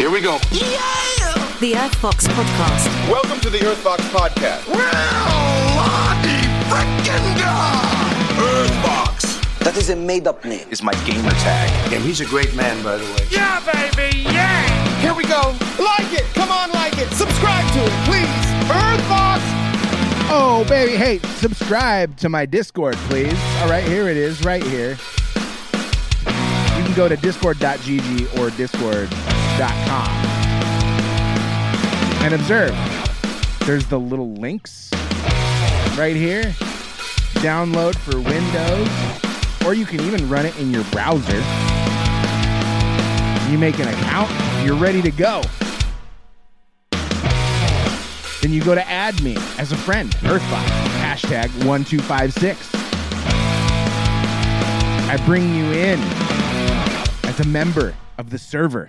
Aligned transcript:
Here 0.00 0.10
we 0.10 0.22
go. 0.22 0.38
Yeah! 0.50 0.80
The 1.60 1.72
Earthvox 1.76 2.26
Podcast. 2.28 3.10
Welcome 3.12 3.38
to 3.40 3.50
the 3.50 3.58
Earthvox 3.58 3.98
Podcast. 4.08 4.66
Well, 4.66 5.76
Lottie 5.76 6.40
freaking 6.72 7.36
Earthvox 8.40 9.58
That 9.58 9.76
is 9.76 9.90
a 9.90 9.96
made 9.96 10.26
up 10.26 10.42
name. 10.42 10.66
is 10.70 10.82
my 10.82 10.94
gamer 11.04 11.28
tag. 11.44 11.92
And 11.92 12.02
he's 12.02 12.22
a 12.22 12.24
great 12.24 12.54
man, 12.54 12.82
by 12.82 12.96
the 12.96 13.04
way. 13.04 13.26
Yeah, 13.30 13.60
baby, 13.60 14.20
yeah! 14.20 15.02
Here 15.02 15.12
we 15.12 15.24
go. 15.24 15.54
Like 15.78 16.10
it. 16.18 16.24
Come 16.32 16.50
on, 16.50 16.70
like 16.70 16.96
it. 16.96 17.10
Subscribe 17.12 17.70
to 17.74 17.80
it, 17.84 17.92
please. 18.08 18.46
Earthvox. 18.72 19.40
Oh, 20.32 20.64
baby. 20.66 20.96
Hey, 20.96 21.18
subscribe 21.36 22.16
to 22.16 22.30
my 22.30 22.46
Discord, 22.46 22.96
please. 23.10 23.38
All 23.58 23.68
right, 23.68 23.84
here 23.84 24.08
it 24.08 24.16
is, 24.16 24.42
right 24.46 24.62
here. 24.64 24.96
You 26.78 26.86
can 26.86 26.94
go 26.94 27.06
to 27.06 27.18
discord.gg 27.18 28.38
or 28.38 28.48
discord.com 28.56 29.39
and 32.22 32.34
observe. 32.34 32.74
There's 33.66 33.86
the 33.86 33.98
little 33.98 34.32
links 34.32 34.90
right 35.98 36.16
here. 36.16 36.44
Download 37.40 37.94
for 37.96 38.18
Windows, 38.20 38.88
or 39.66 39.74
you 39.74 39.84
can 39.84 40.00
even 40.00 40.28
run 40.28 40.46
it 40.46 40.58
in 40.58 40.70
your 40.70 40.84
browser. 40.84 41.36
You 43.50 43.58
make 43.58 43.78
an 43.78 43.88
account, 43.88 44.30
you're 44.64 44.76
ready 44.76 45.02
to 45.02 45.10
go. 45.10 45.42
Then 48.40 48.52
you 48.52 48.64
go 48.64 48.74
to 48.74 48.88
add 48.88 49.22
me 49.22 49.36
as 49.58 49.72
a 49.72 49.76
friend, 49.76 50.10
Earthvox, 50.22 50.66
hashtag 51.00 51.48
1256. 51.66 52.70
I 55.12 55.22
bring 55.26 55.54
you 55.54 55.64
in 55.72 56.00
as 57.28 57.40
a 57.40 57.46
member 57.46 57.94
of 58.16 58.30
the 58.30 58.38
server. 58.38 58.88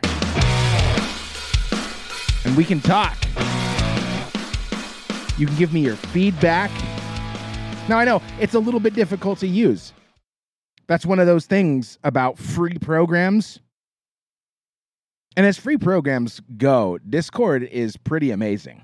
And 2.46 2.58
we 2.58 2.66
can 2.66 2.80
talk. 2.82 3.18
You 5.38 5.48
can 5.48 5.56
give 5.58 5.74
me 5.74 5.82
your 5.82 5.96
feedback. 5.96 6.72
Now, 7.90 7.98
I 7.98 8.06
know 8.06 8.22
it's 8.40 8.54
a 8.54 8.60
little 8.60 8.80
bit 8.80 8.94
difficult 8.94 9.40
to 9.40 9.48
use. 9.48 9.94
That's 10.88 11.06
one 11.06 11.20
of 11.20 11.28
those 11.28 11.46
things 11.46 11.98
about 12.04 12.38
free 12.38 12.78
programs. 12.78 13.60
And 15.36 15.46
as 15.46 15.58
free 15.58 15.78
programs 15.78 16.42
go, 16.58 16.98
Discord 17.10 17.64
is 17.64 17.98
pretty 17.98 18.32
amazing. 18.32 18.84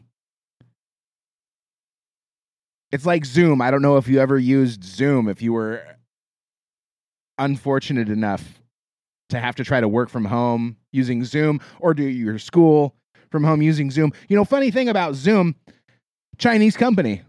It's 2.92 3.06
like 3.06 3.26
Zoom. 3.26 3.62
I 3.62 3.70
don't 3.70 3.82
know 3.82 3.98
if 3.98 4.08
you 4.08 4.20
ever 4.20 4.38
used 4.38 4.84
Zoom, 4.84 5.28
if 5.28 5.42
you 5.42 5.54
were 5.54 5.84
unfortunate 7.38 8.10
enough 8.10 8.62
to 9.30 9.40
have 9.40 9.56
to 9.56 9.64
try 9.64 9.82
to 9.82 9.88
work 9.88 10.10
from 10.10 10.26
home 10.26 10.78
using 10.92 11.26
Zoom 11.26 11.60
or 11.80 11.94
do 11.94 12.04
your 12.04 12.40
school 12.40 12.96
from 13.30 13.44
home 13.44 13.62
using 13.62 13.92
Zoom. 13.92 14.14
You 14.28 14.36
know, 14.36 14.46
funny 14.46 14.72
thing 14.72 14.90
about 14.90 15.16
Zoom, 15.16 15.56
Chinese 16.38 16.78
company. 16.78 17.22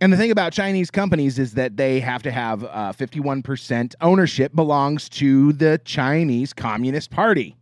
And 0.00 0.12
the 0.12 0.16
thing 0.16 0.30
about 0.30 0.52
Chinese 0.52 0.90
companies 0.90 1.38
is 1.38 1.54
that 1.54 1.76
they 1.76 1.98
have 2.00 2.22
to 2.22 2.30
have 2.30 2.62
uh, 2.64 2.92
51% 2.92 3.94
ownership 4.00 4.54
belongs 4.54 5.08
to 5.10 5.52
the 5.52 5.80
Chinese 5.84 6.52
Communist 6.52 7.10
Party. 7.10 7.56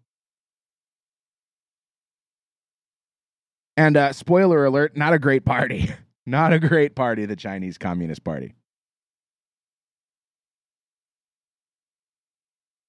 And 3.78 3.96
uh, 3.96 4.12
spoiler 4.12 4.64
alert, 4.64 4.96
not 4.96 5.12
a 5.12 5.18
great 5.18 5.44
party. 5.44 5.90
not 6.26 6.52
a 6.52 6.58
great 6.58 6.94
party, 6.94 7.24
the 7.24 7.36
Chinese 7.36 7.78
Communist 7.78 8.24
Party. 8.24 8.54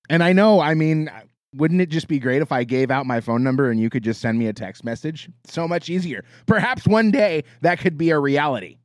And 0.09 0.23
I 0.23 0.33
know, 0.33 0.59
I 0.59 0.73
mean, 0.73 1.11
wouldn't 1.55 1.81
it 1.81 1.89
just 1.89 2.07
be 2.07 2.19
great 2.19 2.41
if 2.41 2.51
I 2.51 2.63
gave 2.63 2.91
out 2.91 3.05
my 3.05 3.21
phone 3.21 3.43
number 3.43 3.71
and 3.71 3.79
you 3.79 3.89
could 3.89 4.03
just 4.03 4.21
send 4.21 4.37
me 4.37 4.47
a 4.47 4.53
text 4.53 4.83
message? 4.83 5.29
So 5.45 5.67
much 5.67 5.89
easier. 5.89 6.23
Perhaps 6.45 6.85
one 6.85 7.11
day 7.11 7.43
that 7.61 7.79
could 7.79 7.97
be 7.97 8.09
a 8.09 8.19
reality. 8.19 8.77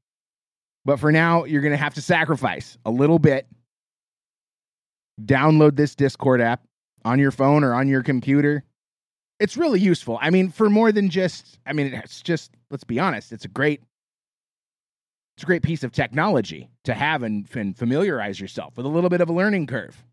But 0.85 0.99
for 0.99 1.13
now, 1.13 1.45
you're 1.45 1.63
going 1.63 1.73
to 1.73 1.77
have 1.77 1.95
to 1.95 2.03
sacrifice 2.03 2.77
a 2.85 2.91
little 2.91 3.19
bit. 3.19 3.47
Download 5.25 5.77
this 5.77 5.95
Discord 5.95 6.41
app 6.41 6.63
on 7.05 7.19
your 7.19 7.31
phone 7.31 7.63
or 7.63 7.75
on 7.75 7.89
your 7.89 8.03
computer. 8.03 8.65
It's 9.39 9.57
really 9.57 9.81
useful. 9.81 10.19
I 10.21 10.31
mean, 10.31 10.51
for 10.51 10.71
more 10.71 10.93
than 10.93 11.11
just, 11.11 11.59
I 11.67 11.73
mean, 11.73 11.93
it's 11.93 12.23
just, 12.23 12.53
let's 12.71 12.85
be 12.85 12.99
honest, 12.99 13.33
it's 13.33 13.45
a 13.45 13.49
great. 13.49 13.83
It's 15.37 15.45
a 15.45 15.47
great 15.47 15.63
piece 15.63 15.83
of 15.83 15.93
technology 15.93 16.69
to 16.85 16.93
have 16.93 17.23
and, 17.23 17.49
and 17.55 17.77
familiarize 17.77 18.39
yourself 18.39 18.77
with 18.77 18.85
a 18.85 18.89
little 18.91 19.09
bit 19.09 19.23
of 19.23 19.31
a 19.31 19.33
learning 19.33 19.67
curve. 19.67 20.05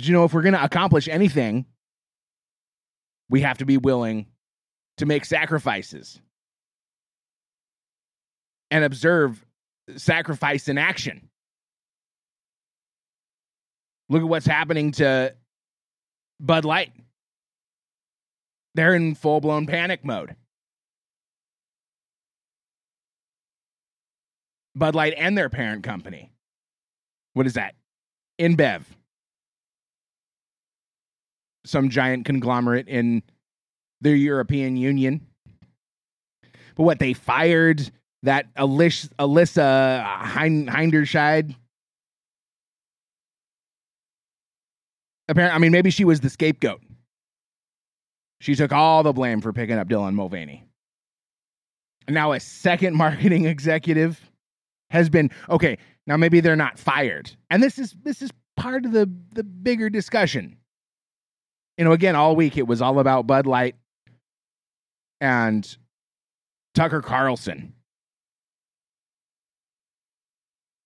But 0.00 0.08
you 0.08 0.14
know, 0.14 0.24
if 0.24 0.32
we're 0.32 0.40
going 0.40 0.54
to 0.54 0.64
accomplish 0.64 1.08
anything, 1.08 1.66
we 3.28 3.42
have 3.42 3.58
to 3.58 3.66
be 3.66 3.76
willing 3.76 4.28
to 4.96 5.04
make 5.04 5.26
sacrifices 5.26 6.18
and 8.70 8.82
observe 8.82 9.44
sacrifice 9.96 10.68
in 10.68 10.78
action. 10.78 11.28
Look 14.08 14.22
at 14.22 14.28
what's 14.28 14.46
happening 14.46 14.92
to 14.92 15.34
Bud 16.40 16.64
Light. 16.64 16.92
They're 18.74 18.94
in 18.94 19.14
full 19.14 19.42
blown 19.42 19.66
panic 19.66 20.02
mode. 20.02 20.34
Bud 24.74 24.94
Light 24.94 25.12
and 25.18 25.36
their 25.36 25.50
parent 25.50 25.84
company. 25.84 26.32
What 27.34 27.44
is 27.46 27.52
that? 27.52 27.74
InBev. 28.40 28.84
Some 31.70 31.88
giant 31.88 32.24
conglomerate 32.24 32.88
in 32.88 33.22
the 34.00 34.10
European 34.16 34.76
Union. 34.76 35.24
But 36.74 36.82
what, 36.82 36.98
they 36.98 37.12
fired 37.12 37.90
that 38.24 38.52
Alissa, 38.54 39.08
Alissa 39.20 40.04
Hein- 40.04 40.66
Hinderscheid. 40.66 41.54
Apparently, 45.28 45.54
I 45.54 45.58
mean, 45.58 45.70
maybe 45.70 45.90
she 45.90 46.04
was 46.04 46.20
the 46.20 46.28
scapegoat. 46.28 46.80
She 48.40 48.56
took 48.56 48.72
all 48.72 49.04
the 49.04 49.12
blame 49.12 49.40
for 49.40 49.52
picking 49.52 49.78
up 49.78 49.88
Dylan 49.88 50.14
Mulvaney. 50.14 50.64
And 52.08 52.14
now 52.14 52.32
a 52.32 52.40
second 52.40 52.96
marketing 52.96 53.44
executive 53.44 54.20
has 54.90 55.08
been 55.08 55.30
okay. 55.48 55.78
Now 56.08 56.16
maybe 56.16 56.40
they're 56.40 56.56
not 56.56 56.80
fired, 56.80 57.30
and 57.48 57.62
this 57.62 57.78
is 57.78 57.94
this 58.02 58.22
is 58.22 58.30
part 58.56 58.84
of 58.84 58.90
the 58.90 59.08
the 59.34 59.44
bigger 59.44 59.88
discussion. 59.88 60.56
You 61.80 61.84
know, 61.84 61.92
again, 61.92 62.14
all 62.14 62.36
week 62.36 62.58
it 62.58 62.66
was 62.66 62.82
all 62.82 62.98
about 62.98 63.26
Bud 63.26 63.46
Light 63.46 63.74
and 65.18 65.66
Tucker 66.74 67.00
Carlson 67.00 67.72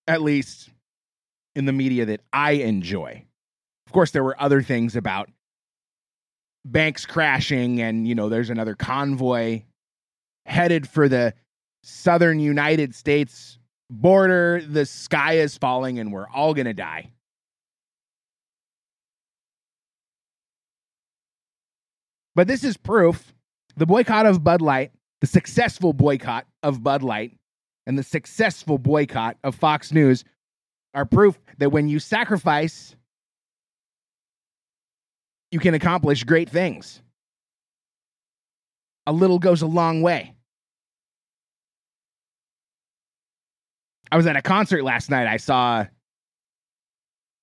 at 0.06 0.22
least 0.22 0.70
in 1.56 1.64
the 1.64 1.72
media 1.72 2.06
that 2.06 2.20
I 2.32 2.52
enjoy. 2.52 3.24
Of 3.88 3.92
course, 3.92 4.12
there 4.12 4.22
were 4.22 4.40
other 4.40 4.62
things 4.62 4.94
about 4.94 5.28
banks 6.64 7.06
crashing, 7.06 7.80
and, 7.80 8.06
you 8.06 8.14
know, 8.14 8.28
there's 8.28 8.50
another 8.50 8.76
convoy 8.76 9.62
headed 10.46 10.88
for 10.88 11.08
the 11.08 11.34
southern 11.82 12.38
United 12.38 12.94
States 12.94 13.58
border. 13.90 14.62
The 14.64 14.86
sky 14.86 15.38
is 15.38 15.58
falling, 15.58 15.98
and 15.98 16.12
we're 16.12 16.28
all 16.28 16.54
going 16.54 16.66
to 16.66 16.72
die. 16.72 17.10
But 22.34 22.48
this 22.48 22.64
is 22.64 22.76
proof 22.76 23.32
the 23.76 23.86
boycott 23.86 24.26
of 24.26 24.44
Bud 24.44 24.60
Light, 24.60 24.92
the 25.20 25.26
successful 25.26 25.92
boycott 25.92 26.46
of 26.62 26.82
Bud 26.82 27.02
Light, 27.02 27.36
and 27.86 27.98
the 27.98 28.02
successful 28.02 28.78
boycott 28.78 29.36
of 29.44 29.54
Fox 29.54 29.92
News 29.92 30.24
are 30.94 31.04
proof 31.04 31.38
that 31.58 31.70
when 31.70 31.88
you 31.88 31.98
sacrifice, 31.98 32.94
you 35.50 35.60
can 35.60 35.74
accomplish 35.74 36.24
great 36.24 36.48
things. 36.48 37.00
A 39.06 39.12
little 39.12 39.38
goes 39.38 39.62
a 39.62 39.66
long 39.66 40.02
way. 40.02 40.34
I 44.10 44.16
was 44.16 44.26
at 44.26 44.36
a 44.36 44.42
concert 44.42 44.84
last 44.84 45.10
night. 45.10 45.26
I 45.26 45.36
saw 45.36 45.86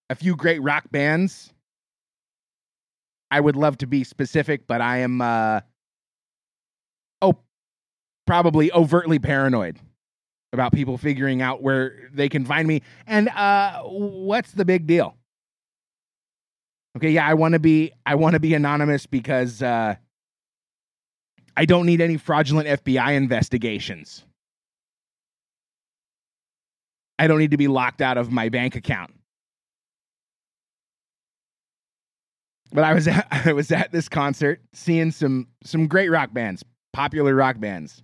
a 0.09 0.15
few 0.15 0.35
great 0.35 0.61
rock 0.61 0.85
bands. 0.91 1.53
I 3.31 3.39
would 3.39 3.55
love 3.55 3.77
to 3.79 3.87
be 3.87 4.03
specific, 4.03 4.67
but 4.67 4.81
I 4.81 4.97
am, 4.97 5.21
uh, 5.21 5.61
oh, 7.21 7.37
probably 8.27 8.71
overtly 8.73 9.19
paranoid 9.19 9.79
about 10.53 10.73
people 10.73 10.97
figuring 10.97 11.41
out 11.41 11.63
where 11.63 12.09
they 12.13 12.27
can 12.27 12.45
find 12.45 12.67
me. 12.67 12.81
And 13.07 13.29
uh, 13.29 13.83
what's 13.83 14.51
the 14.51 14.65
big 14.65 14.85
deal? 14.85 15.15
Okay, 16.97 17.11
yeah, 17.11 17.25
I 17.25 17.35
want 17.35 17.53
to 17.53 17.59
be 17.59 17.93
I 18.05 18.15
want 18.15 18.33
to 18.33 18.39
be 18.41 18.53
anonymous 18.53 19.05
because 19.05 19.61
uh, 19.61 19.95
I 21.55 21.65
don't 21.65 21.85
need 21.85 22.01
any 22.01 22.17
fraudulent 22.17 22.67
FBI 22.83 23.15
investigations. 23.15 24.25
I 27.17 27.27
don't 27.27 27.39
need 27.39 27.51
to 27.51 27.57
be 27.57 27.69
locked 27.69 28.01
out 28.01 28.17
of 28.17 28.31
my 28.31 28.49
bank 28.49 28.75
account. 28.75 29.13
But 32.71 32.83
I 32.83 32.93
was 32.93 33.07
at, 33.07 33.27
I 33.31 33.53
was 33.53 33.71
at 33.71 33.91
this 33.91 34.09
concert 34.09 34.61
seeing 34.73 35.11
some 35.11 35.47
some 35.63 35.87
great 35.87 36.09
rock 36.09 36.33
bands, 36.33 36.63
popular 36.93 37.35
rock 37.35 37.59
bands. 37.59 38.01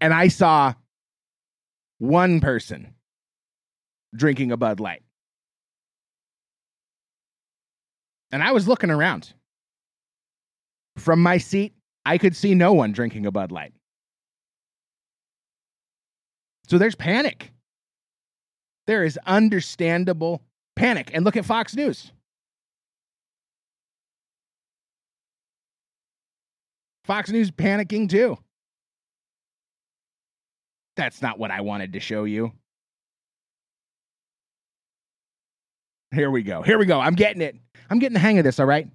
And 0.00 0.12
I 0.12 0.28
saw 0.28 0.74
one 1.98 2.40
person 2.40 2.94
drinking 4.14 4.50
a 4.50 4.56
Bud 4.56 4.80
Light. 4.80 5.02
And 8.32 8.42
I 8.42 8.52
was 8.52 8.66
looking 8.66 8.90
around. 8.90 9.32
From 10.98 11.22
my 11.22 11.38
seat, 11.38 11.74
I 12.04 12.18
could 12.18 12.34
see 12.34 12.54
no 12.54 12.72
one 12.72 12.92
drinking 12.92 13.26
a 13.26 13.30
Bud 13.30 13.52
Light. 13.52 13.72
So 16.68 16.78
there's 16.78 16.94
panic. 16.94 17.52
There 18.86 19.04
is 19.04 19.18
understandable 19.26 20.42
panic. 20.74 21.10
And 21.14 21.24
look 21.24 21.36
at 21.36 21.44
Fox 21.44 21.76
News. 21.76 22.12
Fox 27.04 27.30
News 27.30 27.50
panicking 27.50 28.08
too. 28.08 28.38
That's 30.96 31.22
not 31.22 31.38
what 31.38 31.50
I 31.50 31.62
wanted 31.62 31.94
to 31.94 32.00
show 32.00 32.24
you. 32.24 32.52
Here 36.14 36.30
we 36.30 36.42
go. 36.42 36.62
Here 36.62 36.78
we 36.78 36.84
go. 36.84 37.00
I'm 37.00 37.14
getting 37.14 37.40
it. 37.40 37.56
I'm 37.88 37.98
getting 37.98 38.14
the 38.14 38.20
hang 38.20 38.38
of 38.38 38.44
this, 38.44 38.60
all 38.60 38.66
right? 38.66 38.86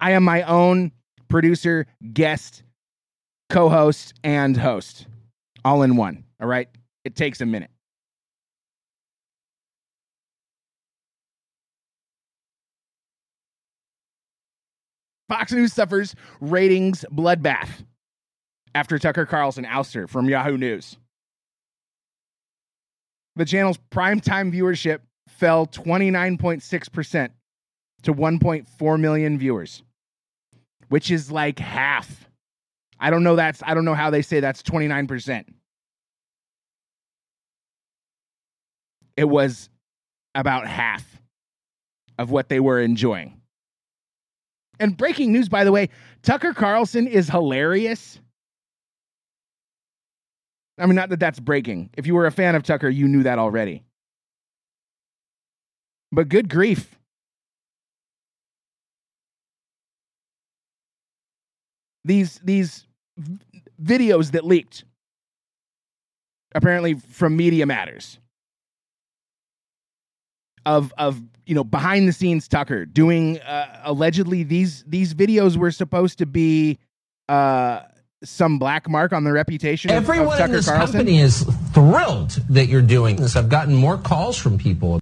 I 0.00 0.12
am 0.12 0.24
my 0.24 0.42
own 0.42 0.92
producer, 1.28 1.86
guest, 2.12 2.62
co 3.50 3.68
host, 3.68 4.14
and 4.24 4.56
host 4.56 5.06
all 5.64 5.82
in 5.82 5.96
one, 5.96 6.24
all 6.40 6.48
right? 6.48 6.68
It 7.04 7.14
takes 7.16 7.40
a 7.40 7.46
minute. 7.46 7.70
Fox 15.28 15.52
News 15.52 15.72
suffers 15.72 16.14
ratings 16.40 17.04
bloodbath 17.12 17.84
after 18.74 18.98
Tucker 18.98 19.26
Carlson 19.26 19.64
ouster 19.64 20.08
from 20.08 20.28
Yahoo 20.28 20.56
News. 20.56 20.96
The 23.36 23.44
channel's 23.44 23.78
primetime 23.90 24.52
viewership 24.52 25.00
fell 25.28 25.66
29.6% 25.66 27.30
to 28.02 28.14
1.4 28.14 29.00
million 29.00 29.38
viewers, 29.38 29.82
which 30.88 31.10
is 31.10 31.30
like 31.30 31.58
half. 31.58 32.28
I 32.98 33.10
don't 33.10 33.22
know 33.22 33.36
that's 33.36 33.62
I 33.62 33.74
don't 33.74 33.84
know 33.84 33.94
how 33.94 34.10
they 34.10 34.22
say 34.22 34.40
that's 34.40 34.62
29%. 34.62 35.44
It 39.16 39.24
was 39.24 39.68
about 40.34 40.66
half 40.66 41.04
of 42.18 42.30
what 42.30 42.48
they 42.48 42.60
were 42.60 42.80
enjoying. 42.80 43.37
And 44.80 44.96
breaking 44.96 45.32
news, 45.32 45.48
by 45.48 45.64
the 45.64 45.72
way, 45.72 45.88
Tucker 46.22 46.54
Carlson 46.54 47.06
is 47.06 47.28
hilarious. 47.28 48.20
I 50.78 50.86
mean, 50.86 50.94
not 50.94 51.08
that 51.08 51.18
that's 51.18 51.40
breaking. 51.40 51.90
If 51.96 52.06
you 52.06 52.14
were 52.14 52.26
a 52.26 52.30
fan 52.30 52.54
of 52.54 52.62
Tucker, 52.62 52.88
you 52.88 53.08
knew 53.08 53.24
that 53.24 53.38
already. 53.38 53.84
But 56.12 56.28
good 56.28 56.48
grief. 56.48 56.94
These 62.04 62.40
these 62.42 62.86
videos 63.82 64.30
that 64.30 64.44
leaked 64.44 64.84
apparently 66.54 66.94
from 66.94 67.36
Media 67.36 67.66
Matters 67.66 68.18
of 70.68 70.92
of 70.98 71.20
you 71.46 71.54
know 71.54 71.64
behind 71.64 72.06
the 72.06 72.12
scenes 72.12 72.46
Tucker 72.46 72.84
doing 72.84 73.38
uh, 73.40 73.80
allegedly 73.84 74.42
these 74.42 74.84
these 74.86 75.14
videos 75.14 75.56
were 75.56 75.70
supposed 75.70 76.18
to 76.18 76.26
be 76.26 76.78
uh 77.28 77.80
some 78.22 78.58
black 78.58 78.88
mark 78.88 79.12
on 79.12 79.24
the 79.24 79.32
reputation 79.32 79.90
of, 79.90 79.96
Everyone 79.96 80.26
of 80.26 80.32
Tucker 80.32 80.44
in 80.44 80.52
this 80.52 80.66
Carlson. 80.68 80.92
company 80.98 81.20
is 81.20 81.42
thrilled 81.72 82.30
that 82.50 82.66
you're 82.66 82.82
doing 82.82 83.16
this. 83.16 83.36
I've 83.36 83.48
gotten 83.48 83.74
more 83.74 83.96
calls 83.96 84.36
from 84.36 84.58
people. 84.58 85.00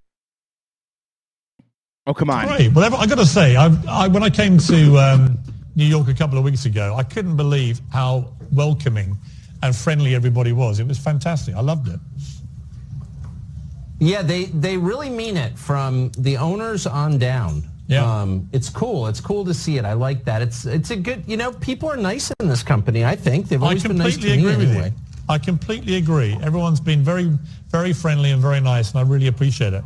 oh 2.06 2.14
come 2.14 2.30
on. 2.30 2.46
Great. 2.46 2.72
Well, 2.72 2.94
I 2.94 3.06
got 3.06 3.16
to 3.18 3.26
say, 3.26 3.56
I, 3.56 3.74
I, 3.88 4.08
when 4.08 4.22
I 4.22 4.30
came 4.30 4.58
to 4.58 4.98
um, 4.98 5.38
New 5.74 5.86
York 5.86 6.08
a 6.08 6.14
couple 6.14 6.36
of 6.38 6.44
weeks 6.44 6.66
ago, 6.66 6.94
I 6.94 7.02
couldn't 7.04 7.36
believe 7.36 7.80
how 7.90 8.34
welcoming 8.52 9.16
and 9.62 9.74
friendly 9.74 10.14
everybody 10.14 10.52
was. 10.52 10.78
It 10.78 10.86
was 10.86 10.98
fantastic. 10.98 11.54
I 11.54 11.60
loved 11.60 11.88
it. 11.88 11.98
Yeah, 13.98 14.22
they, 14.22 14.44
they 14.46 14.76
really 14.76 15.08
mean 15.10 15.37
it 15.37 15.58
from 15.58 16.10
the 16.19 16.37
owners 16.37 16.87
on 16.87 17.19
down. 17.19 17.62
Yeah. 17.88 18.04
Um, 18.20 18.48
it's 18.52 18.69
cool. 18.69 19.06
It's 19.06 19.20
cool 19.20 19.44
to 19.44 19.54
see 19.54 19.78
it. 19.78 19.84
I 19.84 19.93
like 19.93 20.25
that. 20.25 20.43
It's 20.43 20.66
it's 20.66 20.90
a 20.90 20.96
good. 20.96 21.22
You 21.26 21.37
know, 21.37 21.52
people 21.52 21.88
are 21.88 21.96
nice 21.96 22.32
in 22.40 22.48
this 22.48 22.62
company. 22.64 23.04
I 23.04 23.14
think 23.14 23.48
they've 23.48 23.62
always 23.62 23.84
been 23.84 23.96
nice 23.96 24.16
to 24.16 24.20
completely 24.22 24.43
me 24.44 24.52
agree 24.52 24.66
with 24.66 24.70
anyway. 24.75 24.88
you. 24.88 25.02
I 25.28 25.38
completely 25.38 25.94
agree. 25.96 26.37
Everyone's 26.43 26.81
been 26.81 27.02
very, 27.02 27.31
very 27.69 27.93
friendly 27.93 28.32
and 28.32 28.43
very 28.43 28.60
nice, 28.60 28.90
and 28.90 28.98
I 28.98 29.02
really 29.02 29.28
appreciate 29.28 29.72
it. 29.72 29.84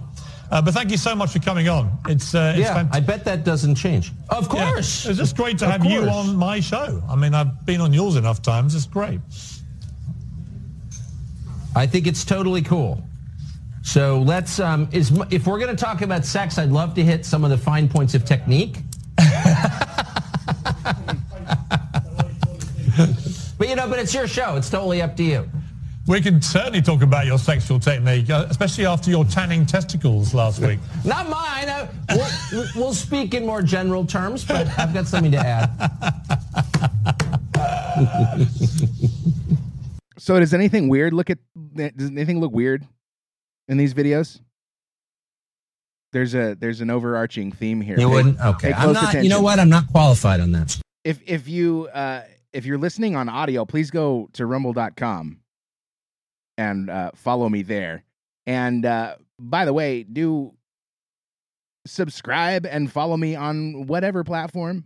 Uh, 0.51 0.61
but 0.61 0.75
thank 0.75 0.91
you 0.91 0.97
so 0.97 1.15
much 1.15 1.31
for 1.33 1.39
coming 1.39 1.69
on. 1.69 1.91
It's, 2.09 2.35
uh, 2.35 2.53
it's 2.57 2.61
Yeah, 2.61 2.75
fantastic. 2.75 3.03
I 3.03 3.07
bet 3.07 3.25
that 3.27 3.45
doesn't 3.45 3.75
change. 3.77 4.13
Of 4.31 4.53
Yeah. 4.53 4.71
course. 4.73 5.07
It's 5.07 5.19
just 5.19 5.37
great 5.37 5.59
to 5.59 5.67
have 5.71 5.85
you 5.85 6.09
on 6.09 6.35
my 6.37 6.59
show. 6.61 7.03
I 7.09 7.15
mean, 7.17 7.35
I've 7.35 7.65
been 7.67 7.81
on 7.81 7.93
yours 7.93 8.17
enough 8.17 8.43
times. 8.43 8.75
It's 8.75 8.87
great. 8.87 9.21
I 11.77 11.87
think 11.87 12.07
it's 12.07 12.25
totally 12.25 12.63
cool. 12.63 13.03
So 13.83 14.21
let's, 14.21 14.61
um, 14.61 14.89
is, 14.93 15.11
if 15.31 15.47
we're 15.47 15.59
going 15.59 15.75
to 15.75 15.85
talk 15.85 16.03
about 16.03 16.25
sex, 16.25 16.59
I'd 16.59 16.71
love 16.71 16.95
to 16.95 17.03
hit 17.03 17.25
some 17.25 17.45
of 17.45 17.51
the 17.51 17.59
fine 17.59 17.89
points 17.89 18.15
of 18.15 18.25
technique. 18.25 18.79
but 23.59 23.69
you 23.69 23.75
know, 23.75 23.89
but 23.89 23.99
it's 23.99 24.15
your 24.15 24.27
show. 24.27 24.57
It's 24.57 24.71
totally 24.71 25.03
up 25.03 25.17
to 25.17 25.23
you. 25.23 25.49
We 26.07 26.21
can 26.21 26.43
certainly 26.43 26.83
talk 26.83 27.03
about 27.03 27.27
your 27.27 27.39
sexual 27.39 27.79
technique, 27.79 28.31
uh, 28.31 28.47
especially 28.49 28.87
after 28.87 29.11
your 29.11 29.25
tanning 29.25 29.65
testicles 29.65 30.35
last 30.35 30.61
week. 30.61 30.81
Not 31.05 31.29
mine. 31.29 31.69
Uh, 31.69 31.87
we'll, 32.53 32.67
we'll 32.75 32.95
speak 32.95 33.35
in 33.35 33.47
more 33.47 33.63
general 33.63 34.05
terms, 34.05 34.45
but 34.45 34.67
I've 34.79 34.93
got 34.93 35.07
something 35.07 35.33
to 35.33 35.39
add. 35.39 35.71
So 40.21 40.39
does 40.39 40.53
anything 40.53 40.89
weird 40.89 41.15
look 41.15 41.31
at 41.31 41.39
does 41.75 42.11
anything 42.11 42.41
look 42.41 42.53
weird 42.53 42.87
in 43.71 43.79
these 43.79 43.95
videos? 43.95 44.41
There's 46.13 46.35
a 46.35 46.57
there's 46.59 46.81
an 46.81 46.91
overarching 46.91 47.53
theme 47.53 47.81
here. 47.81 47.99
You 47.99 48.09
Pay- 48.09 48.13
wouldn't? 48.13 48.41
Okay. 48.41 48.73
I'm 48.73 48.93
not, 48.93 49.23
you 49.23 49.31
know 49.31 49.41
what? 49.41 49.61
I'm 49.61 49.71
not 49.71 49.87
qualified 49.89 50.41
on 50.41 50.53
that. 50.53 50.79
If 51.05 51.21
if 51.25 51.49
you 51.49 51.89
uh 51.95 52.23
if 52.53 52.67
you're 52.67 52.79
listening 52.79 53.15
on 53.15 53.29
audio, 53.29 53.65
please 53.65 53.91
go 53.91 54.29
to 54.35 54.45
rumble.com 54.45 55.39
and 56.59 56.91
uh 56.91 57.13
follow 57.15 57.49
me 57.49 57.63
there. 57.63 58.05
And 58.47 58.85
uh 58.85 59.15
by 59.39 59.65
the 59.65 59.73
way, 59.73 60.03
do 60.03 60.53
subscribe 61.87 62.67
and 62.67 62.91
follow 62.91 63.17
me 63.17 63.37
on 63.37 63.87
whatever 63.87 64.25
platform 64.25 64.85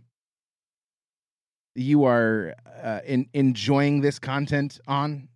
you 1.73 2.05
are 2.05 2.55
uh, 2.81 2.99
in, 3.05 3.27
enjoying 3.33 3.99
this 3.99 4.17
content 4.17 4.79
on. 4.87 5.27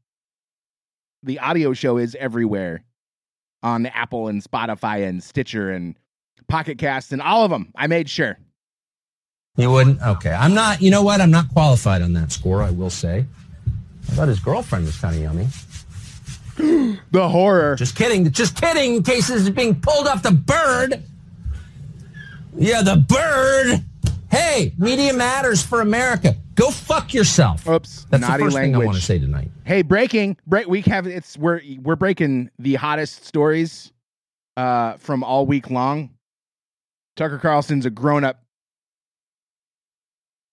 The 1.24 1.40
audio 1.40 1.74
show 1.74 1.98
is 1.98 2.16
everywhere 2.16 2.86
on 3.64 3.86
Apple 3.88 4.28
and 4.28 4.44
Spotify 4.44 5.08
and 5.08 5.24
Stitcher 5.24 5.72
and 5.72 5.96
Pocket 6.48 6.78
Cast 6.78 7.12
and 7.12 7.22
all 7.22 7.44
of 7.44 7.52
them. 7.52 7.72
I 7.76 7.88
made 7.88 8.10
sure. 8.10 8.38
You 9.58 9.72
wouldn't? 9.72 10.02
Okay. 10.02 10.32
I'm 10.32 10.54
not, 10.54 10.82
you 10.82 10.90
know 10.90 11.04
what? 11.04 11.20
I'm 11.22 11.32
not 11.32 11.50
qualified 11.50 12.02
on 12.02 12.14
that 12.14 12.32
score, 12.32 12.64
I 12.64 12.72
will 12.72 12.90
say. 12.90 13.26
I 14.10 14.12
thought 14.14 14.28
his 14.28 14.40
girlfriend 14.40 14.86
was 14.86 14.98
kind 14.98 15.16
of 15.16 15.22
yummy. 15.22 15.48
The 17.12 17.28
horror. 17.30 17.76
Just 17.76 17.96
kidding. 17.96 18.30
Just 18.32 18.60
kidding. 18.60 18.96
In 18.96 19.04
case 19.04 19.30
this 19.30 19.44
is 19.44 19.50
being 19.50 19.80
pulled 19.80 20.08
off 20.08 20.22
the 20.22 20.32
bird. 20.32 21.02
Yeah, 22.56 22.82
the 22.82 22.98
bird. 22.98 23.84
Hey, 24.32 24.74
media 24.78 25.14
matters 25.14 25.64
for 25.64 25.82
America. 25.82 26.36
Go 26.56 26.70
fuck 26.70 27.14
yourself. 27.14 27.68
Oops, 27.68 28.06
That's 28.10 28.22
naughty 28.22 28.44
the 28.44 28.46
first 28.48 28.58
thing 28.58 28.76
I 28.76 28.80
want 28.80 28.96
to 28.96 29.02
say 29.02 29.18
tonight. 29.18 29.50
Hey, 29.66 29.82
breaking 29.82 30.38
break. 30.46 30.68
We 30.68 30.82
have 30.82 31.08
it's 31.08 31.38
we're 31.38 31.62
we're 31.82 31.96
breaking 31.96 32.52
the 32.60 32.76
hottest 32.76 33.26
stories 33.26 33.92
uh 34.58 34.94
from 34.98 35.24
all 35.24 35.46
week 35.46 35.70
long. 35.70 36.12
Tucker 37.16 37.40
Carlson's 37.40 37.86
a 37.86 37.90
grown 37.90 38.24
up. 38.24 38.44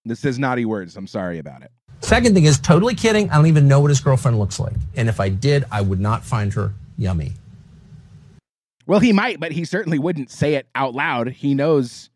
This 0.04 0.25
is 0.25 0.38
naughty 0.38 0.64
words. 0.64 0.97
I'm 0.97 1.06
sorry 1.06 1.38
about 1.38 1.62
it. 1.62 1.71
Second 2.00 2.35
thing 2.35 2.45
is 2.45 2.59
totally 2.59 2.95
kidding. 2.95 3.28
I 3.30 3.37
don't 3.37 3.47
even 3.47 3.66
know 3.66 3.80
what 3.80 3.90
his 3.90 4.00
girlfriend 4.00 4.38
looks 4.38 4.61
like. 4.61 4.75
And 4.95 5.09
if 5.09 5.18
I 5.18 5.28
did, 5.28 5.64
I 5.73 5.80
would 5.80 6.00
not 6.00 6.25
find 6.25 6.52
her 6.54 6.73
yummy. 6.97 7.33
Well, 8.87 9.00
he 9.00 9.12
might, 9.12 9.40
but 9.40 9.50
he 9.50 9.64
certainly 9.64 9.99
wouldn't 9.99 10.30
say 10.30 10.54
it 10.54 10.68
out 10.75 10.95
loud. 10.95 11.28
He 11.28 11.54
knows 11.54 12.11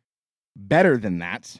better 0.57 0.97
than 0.97 1.19
that. 1.19 1.59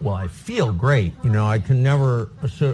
Well, 0.00 0.14
I 0.14 0.28
feel 0.28 0.72
great. 0.72 1.14
You 1.24 1.30
know, 1.30 1.46
I 1.46 1.58
can 1.58 1.82
never 1.82 2.30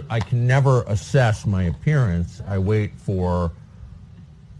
I 0.09 0.19
can 0.19 0.45
never 0.45 0.83
assess 0.83 1.45
my 1.45 1.63
appearance. 1.63 2.41
I 2.47 2.57
wait 2.57 2.91
for 2.97 3.51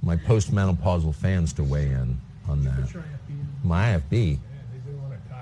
my 0.01 0.15
postmenopausal 0.15 1.13
fans 1.15 1.53
to 1.53 1.63
weigh 1.63 1.87
in. 1.87 2.17
on 2.47 2.63
that. 2.63 3.03
My 3.63 3.99
IFB. 3.99 4.39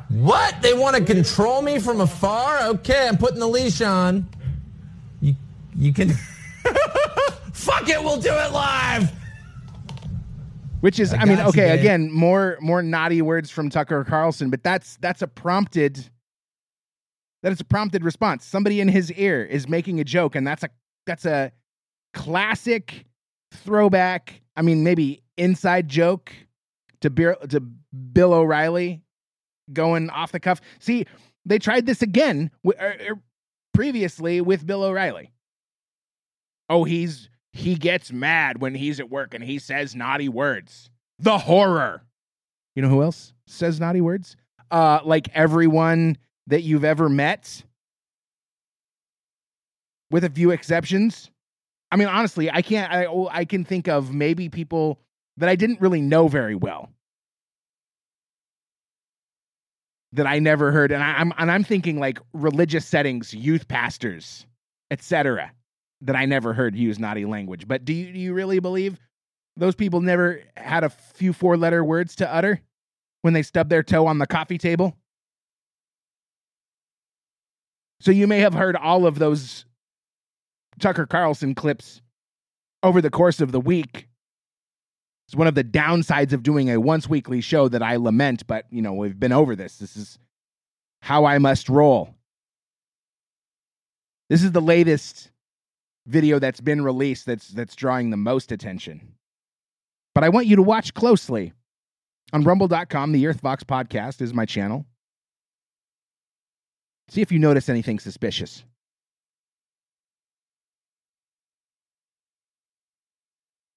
What? 0.09 0.61
They 0.61 0.73
want 0.73 0.95
to 0.95 1.03
control 1.03 1.61
me 1.61 1.77
from 1.79 2.01
afar? 2.01 2.63
Okay, 2.63 3.07
I'm 3.07 3.17
putting 3.17 3.39
the 3.39 3.47
leash 3.47 3.81
on. 3.81 4.27
You, 5.21 5.35
you 5.75 5.93
can. 5.93 6.09
Fuck 7.53 7.89
it, 7.89 8.01
we'll 8.01 8.19
do 8.19 8.31
it 8.31 8.51
live. 8.51 9.11
Which 10.81 10.99
is, 10.99 11.13
I 11.13 11.17
I, 11.17 11.25
mean, 11.25 11.37
got 11.37 11.43
you, 11.43 11.61
okay, 11.61 11.77
again, 11.77 12.11
more 12.11 12.57
more 12.61 12.81
naughty 12.81 13.21
words 13.21 13.49
from 13.49 13.69
Tucker 13.69 14.03
Carlson, 14.05 14.49
but 14.49 14.63
that's 14.63 14.97
that's 14.97 15.21
a 15.21 15.27
prompted 15.27 16.09
that 17.43 17.51
is 17.51 17.59
a 17.59 17.65
prompted 17.65 18.03
response. 18.03 18.45
Somebody 18.45 18.81
in 18.81 18.87
his 18.87 19.11
ear 19.13 19.43
is 19.43 19.67
making 19.67 19.99
a 19.99 20.03
joke, 20.03 20.35
and 20.35 20.45
that's 20.45 20.63
a 20.63 20.69
that's 21.05 21.25
a 21.25 21.51
classic 22.13 23.05
throwback. 23.51 24.41
I 24.55 24.61
mean, 24.61 24.83
maybe 24.83 25.21
inside 25.37 25.87
joke 25.87 26.33
to 27.01 27.09
Bill, 27.09 27.35
to 27.49 27.59
Bill 27.59 28.33
O'Reilly 28.33 29.01
going 29.71 30.09
off 30.09 30.31
the 30.31 30.39
cuff. 30.39 30.61
See, 30.79 31.05
they 31.45 31.59
tried 31.59 31.85
this 31.85 32.01
again 32.01 32.51
wi- 32.63 32.81
er, 32.81 33.11
er, 33.11 33.19
previously 33.73 34.41
with 34.41 34.65
Bill 34.65 34.83
O'Reilly. 34.83 35.31
Oh, 36.69 36.83
he's 36.83 37.29
he 37.53 37.75
gets 37.75 38.11
mad 38.11 38.61
when 38.61 38.75
he's 38.75 38.99
at 38.99 39.09
work 39.09 39.33
and 39.33 39.43
he 39.43 39.59
says 39.59 39.95
naughty 39.95 40.29
words. 40.29 40.89
The 41.19 41.37
horror. 41.37 42.03
You 42.75 42.81
know 42.81 42.89
who 42.89 43.03
else 43.03 43.33
says 43.47 43.79
naughty 43.79 44.01
words? 44.01 44.35
Uh, 44.71 44.99
like 45.03 45.29
everyone 45.33 46.17
that 46.47 46.61
you've 46.61 46.83
ever 46.83 47.09
met, 47.09 47.63
with 50.11 50.23
a 50.23 50.29
few 50.29 50.51
exceptions. 50.51 51.29
I 51.91 51.95
mean, 51.95 52.07
honestly, 52.07 52.51
I 52.51 52.61
can't. 52.61 52.91
I 52.91 53.05
oh, 53.05 53.29
I 53.31 53.45
can 53.45 53.63
think 53.63 53.87
of 53.87 54.13
maybe 54.13 54.49
people 54.49 54.99
that 55.37 55.49
I 55.49 55.55
didn't 55.55 55.81
really 55.81 56.01
know 56.01 56.27
very 56.27 56.55
well 56.55 56.89
that 60.13 60.27
I 60.27 60.39
never 60.39 60.71
heard, 60.71 60.91
and 60.91 61.03
I, 61.03 61.13
I'm 61.13 61.33
and 61.37 61.51
I'm 61.51 61.63
thinking 61.63 61.99
like 61.99 62.19
religious 62.33 62.85
settings, 62.85 63.33
youth 63.33 63.67
pastors, 63.67 64.45
etc. 64.91 65.51
That 66.01 66.15
I 66.15 66.25
never 66.25 66.53
heard 66.53 66.75
use 66.75 66.97
naughty 66.97 67.25
language. 67.25 67.67
But 67.67 67.83
do 67.83 67.93
you 67.93 68.13
do 68.13 68.19
you 68.19 68.33
really 68.33 68.59
believe 68.59 68.99
those 69.57 69.75
people 69.75 70.01
never 70.01 70.41
had 70.55 70.83
a 70.83 70.89
few 70.89 71.33
four 71.33 71.57
letter 71.57 71.83
words 71.83 72.15
to 72.17 72.33
utter 72.33 72.61
when 73.21 73.33
they 73.33 73.43
stubbed 73.43 73.69
their 73.69 73.83
toe 73.83 74.07
on 74.07 74.17
the 74.17 74.27
coffee 74.27 74.57
table? 74.57 74.95
So 78.01 78.11
you 78.11 78.27
may 78.27 78.39
have 78.39 78.53
heard 78.53 78.77
all 78.77 79.05
of 79.05 79.19
those 79.19 79.65
Tucker 80.79 81.05
Carlson 81.05 81.53
clips 81.53 82.01
over 82.81 83.01
the 83.01 83.09
course 83.09 83.41
of 83.41 83.51
the 83.51 83.59
week. 83.59 84.07
It's 85.27 85.35
one 85.35 85.47
of 85.47 85.55
the 85.55 85.63
downsides 85.63 86.33
of 86.33 86.43
doing 86.43 86.69
a 86.69 86.79
once 86.79 87.07
weekly 87.07 87.41
show 87.41 87.67
that 87.67 87.83
I 87.83 87.97
lament, 87.97 88.47
but 88.47 88.65
you 88.71 88.81
know, 88.81 88.93
we've 88.93 89.19
been 89.19 89.33
over 89.33 89.55
this. 89.55 89.77
This 89.77 89.95
is 89.95 90.17
how 91.01 91.25
I 91.25 91.37
must 91.37 91.69
roll. 91.69 92.15
This 94.29 94.43
is 94.43 94.51
the 94.51 94.61
latest 94.61 95.29
video 96.09 96.39
that's 96.39 96.59
been 96.59 96.81
released 96.83 97.25
that's 97.25 97.49
that's 97.49 97.75
drawing 97.75 98.09
the 98.09 98.17
most 98.17 98.51
attention. 98.51 99.13
But 100.15 100.23
I 100.23 100.29
want 100.29 100.47
you 100.47 100.55
to 100.57 100.63
watch 100.63 100.93
closely. 100.93 101.53
On 102.31 102.43
rumble.com, 102.43 103.11
the 103.11 103.23
Earthvox 103.23 103.63
podcast 103.63 104.21
is 104.21 104.33
my 104.33 104.45
channel. 104.45 104.85
See 107.09 107.21
if 107.21 107.31
you 107.31 107.39
notice 107.39 107.69
anything 107.69 107.97
suspicious. 107.97 108.63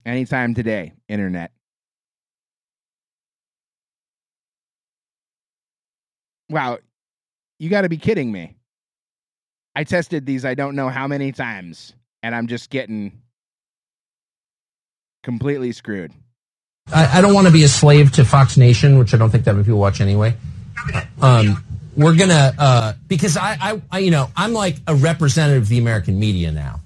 Anytime 0.04 0.52
today, 0.52 0.92
internet. 1.08 1.52
Wow, 6.50 6.78
you 7.58 7.70
got 7.70 7.82
to 7.82 7.88
be 7.88 7.96
kidding 7.96 8.30
me. 8.30 8.56
I 9.74 9.84
tested 9.84 10.26
these 10.26 10.44
I 10.44 10.54
don't 10.54 10.74
know 10.74 10.90
how 10.90 11.06
many 11.06 11.32
times, 11.32 11.94
and 12.22 12.34
I'm 12.34 12.46
just 12.46 12.70
getting 12.70 13.22
completely 15.22 15.72
screwed. 15.72 16.12
I, 16.92 17.18
I 17.18 17.20
don't 17.20 17.34
want 17.34 17.46
to 17.46 17.52
be 17.52 17.64
a 17.64 17.68
slave 17.68 18.12
to 18.12 18.24
Fox 18.24 18.56
Nation, 18.56 18.98
which 18.98 19.14
I 19.14 19.16
don't 19.16 19.30
think 19.30 19.44
that 19.44 19.52
many 19.52 19.64
people 19.64 19.78
watch 19.78 20.00
anyway. 20.00 20.34
Um, 21.20 21.62
we're 21.96 22.16
gonna 22.16 22.54
uh, 22.58 22.92
because 23.06 23.36
I, 23.36 23.56
I, 23.60 23.82
I, 23.90 23.98
you 23.98 24.10
know, 24.10 24.30
I'm 24.36 24.52
like 24.52 24.76
a 24.86 24.94
representative 24.94 25.64
of 25.64 25.68
the 25.68 25.78
American 25.78 26.18
media 26.18 26.50
now. 26.50 26.80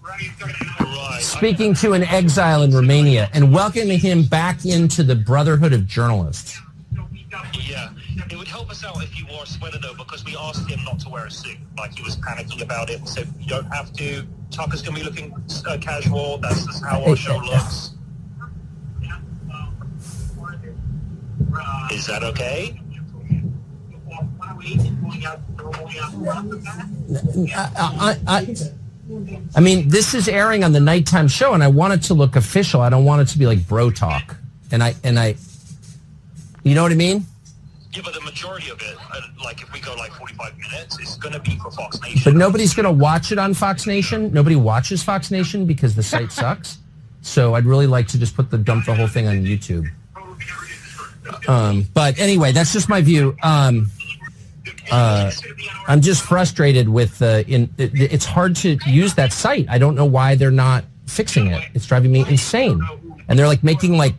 Speaking 1.20 1.74
to 1.74 1.92
an 1.92 2.02
exile 2.02 2.62
in 2.62 2.72
Romania 2.72 3.30
and 3.32 3.52
welcoming 3.54 3.98
him 3.98 4.24
back 4.24 4.64
into 4.64 5.02
the 5.02 5.14
Brotherhood 5.14 5.72
of 5.72 5.86
Journalists. 5.86 6.60
Yeah, 7.52 7.90
it 8.30 8.36
would 8.36 8.48
help 8.48 8.70
us 8.70 8.84
out 8.84 9.02
if 9.02 9.18
you 9.18 9.26
wore 9.30 9.44
a 9.44 9.46
sweater 9.46 9.78
though, 9.80 9.94
because 9.94 10.24
we 10.24 10.36
asked 10.36 10.68
him 10.68 10.82
not 10.84 11.00
to 11.00 11.08
wear 11.08 11.26
a 11.26 11.30
suit. 11.30 11.56
Like 11.78 11.96
he 11.96 12.02
was 12.02 12.16
panicking 12.16 12.62
about 12.62 12.90
it. 12.90 13.00
We 13.00 13.06
said 13.06 13.28
you 13.38 13.46
don't 13.46 13.72
have 13.72 13.92
to. 13.94 14.26
Tucker's 14.50 14.82
gonna 14.82 14.96
be 14.96 15.04
looking 15.04 15.34
uh, 15.66 15.78
casual. 15.80 16.38
That's 16.38 16.64
just 16.64 16.84
how 16.84 17.04
our 17.04 17.16
show 17.16 17.36
looks. 17.38 17.92
Is 21.92 22.06
that 22.06 22.22
okay? 22.24 22.80
I, 27.54 27.70
I, 27.76 28.18
I, 28.26 28.56
I 29.54 29.60
mean, 29.60 29.88
this 29.88 30.14
is 30.14 30.28
airing 30.28 30.64
on 30.64 30.72
the 30.72 30.80
nighttime 30.80 31.28
show, 31.28 31.54
and 31.54 31.62
I 31.62 31.68
want 31.68 31.92
it 31.94 32.02
to 32.04 32.14
look 32.14 32.36
official. 32.36 32.80
I 32.80 32.88
don't 32.88 33.04
want 33.04 33.22
it 33.22 33.28
to 33.32 33.38
be 33.38 33.46
like 33.46 33.66
bro 33.66 33.90
talk. 33.90 34.36
And 34.72 34.82
I, 34.82 34.94
and 35.04 35.18
I, 35.18 35.36
you 36.64 36.74
know 36.74 36.82
what 36.82 36.92
I 36.92 36.96
mean? 36.96 37.24
Yeah, 37.96 38.02
but 38.04 38.12
the 38.12 38.20
majority 38.20 38.68
of 38.68 38.78
it, 38.82 38.94
uh, 39.10 39.20
like 39.42 39.62
if 39.62 39.72
we 39.72 39.80
go 39.80 39.94
like 39.94 40.12
45 40.12 40.52
minutes, 40.58 40.98
it's 41.00 41.16
gonna 41.16 41.40
be 41.40 41.56
for 41.56 41.70
Fox 41.70 41.98
Nation. 42.02 42.20
But 42.24 42.34
nobody's 42.34 42.74
going 42.74 42.84
to 42.84 42.92
watch 42.92 43.32
it 43.32 43.38
on 43.38 43.54
Fox 43.54 43.86
Nation. 43.86 44.30
Nobody 44.34 44.54
watches 44.54 45.02
Fox 45.02 45.30
Nation 45.30 45.64
because 45.64 45.94
the 45.94 46.02
site 46.02 46.30
sucks. 46.42 46.76
So 47.22 47.54
I'd 47.54 47.64
really 47.64 47.86
like 47.86 48.06
to 48.08 48.18
just 48.18 48.36
put 48.36 48.50
the 48.50 48.58
dump 48.58 48.84
the 48.84 48.94
whole 48.94 49.08
thing 49.08 49.26
on 49.26 49.36
YouTube. 49.44 49.88
Um, 51.48 51.86
but 51.94 52.18
anyway, 52.18 52.52
that's 52.52 52.74
just 52.74 52.90
my 52.90 53.00
view. 53.00 53.34
Um, 53.42 53.90
uh, 54.90 55.30
I'm 55.88 56.02
just 56.02 56.22
frustrated 56.22 56.90
with 56.90 57.22
uh, 57.22 57.44
in. 57.48 57.70
It, 57.78 57.92
it's 57.94 58.26
hard 58.26 58.56
to 58.56 58.78
use 58.86 59.14
that 59.14 59.32
site. 59.32 59.66
I 59.70 59.78
don't 59.78 59.94
know 59.94 60.04
why 60.04 60.34
they're 60.34 60.50
not 60.50 60.84
fixing 61.06 61.46
it. 61.46 61.64
It's 61.72 61.86
driving 61.86 62.12
me 62.12 62.26
insane. 62.28 62.80
And 63.28 63.38
they're 63.38 63.48
like 63.48 63.64
making 63.64 63.96
like 63.96 64.14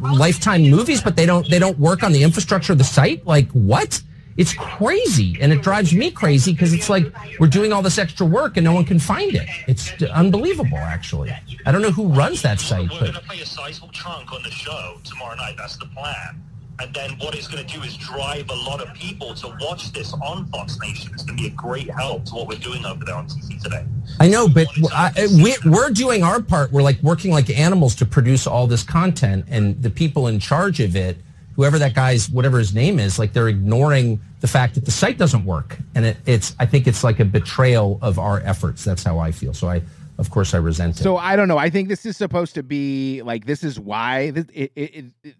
lifetime 0.00 0.62
movies, 0.62 1.00
but 1.00 1.16
they 1.16 1.26
don't 1.26 1.48
they 1.48 1.58
don't 1.58 1.78
work 1.78 2.02
on 2.02 2.12
the 2.12 2.22
infrastructure 2.22 2.72
of 2.72 2.78
the 2.78 2.84
site. 2.84 3.26
Like 3.26 3.50
what? 3.52 4.02
It's 4.36 4.52
crazy, 4.52 5.38
and 5.40 5.52
it 5.52 5.62
drives 5.62 5.94
me 5.94 6.10
crazy 6.10 6.52
because 6.52 6.72
it's 6.72 6.90
like 6.90 7.06
we're 7.38 7.46
doing 7.46 7.72
all 7.72 7.82
this 7.82 7.98
extra 7.98 8.26
work 8.26 8.56
and 8.56 8.64
no 8.64 8.72
one 8.72 8.84
can 8.84 8.98
find 8.98 9.32
it. 9.32 9.48
It's 9.68 10.02
unbelievable, 10.02 10.76
actually. 10.76 11.32
I 11.64 11.70
don't 11.70 11.82
know 11.82 11.92
who 11.92 12.08
runs 12.08 12.42
that 12.42 12.58
site, 12.58 12.90
We're 12.90 12.98
but 12.98 13.06
gonna 13.12 13.20
play 13.20 13.40
a 13.40 13.46
sizable 13.46 13.90
chunk 13.90 14.32
on 14.32 14.42
the 14.42 14.50
show 14.50 14.98
tomorrow 15.04 15.36
night. 15.36 15.54
That's 15.56 15.76
the 15.76 15.86
plan. 15.86 16.42
And 16.80 16.92
then 16.92 17.10
what 17.18 17.34
it's 17.36 17.46
going 17.46 17.64
to 17.64 17.72
do 17.72 17.80
is 17.84 17.96
drive 17.96 18.48
a 18.50 18.54
lot 18.54 18.80
of 18.80 18.92
people 18.94 19.32
to 19.34 19.56
watch 19.60 19.92
this 19.92 20.12
on 20.14 20.46
Fox 20.46 20.78
Nation. 20.80 21.10
It's 21.14 21.22
going 21.22 21.36
to 21.36 21.42
be 21.44 21.48
a 21.48 21.52
great 21.52 21.88
help 21.90 22.24
to 22.26 22.34
what 22.34 22.48
we're 22.48 22.58
doing 22.58 22.84
over 22.84 23.04
there 23.04 23.14
on 23.14 23.28
TV 23.28 23.62
today. 23.62 23.84
I 24.18 24.28
know, 24.28 24.48
but 24.48 24.66
I, 24.92 25.28
we, 25.42 25.54
we're 25.66 25.90
doing 25.90 26.24
our 26.24 26.42
part. 26.42 26.72
We're 26.72 26.82
like 26.82 27.00
working 27.02 27.30
like 27.30 27.48
animals 27.48 27.94
to 27.96 28.06
produce 28.06 28.46
all 28.46 28.66
this 28.66 28.82
content, 28.82 29.44
and 29.48 29.80
the 29.82 29.90
people 29.90 30.26
in 30.26 30.40
charge 30.40 30.80
of 30.80 30.96
it, 30.96 31.16
whoever 31.54 31.78
that 31.78 31.94
guy's, 31.94 32.28
whatever 32.28 32.58
his 32.58 32.74
name 32.74 32.98
is, 32.98 33.18
like 33.20 33.32
they're 33.32 33.48
ignoring 33.48 34.20
the 34.40 34.48
fact 34.48 34.74
that 34.74 34.84
the 34.84 34.90
site 34.90 35.16
doesn't 35.16 35.44
work, 35.44 35.78
and 35.94 36.04
it, 36.04 36.16
it's. 36.26 36.56
I 36.58 36.66
think 36.66 36.88
it's 36.88 37.04
like 37.04 37.20
a 37.20 37.24
betrayal 37.24 38.00
of 38.02 38.18
our 38.18 38.40
efforts. 38.40 38.82
That's 38.84 39.04
how 39.04 39.20
I 39.20 39.30
feel. 39.30 39.54
So 39.54 39.68
I, 39.68 39.80
of 40.18 40.30
course, 40.30 40.54
I 40.54 40.58
resent 40.58 40.98
it. 40.98 41.04
So 41.04 41.16
I 41.16 41.36
don't 41.36 41.46
know. 41.48 41.56
I 41.58 41.70
think 41.70 41.88
this 41.88 42.04
is 42.04 42.16
supposed 42.16 42.54
to 42.56 42.64
be 42.64 43.22
like 43.22 43.46
this 43.46 43.62
is 43.62 43.78
why 43.78 44.30
this, 44.32 44.46
it, 44.52 44.72
it, 44.74 44.94
it, 44.96 45.04
it- 45.22 45.34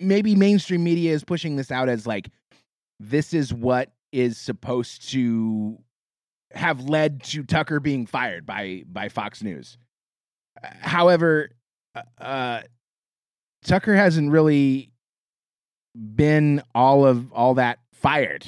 maybe 0.00 0.34
mainstream 0.34 0.84
media 0.84 1.12
is 1.12 1.24
pushing 1.24 1.56
this 1.56 1.70
out 1.70 1.88
as 1.88 2.06
like 2.06 2.30
this 3.00 3.34
is 3.34 3.52
what 3.52 3.90
is 4.12 4.38
supposed 4.38 5.10
to 5.10 5.78
have 6.52 6.84
led 6.84 7.22
to 7.22 7.42
Tucker 7.44 7.80
being 7.80 8.06
fired 8.06 8.46
by 8.46 8.84
by 8.86 9.08
Fox 9.08 9.42
News. 9.42 9.78
Uh, 10.62 10.68
However, 10.80 11.50
uh, 11.94 12.02
uh, 12.20 12.62
Tucker 13.64 13.94
hasn't 13.94 14.30
really 14.30 14.90
been 16.14 16.62
all 16.74 17.06
of 17.06 17.32
all 17.32 17.54
that 17.54 17.78
fired. 17.92 18.46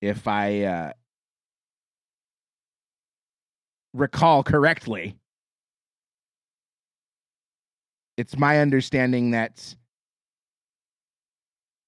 If 0.00 0.28
I 0.28 0.62
uh, 0.62 0.92
recall 3.92 4.42
correctly, 4.42 5.16
it's 8.16 8.38
my 8.38 8.60
understanding 8.60 9.32
that 9.32 9.74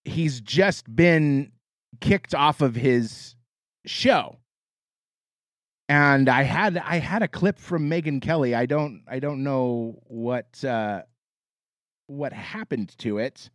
he's 0.05 0.41
just 0.41 0.95
been 0.95 1.53
kicked 2.01 2.35
off 2.35 2.61
of 2.61 2.75
his 2.75 3.35
show. 3.87 4.39
And 5.89 6.29
I 6.29 6.43
had 6.43 6.77
I 6.77 6.99
had 6.99 7.23
a 7.23 7.29
clip 7.29 7.59
from 7.59 7.89
Megyn 7.89 8.21
Kelly. 8.21 8.55
I 8.55 8.67
don't 8.67 9.03
I 9.09 9.21
don't 9.21 9.43
know 9.43 9.99
what 10.07 10.63
uh 10.65 11.03
what 12.07 12.33
happened 12.33 12.95
to 12.99 13.19
it, 13.19 13.51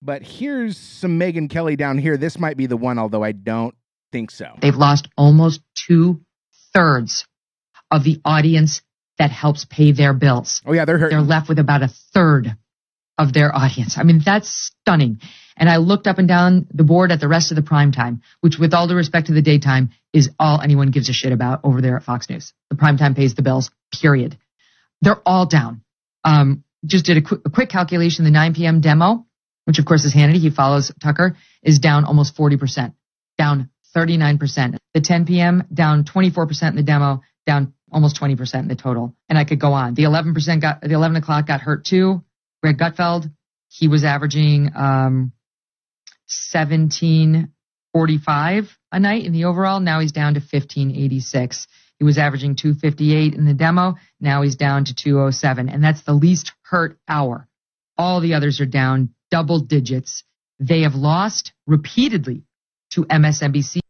But 0.00 0.22
here's 0.22 0.76
some 0.76 1.18
Megyn 1.18 1.48
Kelly 1.48 1.76
down 1.76 1.98
here. 1.98 2.16
This 2.16 2.38
might 2.38 2.56
be 2.56 2.66
the 2.66 2.76
one, 2.76 2.98
although 2.98 3.22
I 3.22 3.32
don't 3.32 3.74
think 4.10 4.30
so. 4.30 4.56
They've 4.60 4.74
lost 4.76 5.08
almost 5.16 5.60
two 5.74 6.20
thirds 6.74 7.26
of 7.90 8.02
the 8.04 8.20
audience 8.24 8.82
that 9.18 9.30
helps 9.30 9.64
pay 9.64 9.92
their 9.92 10.12
bills. 10.12 10.62
Oh 10.66 10.72
yeah, 10.72 10.84
they're 10.84 10.98
hurting. 10.98 11.18
They're 11.18 11.26
left 11.26 11.48
with 11.48 11.58
about 11.58 11.82
a 11.82 11.88
third 11.88 12.56
of 13.18 13.32
their 13.32 13.54
audience. 13.54 13.98
I 13.98 14.02
mean, 14.02 14.20
that's 14.24 14.48
stunning. 14.48 15.20
And 15.62 15.70
I 15.70 15.76
looked 15.76 16.08
up 16.08 16.18
and 16.18 16.26
down 16.26 16.66
the 16.74 16.82
board 16.82 17.12
at 17.12 17.20
the 17.20 17.28
rest 17.28 17.52
of 17.52 17.54
the 17.54 17.62
prime 17.62 17.92
time, 17.92 18.22
which 18.40 18.58
with 18.58 18.74
all 18.74 18.88
due 18.88 18.96
respect 18.96 19.28
to 19.28 19.32
the 19.32 19.42
daytime 19.42 19.90
is 20.12 20.28
all 20.36 20.60
anyone 20.60 20.90
gives 20.90 21.08
a 21.08 21.12
shit 21.12 21.30
about 21.30 21.60
over 21.62 21.80
there 21.80 21.94
at 21.94 22.02
Fox 22.02 22.28
News. 22.28 22.52
The 22.70 22.74
prime 22.74 22.98
time 22.98 23.14
pays 23.14 23.36
the 23.36 23.42
bills, 23.42 23.70
period. 23.92 24.36
They're 25.02 25.22
all 25.24 25.46
down. 25.46 25.82
Um, 26.24 26.64
just 26.84 27.04
did 27.04 27.18
a, 27.18 27.22
qu- 27.22 27.42
a 27.44 27.50
quick 27.50 27.68
calculation. 27.68 28.24
The 28.24 28.32
9 28.32 28.54
p.m. 28.54 28.80
demo, 28.80 29.24
which 29.64 29.78
of 29.78 29.84
course 29.84 30.04
is 30.04 30.12
Hannity, 30.12 30.40
he 30.40 30.50
follows 30.50 30.90
Tucker, 31.00 31.36
is 31.62 31.78
down 31.78 32.06
almost 32.06 32.36
40%, 32.36 32.92
down 33.38 33.70
39%. 33.94 34.78
The 34.94 35.00
10 35.00 35.26
p.m. 35.26 35.62
down 35.72 36.02
24% 36.02 36.70
in 36.70 36.74
the 36.74 36.82
demo, 36.82 37.22
down 37.46 37.72
almost 37.92 38.20
20% 38.20 38.54
in 38.58 38.66
the 38.66 38.74
total. 38.74 39.14
And 39.28 39.38
I 39.38 39.44
could 39.44 39.60
go 39.60 39.74
on. 39.74 39.94
The 39.94 40.02
11% 40.02 40.60
got, 40.60 40.80
the 40.80 40.94
11 40.94 41.18
o'clock 41.18 41.46
got 41.46 41.60
hurt 41.60 41.84
too. 41.84 42.24
Greg 42.64 42.78
Gutfeld, 42.78 43.30
he 43.68 43.86
was 43.86 44.02
averaging, 44.02 44.72
um, 44.74 45.32
1745 46.52 48.78
a 48.92 49.00
night 49.00 49.24
in 49.24 49.32
the 49.32 49.44
overall. 49.44 49.80
Now 49.80 50.00
he's 50.00 50.12
down 50.12 50.34
to 50.34 50.40
1586. 50.40 51.66
He 51.98 52.04
was 52.04 52.18
averaging 52.18 52.56
258 52.56 53.34
in 53.34 53.44
the 53.44 53.54
demo. 53.54 53.94
Now 54.20 54.42
he's 54.42 54.56
down 54.56 54.84
to 54.86 54.94
207. 54.94 55.68
And 55.68 55.84
that's 55.84 56.02
the 56.02 56.12
least 56.12 56.52
hurt 56.62 56.98
hour. 57.08 57.48
All 57.96 58.20
the 58.20 58.34
others 58.34 58.60
are 58.60 58.66
down 58.66 59.14
double 59.30 59.60
digits. 59.60 60.24
They 60.58 60.82
have 60.82 60.94
lost 60.94 61.52
repeatedly 61.66 62.44
to 62.90 63.04
MSNBC. 63.04 63.80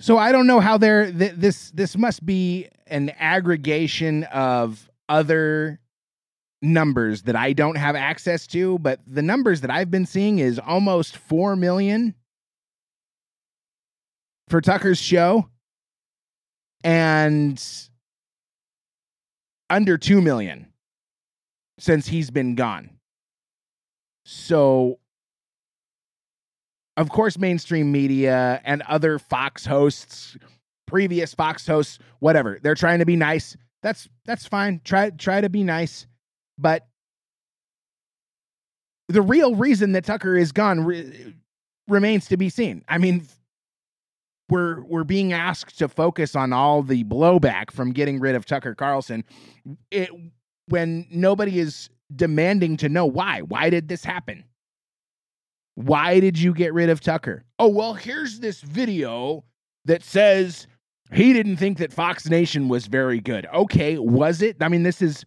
So 0.00 0.16
I 0.18 0.32
don't 0.32 0.46
know 0.46 0.60
how 0.60 0.78
they're 0.78 1.12
th- 1.12 1.34
this 1.36 1.70
this 1.70 1.96
must 1.96 2.26
be 2.26 2.68
an 2.88 3.10
aggregation 3.10 4.24
of 4.24 4.90
other 5.08 5.78
numbers 6.62 7.22
that 7.22 7.36
I 7.36 7.52
don't 7.52 7.76
have 7.76 7.96
access 7.96 8.46
to, 8.48 8.78
but 8.78 9.00
the 9.06 9.22
numbers 9.22 9.60
that 9.62 9.70
I've 9.70 9.90
been 9.90 10.06
seeing 10.06 10.38
is 10.38 10.58
almost 10.58 11.16
4 11.16 11.56
million 11.56 12.14
for 14.48 14.60
Tucker's 14.60 15.00
show 15.00 15.48
and 16.84 17.62
under 19.68 19.98
2 19.98 20.20
million 20.20 20.66
since 21.78 22.06
he's 22.06 22.30
been 22.30 22.54
gone. 22.54 22.90
So 24.24 24.98
of 26.96 27.08
course, 27.08 27.38
mainstream 27.38 27.90
media 27.90 28.60
and 28.64 28.82
other 28.82 29.18
Fox 29.18 29.64
hosts, 29.64 30.36
previous 30.86 31.32
Fox 31.34 31.66
hosts, 31.66 31.98
whatever, 32.18 32.58
they're 32.62 32.74
trying 32.74 32.98
to 32.98 33.06
be 33.06 33.16
nice. 33.16 33.56
That's 33.82 34.08
that's 34.24 34.46
fine. 34.46 34.80
Try 34.84 35.10
try 35.10 35.40
to 35.40 35.48
be 35.48 35.64
nice, 35.64 36.06
but 36.58 36.86
the 39.08 39.22
real 39.22 39.54
reason 39.54 39.92
that 39.92 40.04
Tucker 40.04 40.36
is 40.36 40.52
gone 40.52 40.84
re- 40.84 41.34
remains 41.88 42.26
to 42.28 42.36
be 42.36 42.48
seen. 42.48 42.84
I 42.88 42.98
mean, 42.98 43.26
we're 44.48 44.82
we're 44.82 45.04
being 45.04 45.32
asked 45.32 45.78
to 45.78 45.88
focus 45.88 46.36
on 46.36 46.52
all 46.52 46.82
the 46.82 47.04
blowback 47.04 47.70
from 47.70 47.92
getting 47.92 48.20
rid 48.20 48.34
of 48.34 48.44
Tucker 48.44 48.74
Carlson, 48.74 49.24
it, 49.90 50.10
when 50.68 51.06
nobody 51.10 51.58
is 51.58 51.90
demanding 52.14 52.76
to 52.78 52.88
know 52.88 53.06
why. 53.06 53.40
Why 53.40 53.70
did 53.70 53.88
this 53.88 54.04
happen? 54.04 54.44
Why 55.74 56.20
did 56.20 56.38
you 56.38 56.52
get 56.52 56.74
rid 56.74 56.90
of 56.90 57.00
Tucker? 57.00 57.44
Oh, 57.58 57.68
well, 57.68 57.94
here's 57.94 58.40
this 58.40 58.60
video 58.60 59.44
that 59.86 60.02
says 60.02 60.66
he 61.12 61.32
didn't 61.32 61.56
think 61.56 61.78
that 61.78 61.92
Fox 61.92 62.28
Nation 62.28 62.68
was 62.68 62.86
very 62.86 63.20
good. 63.20 63.46
Okay, 63.54 63.98
was 63.98 64.42
it? 64.42 64.56
I 64.60 64.68
mean, 64.68 64.82
this 64.82 65.00
is 65.00 65.24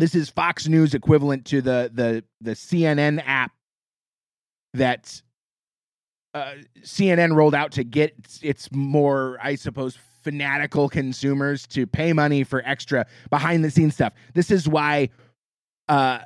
this 0.00 0.14
is 0.14 0.30
Fox 0.30 0.68
News 0.68 0.94
equivalent 0.94 1.46
to 1.46 1.62
the 1.62 1.90
the 1.92 2.24
the 2.40 2.52
CNN 2.52 3.22
app 3.24 3.52
that 4.74 5.20
uh, 6.34 6.54
CNN 6.82 7.34
rolled 7.34 7.54
out 7.54 7.72
to 7.72 7.84
get 7.84 8.14
its, 8.18 8.40
its 8.42 8.68
more, 8.72 9.38
I 9.42 9.56
suppose, 9.56 9.98
fanatical 10.22 10.88
consumers 10.88 11.66
to 11.68 11.86
pay 11.86 12.12
money 12.12 12.44
for 12.44 12.62
extra 12.64 13.06
behind 13.30 13.64
the 13.64 13.70
scenes 13.70 13.94
stuff. 13.94 14.12
This 14.34 14.50
is 14.50 14.68
why 14.68 15.08
uh, 15.88 16.20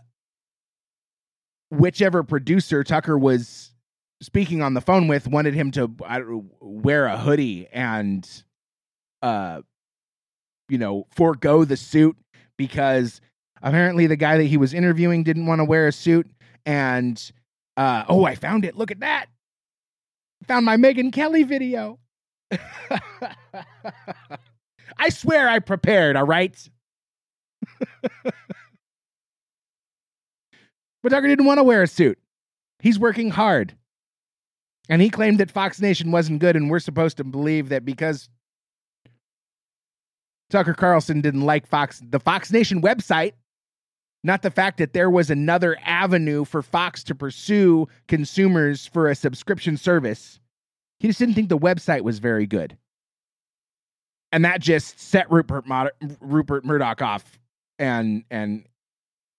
whichever 1.71 2.23
producer 2.23 2.85
Tucker 2.85 3.17
was 3.17 3.73
speaking 4.21 4.63
on 4.63 4.75
the 4.75 4.81
phone 4.81 5.09
with 5.09 5.27
wanted 5.29 5.55
him 5.55 5.71
to 5.73 5.91
know, 6.07 6.45
wear 6.61 7.07
a 7.07 7.19
hoodie 7.19 7.67
and 7.73 8.43
uh 9.23 9.61
you 10.69 10.79
know 10.79 11.07
forego 11.15 11.65
the 11.65 11.77
suit 11.77 12.17
because 12.57 13.21
apparently 13.65 14.07
the 14.07 14.15
guy 14.15 14.37
that 14.39 14.45
he 14.45 14.57
was 14.57 14.73
interviewing 14.73 15.25
didn't 15.25 15.47
want 15.47 15.59
to 15.59 15.65
wear 15.65 15.89
a 15.89 15.93
suit 15.93 16.31
and 16.65 17.33
uh 17.77 18.05
oh 18.09 18.25
I 18.25 18.37
found 18.37 18.65
it 18.65 18.77
look 18.77 18.93
at 18.93 19.01
that 19.01 19.27
found 20.47 20.65
my 20.65 20.77
Megyn 20.77 21.13
Kelly 21.13 21.43
video 21.43 21.99
I 24.97 25.09
swear 25.09 25.49
I 25.49 25.59
prepared 25.59 26.15
all 26.15 26.27
right 26.27 26.57
But 31.05 31.11
Tucker 31.11 31.29
didn't 31.29 31.45
want 31.45 31.59
to 31.59 31.65
wear 31.65 31.83
a 31.83 31.87
suit. 31.87 32.19
He's 32.81 32.99
working 32.99 33.29
hard. 33.29 33.77
And 34.89 35.03
he 35.03 35.11
claimed 35.11 35.39
that 35.39 35.51
Fox 35.51 35.79
Nation 35.79 36.11
wasn't 36.11 36.41
good, 36.41 36.57
and 36.57 36.71
we're 36.71 36.79
supposed 36.79 37.19
to 37.19 37.25
believe 37.25 37.69
that 37.69 37.85
because 37.85 38.31
Tucker 40.49 40.73
Carlson 40.73 41.21
didn't 41.21 41.43
like 41.43 41.67
Fox, 41.67 42.01
the 42.09 42.19
Fox 42.19 42.51
Nation 42.51 42.81
website, 42.81 43.33
not 44.25 44.41
the 44.43 44.51
fact 44.51 44.79
that 44.79 44.95
there 44.95 45.11
was 45.11 45.31
another 45.31 45.77
avenue 45.85 46.45
for 46.45 46.63
Fox 46.63 47.05
to 47.05 47.15
pursue 47.15 47.87
consumers 48.09 48.87
for 48.87 49.09
a 49.09 49.15
subscription 49.15 49.77
service. 49.77 50.41
He 50.99 51.09
just 51.09 51.19
didn't 51.19 51.35
think 51.35 51.51
the 51.51 51.59
website 51.59 52.01
was 52.01 52.19
very 52.19 52.47
good. 52.47 52.77
And 54.33 54.45
that 54.45 54.61
just 54.61 54.99
set 54.99 55.31
Rupert, 55.31 55.67
Mod- 55.67 55.93
Rupert 56.21 56.65
Murdoch 56.65 57.03
off, 57.03 57.39
and 57.79 58.25
and 58.31 58.67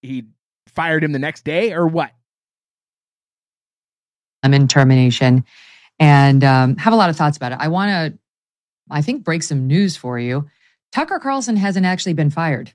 he 0.02 0.26
fired 0.68 1.04
him 1.04 1.12
the 1.12 1.20
next 1.20 1.44
day 1.44 1.74
or 1.74 1.88
what? 1.88 2.12
I'm 4.44 4.54
in 4.54 4.68
termination 4.68 5.44
and 6.00 6.44
um, 6.44 6.78
have 6.78 6.94
a 6.94 6.96
lot 6.96 7.10
of 7.10 7.16
thoughts 7.16 7.36
about 7.36 7.52
it. 7.52 7.58
I 7.60 7.68
want 7.68 7.90
to, 7.90 8.20
I 8.92 9.02
think, 9.02 9.24
break 9.24 9.42
some 9.42 9.66
news 9.68 9.98
for 9.98 10.20
you. 10.20 10.48
Tucker 10.92 11.20
Carlson 11.20 11.56
hasn't 11.56 11.86
actually 11.86 12.14
been 12.14 12.30
fired. 12.30 12.72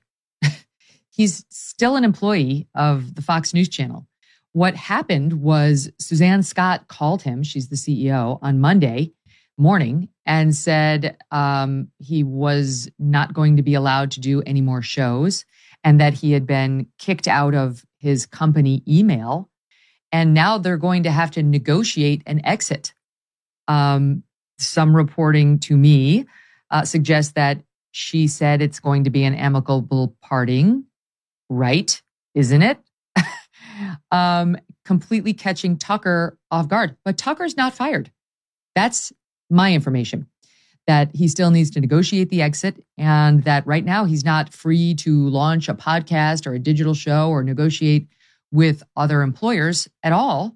He's 1.11 1.45
still 1.49 1.95
an 1.95 2.03
employee 2.03 2.67
of 2.73 3.15
the 3.15 3.21
Fox 3.21 3.53
News 3.53 3.69
Channel. 3.69 4.07
What 4.53 4.75
happened 4.75 5.41
was 5.41 5.89
Suzanne 5.99 6.43
Scott 6.43 6.87
called 6.87 7.21
him, 7.21 7.43
she's 7.43 7.69
the 7.69 7.75
CEO, 7.75 8.39
on 8.41 8.59
Monday 8.59 9.13
morning 9.57 10.09
and 10.25 10.55
said 10.55 11.17
um, 11.31 11.89
he 11.99 12.23
was 12.23 12.89
not 12.97 13.33
going 13.33 13.57
to 13.57 13.61
be 13.61 13.73
allowed 13.73 14.11
to 14.11 14.19
do 14.19 14.41
any 14.41 14.61
more 14.61 14.81
shows 14.81 15.45
and 15.83 15.99
that 15.99 16.13
he 16.13 16.31
had 16.31 16.45
been 16.45 16.87
kicked 16.97 17.27
out 17.27 17.53
of 17.53 17.85
his 17.97 18.25
company 18.25 18.83
email. 18.87 19.49
And 20.11 20.33
now 20.33 20.57
they're 20.57 20.77
going 20.77 21.03
to 21.03 21.11
have 21.11 21.31
to 21.31 21.43
negotiate 21.43 22.21
an 22.25 22.45
exit. 22.45 22.93
Um, 23.67 24.23
some 24.57 24.95
reporting 24.95 25.59
to 25.59 25.77
me 25.77 26.25
uh, 26.69 26.83
suggests 26.83 27.33
that 27.33 27.61
she 27.91 28.27
said 28.27 28.61
it's 28.61 28.79
going 28.79 29.03
to 29.03 29.09
be 29.09 29.23
an 29.23 29.35
amicable 29.35 30.15
parting, 30.21 30.85
right? 31.51 32.01
Isn't 32.33 32.61
it? 32.61 32.79
um, 34.11 34.57
completely 34.85 35.33
catching 35.33 35.77
Tucker 35.77 36.37
off 36.49 36.67
guard. 36.67 36.95
But 37.03 37.17
Tucker's 37.17 37.57
not 37.57 37.73
fired. 37.73 38.11
That's 38.73 39.11
my 39.49 39.73
information 39.73 40.27
that 40.87 41.13
he 41.13 41.27
still 41.27 41.51
needs 41.51 41.69
to 41.71 41.79
negotiate 41.79 42.29
the 42.29 42.41
exit 42.41 42.83
and 42.97 43.43
that 43.43 43.67
right 43.67 43.85
now 43.85 44.05
he's 44.05 44.25
not 44.25 44.51
free 44.51 44.95
to 44.95 45.29
launch 45.29 45.69
a 45.69 45.73
podcast 45.73 46.47
or 46.47 46.53
a 46.53 46.59
digital 46.59 46.93
show 46.93 47.29
or 47.29 47.43
negotiate 47.43 48.07
with 48.51 48.81
other 48.95 49.21
employers 49.21 49.87
at 50.03 50.11
all 50.11 50.55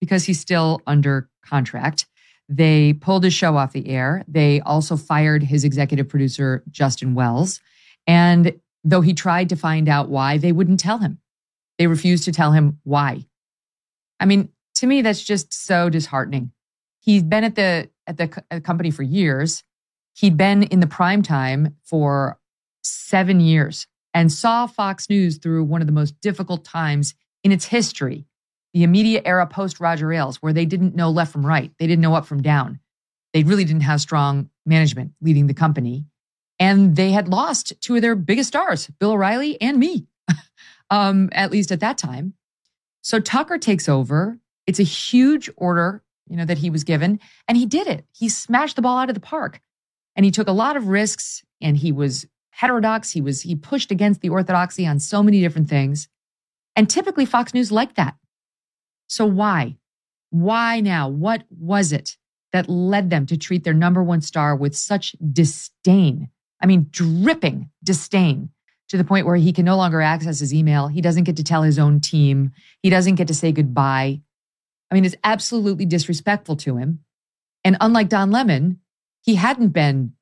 because 0.00 0.24
he's 0.24 0.40
still 0.40 0.80
under 0.86 1.28
contract. 1.44 2.06
They 2.48 2.94
pulled 2.94 3.22
his 3.22 3.34
show 3.34 3.56
off 3.56 3.72
the 3.72 3.88
air. 3.88 4.24
They 4.26 4.60
also 4.60 4.96
fired 4.96 5.42
his 5.42 5.62
executive 5.64 6.08
producer, 6.08 6.64
Justin 6.70 7.14
Wells. 7.14 7.60
And 8.06 8.58
though 8.84 9.00
he 9.00 9.14
tried 9.14 9.48
to 9.50 9.56
find 9.56 9.88
out 9.88 10.08
why, 10.08 10.38
they 10.38 10.52
wouldn't 10.52 10.80
tell 10.80 10.98
him. 10.98 11.18
They 11.78 11.86
refused 11.86 12.24
to 12.24 12.32
tell 12.32 12.52
him 12.52 12.78
why. 12.84 13.26
I 14.18 14.26
mean, 14.26 14.50
to 14.76 14.86
me, 14.86 15.02
that's 15.02 15.22
just 15.22 15.52
so 15.52 15.88
disheartening. 15.88 16.52
He's 17.00 17.22
been 17.22 17.44
at 17.44 17.54
the 17.54 17.90
at 18.06 18.16
the 18.16 18.28
co- 18.28 18.42
uh, 18.50 18.60
company 18.60 18.90
for 18.90 19.02
years. 19.02 19.62
He'd 20.14 20.36
been 20.36 20.64
in 20.64 20.80
the 20.80 20.86
prime 20.86 21.22
time 21.22 21.76
for 21.84 22.38
seven 22.82 23.40
years 23.40 23.86
and 24.12 24.32
saw 24.32 24.66
Fox 24.66 25.08
News 25.08 25.38
through 25.38 25.64
one 25.64 25.80
of 25.80 25.86
the 25.86 25.92
most 25.92 26.20
difficult 26.20 26.64
times 26.64 27.14
in 27.44 27.52
its 27.52 27.64
history, 27.66 28.26
the 28.74 28.82
immediate 28.82 29.22
era 29.26 29.46
post 29.46 29.80
Roger 29.80 30.12
Ailes, 30.12 30.36
where 30.42 30.52
they 30.52 30.66
didn't 30.66 30.94
know 30.94 31.10
left 31.10 31.32
from 31.32 31.46
right, 31.46 31.72
they 31.78 31.86
didn't 31.86 32.02
know 32.02 32.14
up 32.14 32.26
from 32.26 32.42
down. 32.42 32.80
They 33.32 33.44
really 33.44 33.64
didn't 33.64 33.82
have 33.82 34.00
strong 34.00 34.50
management 34.66 35.12
leading 35.20 35.46
the 35.46 35.54
company. 35.54 36.06
And 36.60 36.94
they 36.94 37.10
had 37.10 37.26
lost 37.26 37.72
two 37.80 37.96
of 37.96 38.02
their 38.02 38.14
biggest 38.14 38.48
stars, 38.48 38.86
Bill 39.00 39.12
O'Reilly 39.12 39.60
and 39.62 39.78
me, 39.78 40.06
um, 40.90 41.30
at 41.32 41.50
least 41.50 41.72
at 41.72 41.80
that 41.80 41.96
time. 41.98 42.34
So 43.00 43.18
Tucker 43.18 43.56
takes 43.56 43.88
over. 43.88 44.38
It's 44.66 44.78
a 44.78 44.84
huge 44.84 45.50
order, 45.56 46.02
you 46.28 46.36
know, 46.36 46.44
that 46.44 46.58
he 46.58 46.68
was 46.68 46.84
given, 46.84 47.18
and 47.48 47.56
he 47.56 47.64
did 47.64 47.86
it. 47.86 48.04
He 48.12 48.28
smashed 48.28 48.76
the 48.76 48.82
ball 48.82 48.98
out 48.98 49.08
of 49.08 49.14
the 49.14 49.20
park, 49.20 49.60
and 50.14 50.24
he 50.24 50.30
took 50.30 50.48
a 50.48 50.52
lot 50.52 50.76
of 50.76 50.86
risks. 50.86 51.42
And 51.62 51.76
he 51.76 51.92
was 51.92 52.26
heterodox. 52.50 53.10
He 53.10 53.20
was 53.20 53.40
he 53.42 53.54
pushed 53.54 53.90
against 53.90 54.20
the 54.20 54.28
orthodoxy 54.28 54.86
on 54.86 54.98
so 54.98 55.22
many 55.22 55.40
different 55.40 55.68
things. 55.68 56.08
And 56.76 56.88
typically 56.88 57.26
Fox 57.26 57.52
News 57.52 57.72
liked 57.72 57.96
that. 57.96 58.16
So 59.08 59.26
why? 59.26 59.76
Why 60.30 60.80
now? 60.80 61.08
What 61.08 61.44
was 61.50 61.92
it 61.92 62.16
that 62.52 62.68
led 62.68 63.10
them 63.10 63.26
to 63.26 63.36
treat 63.36 63.64
their 63.64 63.74
number 63.74 64.02
one 64.02 64.20
star 64.20 64.54
with 64.54 64.76
such 64.76 65.16
disdain? 65.32 66.28
I 66.60 66.66
mean, 66.66 66.88
dripping 66.90 67.70
disdain 67.82 68.50
to 68.88 68.96
the 68.96 69.04
point 69.04 69.26
where 69.26 69.36
he 69.36 69.52
can 69.52 69.64
no 69.64 69.76
longer 69.76 70.00
access 70.00 70.40
his 70.40 70.52
email. 70.52 70.88
He 70.88 71.00
doesn't 71.00 71.24
get 71.24 71.36
to 71.36 71.44
tell 71.44 71.62
his 71.62 71.78
own 71.78 72.00
team. 72.00 72.52
He 72.82 72.90
doesn't 72.90 73.14
get 73.14 73.28
to 73.28 73.34
say 73.34 73.52
goodbye. 73.52 74.20
I 74.90 74.94
mean, 74.94 75.04
it's 75.04 75.16
absolutely 75.22 75.86
disrespectful 75.86 76.56
to 76.56 76.76
him. 76.76 77.00
And 77.64 77.76
unlike 77.80 78.08
Don 78.08 78.30
Lemon, 78.30 78.80
he 79.22 79.36
hadn't 79.36 79.68
been 79.68 80.14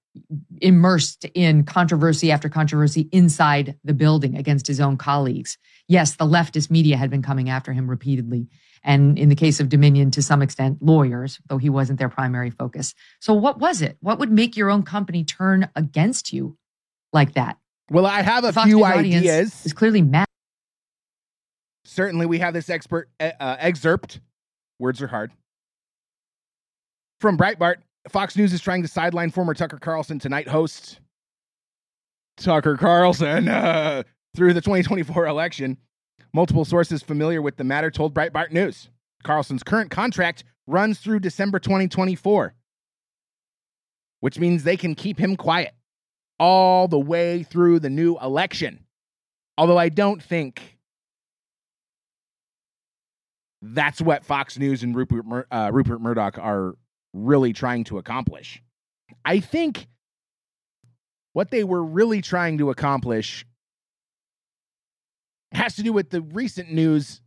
immersed 0.61 1.24
in 1.35 1.64
controversy 1.64 2.33
after 2.33 2.48
controversy 2.48 3.09
inside 3.12 3.77
the 3.85 3.94
building 3.94 4.37
against 4.37 4.66
his 4.66 4.81
own 4.81 4.96
colleagues. 4.96 5.57
Yes, 5.87 6.16
the 6.16 6.27
leftist 6.27 6.70
media 6.70 6.96
had 6.96 7.11
been 7.11 7.22
coming 7.22 7.48
after 7.48 7.72
him 7.72 7.88
repeatedly. 7.88 8.48
And 8.85 9.19
in 9.19 9.29
the 9.29 9.35
case 9.35 9.61
of 9.61 9.69
Dominion, 9.69 10.11
to 10.12 10.23
some 10.23 10.43
extent, 10.43 10.79
lawyers, 10.81 11.41
though 11.49 11.59
he 11.59 11.69
wasn't 11.69 11.99
their 11.99 12.09
primary 12.09 12.51
focus. 12.51 12.95
So, 13.21 13.35
what 13.35 13.59
was 13.59 13.83
it? 13.83 13.97
What 14.01 14.19
would 14.19 14.31
make 14.31 14.57
your 14.57 14.71
own 14.71 14.83
company 14.83 15.25
turn 15.25 15.69
against 15.77 16.33
you 16.33 16.57
like 17.12 17.35
that? 17.35 17.59
Well, 17.91 18.07
I 18.07 18.23
have 18.23 18.45
a 18.45 18.53
Fox 18.53 18.69
few 18.69 18.85
ideas. 18.85 19.64
Is 19.64 19.73
clearly 19.73 20.03
mad. 20.03 20.27
Certainly, 21.85 22.27
we 22.27 22.38
have 22.38 22.55
this 22.55 22.69
expert 22.69 23.09
uh, 23.19 23.31
uh, 23.41 23.57
excerpt. 23.59 24.21
Words 24.79 25.03
are 25.03 25.09
hard. 25.09 25.33
From 27.21 27.37
Breitbart, 27.37 27.77
Fox 28.09 28.37
News 28.37 28.53
is 28.53 28.61
trying 28.61 28.83
to 28.83 28.88
sideline 28.88 29.31
former 29.31 29.55
Tucker 29.55 29.79
Carlson 29.79 30.19
Tonight 30.19 30.49
host 30.49 31.01
Tucker 32.37 32.77
Carlson 32.77 33.49
uh, 33.49 34.03
through 34.37 34.55
the 34.55 34.61
2024 34.61 35.27
election. 35.27 35.77
Multiple 36.33 36.64
sources 36.64 37.03
familiar 37.03 37.41
with 37.41 37.57
the 37.57 37.64
matter 37.64 37.91
told 37.91 38.14
Breitbart 38.14 38.53
News 38.53 38.91
Carlson's 39.25 39.62
current 39.62 39.91
contract 39.91 40.45
runs 40.67 40.99
through 40.99 41.21
December 41.21 41.59
2024, 41.59 42.55
which 44.21 44.38
means 44.38 44.62
they 44.62 44.77
can 44.77 44.95
keep 44.95 45.19
him 45.19 45.37
quiet 45.37 45.75
all 46.38 46.87
the 46.87 46.99
way 46.99 47.43
through 47.43 47.81
the 47.81 47.91
new 47.91 48.17
election. 48.19 48.85
Although 49.57 49.79
I 49.79 49.88
don't 49.88 50.23
think 50.23 50.79
that's 53.61 54.01
what 54.01 54.25
Fox 54.25 54.57
News 54.59 54.83
and 54.83 54.95
Rupert, 54.95 55.27
Mur- 55.27 55.47
uh, 55.51 55.71
Rupert 55.73 56.01
Murdoch 56.01 56.38
are 56.38 56.75
really 57.12 57.53
trying 57.53 57.85
to 57.85 57.99
accomplish. 57.99 58.62
I 59.25 59.41
think 59.41 59.88
what 61.33 61.51
they 61.51 61.64
were 61.64 61.83
really 61.83 62.21
trying 62.23 62.59
to 62.59 62.71
accomplish 62.71 63.45
has 65.53 65.77
to 65.77 65.83
do 65.83 65.93
with 65.93 66.11
the 66.11 66.21
recent 66.21 66.71
news 66.73 67.21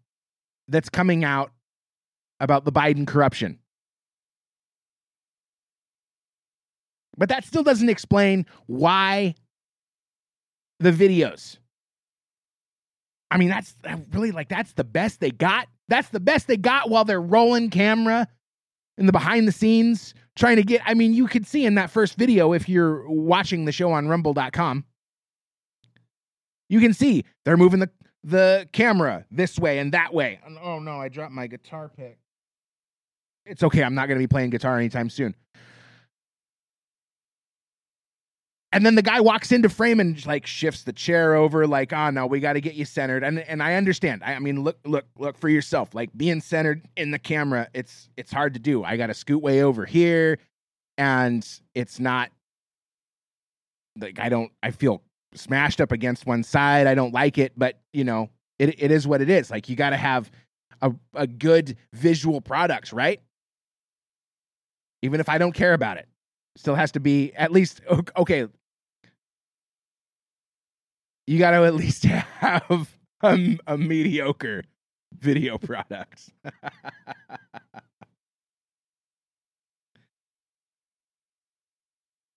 that's 0.67 0.89
coming 0.89 1.23
out 1.23 1.51
about 2.39 2.65
the 2.65 2.71
Biden 2.71 3.05
corruption. 3.05 3.59
But 7.17 7.29
that 7.29 7.45
still 7.45 7.63
doesn't 7.63 7.89
explain 7.89 8.45
why 8.67 9.35
the 10.79 10.91
videos. 10.91 11.57
I 13.29 13.37
mean, 13.37 13.49
that's 13.49 13.75
really 14.11 14.31
like 14.31 14.49
that's 14.49 14.73
the 14.73 14.83
best 14.83 15.19
they 15.19 15.31
got. 15.31 15.67
That's 15.87 16.09
the 16.09 16.19
best 16.19 16.47
they 16.47 16.57
got 16.57 16.89
while 16.89 17.05
they're 17.05 17.21
rolling 17.21 17.69
camera 17.69 18.27
in 18.97 19.05
the 19.05 19.11
behind 19.11 19.47
the 19.47 19.51
scenes 19.51 20.13
trying 20.35 20.55
to 20.57 20.63
get 20.63 20.81
I 20.85 20.93
mean, 20.93 21.13
you 21.13 21.27
could 21.27 21.45
see 21.45 21.65
in 21.65 21.75
that 21.75 21.91
first 21.91 22.17
video 22.17 22.53
if 22.53 22.67
you're 22.67 23.07
watching 23.09 23.65
the 23.65 23.71
show 23.71 23.91
on 23.91 24.07
rumble.com. 24.07 24.85
You 26.69 26.79
can 26.79 26.93
see 26.93 27.25
they're 27.45 27.57
moving 27.57 27.79
the 27.79 27.89
the 28.23 28.67
camera 28.71 29.25
this 29.31 29.57
way 29.57 29.79
and 29.79 29.93
that 29.93 30.13
way. 30.13 30.39
And- 30.45 30.57
Oh 30.61 30.79
no, 30.79 30.99
I 30.99 31.09
dropped 31.09 31.33
my 31.33 31.47
guitar 31.47 31.89
pick. 31.89 32.17
It's 33.45 33.63
okay. 33.63 33.83
I'm 33.83 33.95
not 33.95 34.07
going 34.07 34.17
to 34.19 34.23
be 34.23 34.27
playing 34.27 34.51
guitar 34.51 34.77
anytime 34.77 35.09
soon. 35.09 35.33
And 38.73 38.85
then 38.85 38.95
the 38.95 39.01
guy 39.01 39.19
walks 39.19 39.51
into 39.51 39.67
frame 39.67 39.99
and 39.99 40.25
like 40.25 40.45
shifts 40.45 40.83
the 40.83 40.93
chair 40.93 41.35
over, 41.35 41.67
like, 41.67 41.91
oh 41.91 42.09
no, 42.09 42.25
we 42.25 42.39
got 42.39 42.53
to 42.53 42.61
get 42.61 42.75
you 42.75 42.85
centered. 42.85 43.21
And 43.23 43.39
and 43.39 43.61
I 43.61 43.73
understand. 43.75 44.23
I, 44.23 44.35
I 44.35 44.39
mean, 44.39 44.63
look, 44.63 44.77
look, 44.85 45.05
look 45.17 45.37
for 45.37 45.49
yourself. 45.49 45.93
Like 45.93 46.09
being 46.15 46.39
centered 46.39 46.85
in 46.95 47.11
the 47.11 47.19
camera, 47.19 47.67
it's 47.73 48.09
it's 48.15 48.31
hard 48.31 48.53
to 48.53 48.61
do. 48.61 48.83
I 48.83 48.95
got 48.95 49.07
to 49.07 49.13
scoot 49.13 49.41
way 49.41 49.61
over 49.63 49.85
here, 49.85 50.37
and 50.97 51.45
it's 51.75 51.99
not 51.99 52.29
like 53.99 54.19
I 54.19 54.29
don't. 54.29 54.51
I 54.63 54.71
feel 54.71 55.01
smashed 55.33 55.81
up 55.81 55.91
against 55.91 56.25
one 56.25 56.43
side. 56.43 56.87
I 56.87 56.95
don't 56.95 57.13
like 57.13 57.37
it, 57.37 57.53
but 57.55 57.79
you 57.93 58.03
know, 58.03 58.29
it 58.59 58.81
it 58.81 58.91
is 58.91 59.07
what 59.07 59.21
it 59.21 59.29
is. 59.29 59.49
Like 59.51 59.69
you 59.69 59.75
got 59.75 59.91
to 59.91 59.97
have 59.97 60.31
a 60.81 60.93
a 61.13 61.27
good 61.27 61.77
visual 61.93 62.41
product, 62.41 62.91
right? 62.91 63.21
Even 65.01 65.19
if 65.19 65.29
I 65.29 65.37
don't 65.37 65.53
care 65.53 65.73
about 65.73 65.97
it, 65.97 66.07
still 66.55 66.75
has 66.75 66.91
to 66.93 66.99
be 66.99 67.33
at 67.35 67.51
least 67.51 67.81
okay. 68.17 68.47
You 71.27 71.39
got 71.39 71.51
to 71.51 71.63
at 71.65 71.75
least 71.75 72.03
have 72.03 72.97
a, 73.23 73.57
a 73.67 73.77
mediocre 73.77 74.63
video 75.17 75.57
product. 75.57 76.29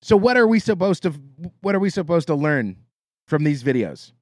so 0.02 0.16
what 0.16 0.36
are 0.36 0.46
we 0.46 0.58
supposed 0.60 1.02
to 1.02 1.10
what 1.60 1.74
are 1.74 1.80
we 1.80 1.90
supposed 1.90 2.28
to 2.28 2.34
learn 2.34 2.76
from 3.26 3.44
these 3.44 3.62
videos? 3.62 4.12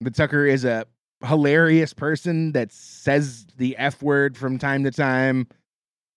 That 0.00 0.14
Tucker 0.14 0.46
is 0.46 0.64
a 0.64 0.86
hilarious 1.24 1.92
person 1.92 2.52
that 2.52 2.72
says 2.72 3.46
the 3.56 3.76
F 3.76 4.02
word 4.02 4.36
from 4.36 4.58
time 4.58 4.84
to 4.84 4.90
time, 4.90 5.48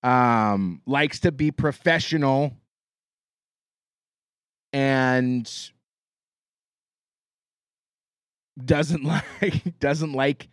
um, 0.03 0.81
likes 0.85 1.19
to 1.21 1.31
be 1.31 1.51
professional, 1.51 2.53
and 4.71 5.51
doesn't 8.63 9.03
like 9.41 9.79
doesn't 9.79 10.13
like 10.13 10.49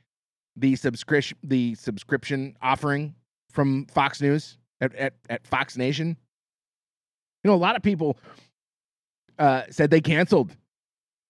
the 0.57 0.77
subscription 0.77 1.39
the 1.43 1.75
subscription 1.77 2.57
offering 2.61 3.15
from 3.51 3.87
Fox 3.87 4.21
News 4.21 4.59
at, 4.81 4.95
at, 4.95 5.15
at 5.29 5.47
Fox 5.47 5.77
Nation. 5.77 6.17
You 7.43 7.51
know, 7.51 7.55
a 7.55 7.57
lot 7.57 7.77
of 7.77 7.83
people 7.83 8.19
uh, 9.41 9.63
said 9.71 9.91
they 9.91 10.03
canceled 10.03 10.55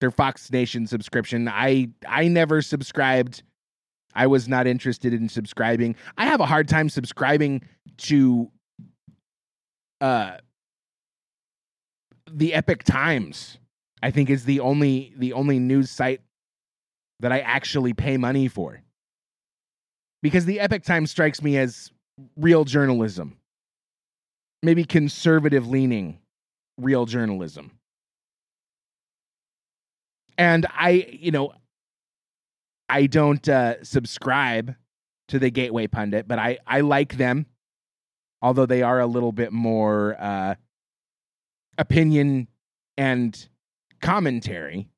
their 0.01 0.11
Fox 0.11 0.51
Nation 0.51 0.87
subscription. 0.87 1.49
I 1.49 1.88
I 2.07 2.29
never 2.29 2.61
subscribed. 2.61 3.42
I 4.14 4.27
was 4.27 4.49
not 4.49 4.66
interested 4.66 5.14
in 5.14 5.29
subscribing. 5.29 5.94
I 6.18 6.27
have 6.27 6.40
a 6.40 6.46
hard 6.46 6.68
time 6.68 6.88
subscribing 6.88 7.62
to 7.99 8.51
uh 10.01 10.38
the 12.31 12.53
Epoch 12.55 12.83
Times. 12.83 13.59
I 14.03 14.11
think 14.11 14.29
is 14.29 14.44
the 14.44 14.61
only 14.61 15.14
the 15.16 15.33
only 15.33 15.59
news 15.59 15.90
site 15.90 16.20
that 17.20 17.33
I 17.33 17.40
actually 17.40 17.94
pay 17.94 18.16
money 18.16 18.49
for. 18.49 18.83
Because 20.23 20.46
the 20.46 20.59
Epoch 20.59 20.83
Times 20.83 21.11
strikes 21.11 21.42
me 21.42 21.57
as 21.59 21.92
real 22.37 22.64
journalism. 22.64 23.37
Maybe 24.62 24.85
conservative 24.85 25.68
leaning 25.68 26.18
real 26.77 27.07
journalism. 27.07 27.73
And 30.40 30.66
I, 30.70 31.07
you 31.12 31.33
know, 31.33 31.53
I 32.88 33.07
don't 33.07 33.46
uh, 33.46 33.85
subscribe 33.85 34.74
to 35.29 35.38
the 35.38 35.50
Gateway 35.50 35.87
Pundit, 35.87 36.26
but 36.26 36.38
I, 36.38 36.57
I 36.66 36.81
like 36.81 37.18
them, 37.18 37.44
although 38.40 38.64
they 38.64 38.81
are 38.81 39.00
a 39.00 39.07
little 39.07 39.33
bit 39.33 39.53
more 39.53 40.16
uh, 40.18 40.55
opinion 41.76 42.48
and 42.96 43.48
commentary. 44.00 44.88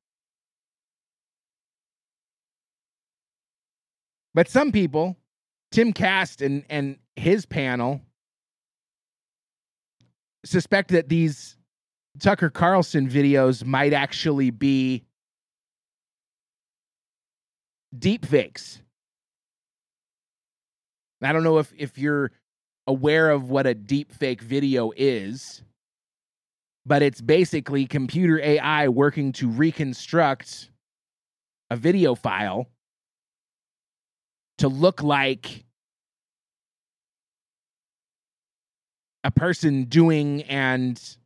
But 4.33 4.47
some 4.47 4.71
people, 4.71 5.17
Timcast 5.73 6.43
and, 6.43 6.63
and 6.69 6.99
his 7.17 7.45
panel, 7.45 7.99
suspect 10.45 10.91
that 10.91 11.09
these 11.09 11.57
Tucker 12.21 12.49
Carlson 12.49 13.09
videos 13.09 13.65
might 13.65 13.91
actually 13.91 14.49
be 14.49 15.03
deep 17.97 18.25
fakes. 18.25 18.81
I 21.21 21.31
don't 21.31 21.43
know 21.43 21.59
if 21.59 21.73
if 21.77 21.97
you're 21.97 22.31
aware 22.85 23.29
of 23.29 23.49
what 23.49 23.65
a 23.65 23.73
deep 23.73 24.11
fake 24.11 24.41
video 24.41 24.91
is, 24.95 25.63
but 26.85 27.01
it's 27.01 27.21
basically 27.21 27.85
computer 27.85 28.39
AI 28.41 28.89
working 28.89 29.31
to 29.33 29.49
reconstruct 29.49 30.69
a 31.69 31.75
video 31.75 32.13
file 32.13 32.67
to 34.57 34.67
look 34.67 35.01
like 35.01 35.65
a 39.23 39.31
person 39.31 39.85
doing 39.85 40.43
and 40.43 41.17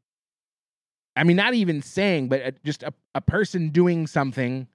I 1.16 1.24
mean, 1.24 1.36
not 1.36 1.56
even 1.56 1.82
saying, 1.82 2.28
but 2.30 2.42
uh, 2.44 2.52
just 2.64 2.84
a, 2.84 2.94
a 3.16 3.22
person 3.22 3.70
doing 3.70 4.06
something 4.06 4.68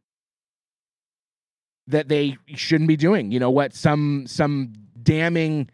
that 1.92 2.08
they 2.08 2.36
shouldn't 2.48 2.88
be 2.88 2.96
doing. 2.96 3.30
You 3.30 3.38
know 3.38 3.50
what? 3.50 3.74
Some 3.74 4.26
some 4.26 4.72
damning 5.02 5.70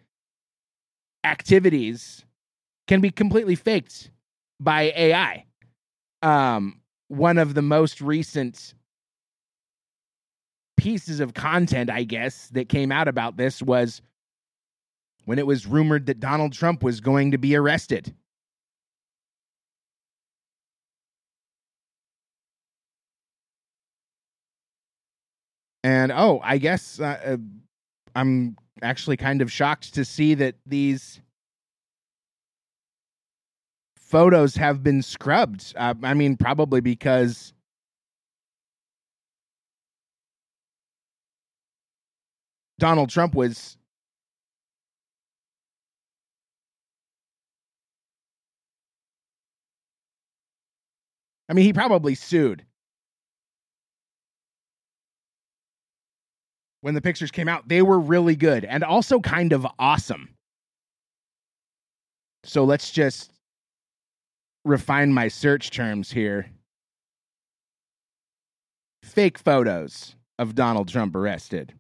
activities 1.25 2.25
can 2.87 3.01
be 3.01 3.11
completely 3.11 3.55
faked 3.55 4.11
by 4.61 4.93
AI. 4.95 5.45
Um, 6.23 6.81
one 7.09 7.39
of 7.39 7.55
the 7.55 7.63
most 7.63 8.01
recent 8.01 8.75
pieces 10.77 11.21
of 11.21 11.35
content, 11.35 11.91
I 11.91 12.05
guess, 12.05 12.49
that 12.49 12.69
came 12.69 12.93
out 12.93 13.09
about 13.09 13.37
this 13.37 13.63
was 13.63 14.03
when 15.25 15.39
it 15.39 15.47
was 15.47 15.67
rumored 15.67 16.07
that 16.07 16.21
Donald 16.21 16.53
Trump 16.53 16.83
was 16.83 17.01
going 17.01 17.33
to 17.33 17.39
be 17.39 17.55
arrested. 17.57 18.15
And 25.85 26.13
oh, 26.13 26.41
I 26.43 26.59
guess 26.59 27.01
uh, 27.01 27.19
uh, 27.25 27.37
I'm 28.15 28.57
actually 28.83 29.17
kind 29.17 29.43
of 29.43 29.51
shocked 29.51 29.95
to 29.95 30.05
see 30.05 30.35
that 30.35 30.57
these 30.67 31.21
photos 33.97 34.57
have 34.57 34.83
been 34.83 35.03
scrubbed. 35.03 35.73
Uh, 35.77 35.95
I 36.03 36.15
mean, 36.15 36.37
probably 36.37 36.81
because 36.81 37.53
Donald 42.79 43.11
Trump 43.11 43.35
was 43.35 43.77
I 51.49 51.55
mean, 51.55 51.65
he 51.65 51.73
probably 51.73 52.15
sued. 52.15 52.65
When 56.89 56.95
the 56.95 57.03
pictures 57.03 57.31
came 57.31 57.51
out, 57.51 57.69
they 57.69 57.83
were 57.83 58.01
really 58.01 58.35
good 58.35 58.65
and 58.65 58.83
also 58.83 59.21
kind 59.21 59.53
of 59.53 59.67
awesome. 59.79 60.31
So 62.45 62.65
let's 62.65 62.91
just 62.91 63.31
refine 64.65 65.13
my 65.13 65.29
search 65.29 65.71
terms 65.71 66.11
here. 66.11 66.51
Fake 69.03 69.37
photos 69.37 70.17
of 70.39 70.55
Donald 70.55 70.89
Trump 70.89 71.15
arrested. 71.15 71.75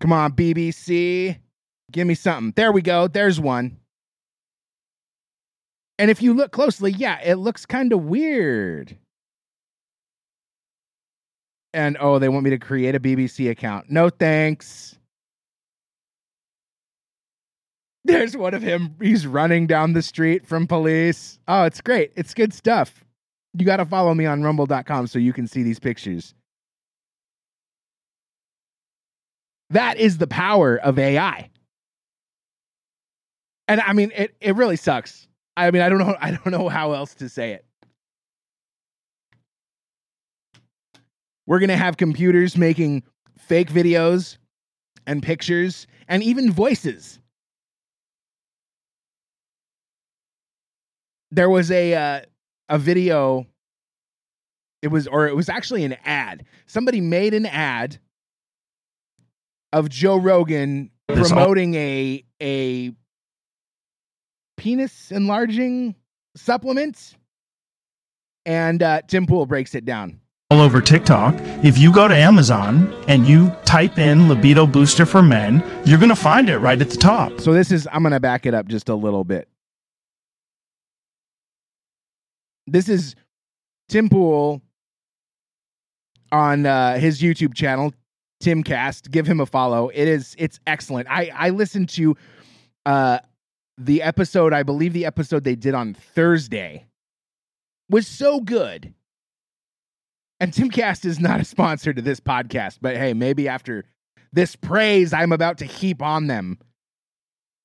Come 0.00 0.12
on, 0.12 0.32
BBC. 0.32 1.38
Give 1.90 2.06
me 2.06 2.14
something. 2.14 2.52
There 2.56 2.72
we 2.72 2.82
go. 2.82 3.08
There's 3.08 3.40
one. 3.40 3.78
And 5.98 6.10
if 6.10 6.20
you 6.20 6.34
look 6.34 6.52
closely, 6.52 6.92
yeah, 6.92 7.18
it 7.24 7.36
looks 7.36 7.64
kind 7.64 7.94
of 7.94 8.04
weird. 8.04 8.98
And 11.74 11.96
oh, 12.00 12.18
they 12.18 12.28
want 12.28 12.44
me 12.44 12.50
to 12.50 12.58
create 12.58 12.94
a 12.94 13.00
BBC 13.00 13.50
account. 13.50 13.90
No 13.90 14.10
thanks. 14.10 14.96
There's 18.04 18.36
one 18.36 18.52
of 18.52 18.62
him. 18.62 18.96
He's 19.00 19.26
running 19.26 19.66
down 19.66 19.92
the 19.92 20.02
street 20.02 20.46
from 20.46 20.66
police. 20.66 21.38
Oh, 21.46 21.64
it's 21.64 21.80
great. 21.80 22.12
It's 22.16 22.34
good 22.34 22.52
stuff. 22.52 23.04
You 23.54 23.64
got 23.64 23.76
to 23.76 23.86
follow 23.86 24.12
me 24.14 24.26
on 24.26 24.42
rumble.com 24.42 25.06
so 25.06 25.18
you 25.18 25.32
can 25.32 25.46
see 25.46 25.62
these 25.62 25.78
pictures. 25.78 26.34
That 29.70 29.96
is 29.98 30.18
the 30.18 30.26
power 30.26 30.76
of 30.76 30.98
AI. 30.98 31.50
And 33.68 33.80
I 33.80 33.92
mean, 33.92 34.12
it, 34.14 34.34
it 34.40 34.56
really 34.56 34.76
sucks. 34.76 35.28
I 35.56 35.70
mean, 35.70 35.82
I 35.82 35.88
don't 35.88 35.98
know. 35.98 36.16
I 36.20 36.32
don't 36.32 36.50
know 36.50 36.68
how 36.68 36.92
else 36.92 37.14
to 37.16 37.28
say 37.28 37.52
it. 37.52 37.64
We're 41.46 41.58
going 41.58 41.68
to 41.68 41.76
have 41.76 41.96
computers 41.96 42.56
making 42.56 43.02
fake 43.38 43.70
videos 43.70 44.36
and 45.06 45.22
pictures 45.22 45.86
and 46.08 46.22
even 46.22 46.52
voices. 46.52 47.18
There 51.30 51.50
was 51.50 51.70
a 51.70 51.94
uh, 51.94 52.20
a 52.68 52.78
video 52.78 53.46
it 54.82 54.88
was 54.88 55.06
or 55.06 55.26
it 55.26 55.34
was 55.34 55.48
actually 55.48 55.84
an 55.84 55.96
ad. 56.04 56.44
Somebody 56.66 57.00
made 57.00 57.34
an 57.34 57.46
ad 57.46 57.98
of 59.72 59.88
Joe 59.88 60.16
Rogan 60.16 60.90
promoting 61.08 61.74
a 61.74 62.24
a 62.40 62.92
penis 64.56 65.10
enlarging 65.10 65.94
supplement 66.36 67.16
and 68.44 68.82
uh, 68.82 69.02
Tim 69.08 69.26
Pool 69.26 69.46
breaks 69.46 69.74
it 69.74 69.84
down 69.84 70.20
all 70.52 70.60
over 70.60 70.82
TikTok. 70.82 71.34
If 71.64 71.78
you 71.78 71.90
go 71.90 72.06
to 72.06 72.14
Amazon 72.14 72.92
and 73.08 73.26
you 73.26 73.48
type 73.64 73.98
in 73.98 74.28
libido 74.28 74.66
booster 74.66 75.06
for 75.06 75.22
men, 75.22 75.64
you're 75.86 75.98
going 75.98 76.10
to 76.10 76.14
find 76.14 76.50
it 76.50 76.58
right 76.58 76.78
at 76.78 76.90
the 76.90 76.96
top. 76.98 77.40
So 77.40 77.54
this 77.54 77.72
is 77.72 77.88
I'm 77.90 78.02
going 78.02 78.12
to 78.12 78.20
back 78.20 78.44
it 78.44 78.52
up 78.52 78.68
just 78.68 78.90
a 78.90 78.94
little 78.94 79.24
bit. 79.24 79.48
This 82.66 82.90
is 82.90 83.16
Tim 83.88 84.10
Pool 84.10 84.60
on 86.30 86.66
uh, 86.66 86.98
his 86.98 87.22
YouTube 87.22 87.54
channel, 87.54 87.94
Timcast. 88.44 89.10
Give 89.10 89.26
him 89.26 89.40
a 89.40 89.46
follow. 89.46 89.88
It 89.88 90.06
is 90.06 90.36
it's 90.38 90.60
excellent. 90.66 91.08
I 91.10 91.30
I 91.34 91.48
listened 91.48 91.88
to 91.90 92.14
uh 92.84 93.20
the 93.78 94.02
episode, 94.02 94.52
I 94.52 94.64
believe 94.64 94.92
the 94.92 95.06
episode 95.06 95.44
they 95.44 95.56
did 95.56 95.72
on 95.72 95.94
Thursday 95.94 96.84
was 97.88 98.06
so 98.06 98.40
good 98.40 98.92
and 100.42 100.52
Timcast 100.52 101.04
is 101.04 101.20
not 101.20 101.40
a 101.40 101.44
sponsor 101.44 101.92
to 101.92 102.02
this 102.02 102.18
podcast, 102.18 102.78
but 102.82 102.96
hey, 102.96 103.14
maybe 103.14 103.46
after 103.46 103.84
this 104.32 104.56
praise 104.56 105.12
I'm 105.12 105.30
about 105.30 105.58
to 105.58 105.64
heap 105.64 106.02
on 106.02 106.26
them, 106.26 106.58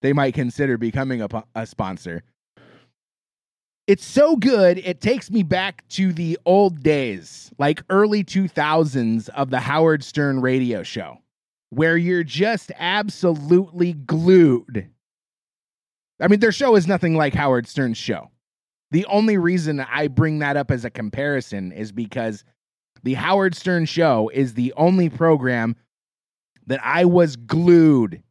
they 0.04 0.14
might 0.14 0.36
consider 0.36 0.78
becoming 0.78 1.24
a, 1.24 1.28
a 1.56 1.66
sponsor. 1.66 2.22
It's 3.88 4.06
so 4.06 4.36
good, 4.36 4.78
it 4.78 5.02
takes 5.02 5.32
me 5.32 5.42
back 5.42 5.88
to 5.90 6.14
the 6.14 6.38
old 6.46 6.84
days, 6.84 7.52
like 7.58 7.82
early 7.90 8.24
2000s 8.24 9.28
of 9.30 9.50
the 9.50 9.60
Howard 9.60 10.04
Stern 10.04 10.40
radio 10.40 10.84
show, 10.84 11.18
where 11.72 11.98
you're 11.98 12.24
just 12.24 12.72
absolutely 12.78 13.94
glued. 13.94 14.88
I 16.22 16.28
mean, 16.28 16.42
their 16.42 16.52
show 16.52 16.76
is 16.76 16.86
nothing 16.86 17.16
like 17.16 17.34
Howard 17.34 17.68
Stern's 17.68 17.98
show. 17.98 18.30
The 18.92 19.06
only 19.08 19.40
reason 19.40 19.80
I 19.80 20.10
bring 20.10 20.40
that 20.40 20.58
up 20.58 20.70
as 20.70 20.86
a 20.86 20.92
comparison 20.92 21.72
is 21.72 21.92
because 21.92 22.44
the 23.08 23.14
Howard 23.14 23.56
Stern 23.56 23.86
Show 23.86 24.30
is 24.34 24.54
the 24.54 24.74
only 24.76 25.08
program 25.08 25.78
that 26.66 26.82
I 26.84 27.06
was 27.06 27.38
glued 27.38 28.22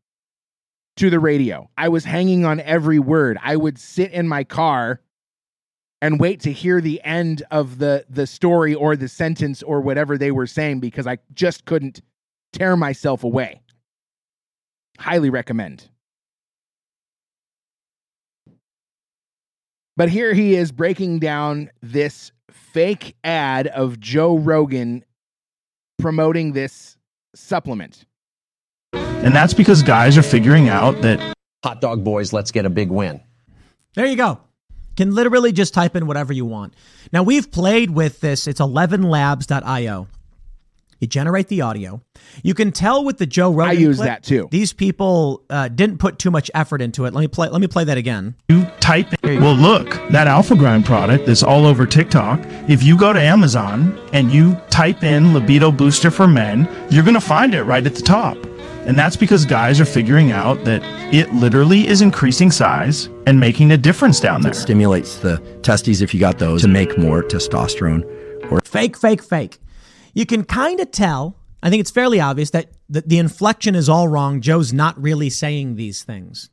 to 0.97 1.09
the 1.09 1.19
radio. 1.19 1.71
I 1.79 1.89
was 1.89 2.05
hanging 2.05 2.45
on 2.45 2.61
every 2.61 2.99
word. 2.99 3.39
I 3.43 3.57
would 3.57 3.79
sit 3.79 4.13
in 4.13 4.29
my 4.29 4.45
car 4.45 5.01
and 6.03 6.21
wait 6.21 6.41
to 6.41 6.53
hear 6.53 6.83
the 6.83 7.01
end 7.05 7.43
of 7.51 7.79
the 7.79 8.05
the 8.11 8.27
story 8.27 8.75
or 8.75 8.97
the 8.97 9.09
sentence 9.09 9.63
or 9.63 9.81
whatever 9.81 10.19
they 10.19 10.31
were 10.31 10.47
saying 10.47 10.81
because 10.81 11.07
I 11.07 11.21
just 11.33 11.65
couldn't 11.65 12.03
tear 12.53 12.77
myself 12.77 13.25
away. 13.25 13.63
Highly 14.99 15.31
recommend. 15.31 15.89
But 19.97 20.11
here 20.11 20.35
he 20.35 20.55
is 20.55 20.73
breaking 20.73 21.21
down 21.21 21.71
this 21.83 22.33
fake 22.51 23.17
ad 23.25 23.67
of 23.69 23.99
Joe 23.99 24.37
Rogan 24.37 25.05
promoting 25.99 26.53
this 26.53 26.97
supplement. 27.35 28.05
And 28.93 29.35
that's 29.35 29.55
because 29.55 29.83
guys 29.83 30.19
are 30.19 30.23
figuring 30.23 30.69
out 30.69 31.01
that 31.03 31.35
hot 31.65 31.81
dog 31.81 32.05
boys, 32.05 32.33
let's 32.33 32.51
get 32.51 32.67
a 32.67 32.71
big 32.71 32.91
win. 32.91 33.21
There 33.95 34.07
you 34.07 34.17
go. 34.17 34.39
Can 34.97 35.15
literally 35.15 35.53
just 35.53 35.75
type 35.75 35.97
in 35.97 36.07
whatever 36.07 36.33
you 36.33 36.45
want. 36.45 36.75
Now 37.13 37.23
we've 37.23 37.51
played 37.51 37.91
with 37.91 38.21
this. 38.21 38.47
It's 38.47 38.61
11labs.io. 38.61 40.09
You 40.99 41.07
generate 41.07 41.49
the 41.49 41.61
audio. 41.61 42.01
You 42.43 42.55
can 42.55 42.73
tell 42.73 43.05
with 43.05 43.19
the 43.19 43.27
Joe 43.27 43.53
Rogan. 43.53 43.77
I 43.77 43.79
use 43.79 43.97
clip, 43.97 44.07
that 44.07 44.23
too. 44.23 44.49
These 44.51 44.73
people 44.73 45.45
uh, 45.51 45.69
didn't 45.69 45.99
put 45.99 46.19
too 46.19 46.31
much 46.31 46.51
effort 46.55 46.81
into 46.81 47.05
it. 47.05 47.13
Let 47.13 47.21
me 47.21 47.29
play. 47.29 47.49
Let 47.49 47.61
me 47.61 47.67
play 47.67 47.85
that 47.85 47.99
again. 47.99 48.35
You 48.49 48.65
type 48.81 49.13
in, 49.25 49.43
well, 49.43 49.55
look, 49.55 49.91
that 50.11 50.27
Alpha 50.27 50.55
Grind 50.57 50.85
product 50.85 51.27
that's 51.27 51.43
all 51.43 51.67
over 51.67 51.87
TikTok. 51.87 52.41
If 52.69 52.83
you 52.83 52.97
go 52.97 53.13
to 53.13 53.21
Amazon 53.21 53.99
and 54.13 54.33
you 54.33 54.55
type 54.71 55.03
in 55.03 55.35
libido 55.35 55.71
booster 55.71 56.11
for 56.11 56.27
men, 56.27 56.69
you're 56.91 57.05
going 57.05 57.15
to 57.15 57.21
find 57.21 57.55
it 57.55 57.65
right 57.65 57.85
at 57.87 57.95
the 57.95 58.03
top. 58.03 58.37
And 58.87 58.97
that's 58.97 59.17
because 59.17 59.45
guys 59.45 59.81
are 59.81 59.85
figuring 59.85 60.31
out 60.31 60.65
that 60.65 60.81
it 61.13 61.33
literally 61.35 61.89
is 61.89 62.03
increasing 62.03 62.53
size 62.53 63.09
and 63.27 63.41
making 63.41 63.73
a 63.73 63.77
difference 63.77 64.21
down 64.21 64.43
there. 64.43 64.53
It 64.53 64.55
stimulates 64.55 65.17
the 65.17 65.39
testes 65.63 66.03
if 66.03 66.15
you 66.15 66.21
got 66.21 66.39
those 66.39 66.63
to 66.63 66.69
make 66.69 66.97
more 66.97 67.25
testosterone. 67.25 68.05
Or 68.51 68.61
fake, 68.61 68.97
fake, 68.97 69.25
fake. 69.25 69.59
You 70.17 70.25
can 70.25 70.45
kind 70.45 70.81
of 70.81 70.91
tell. 70.91 71.37
I 71.63 71.69
think 71.69 71.83
it's 71.83 71.91
fairly 71.91 72.21
obvious 72.21 72.49
that 72.51 72.71
the, 72.89 73.03
the 73.03 73.19
inflection 73.19 73.75
is 73.75 73.87
all 73.87 74.09
wrong. 74.09 74.41
Joe's 74.41 74.73
not 74.73 75.01
really 75.01 75.29
saying 75.29 75.77
these 75.77 76.05
things. 76.05 76.49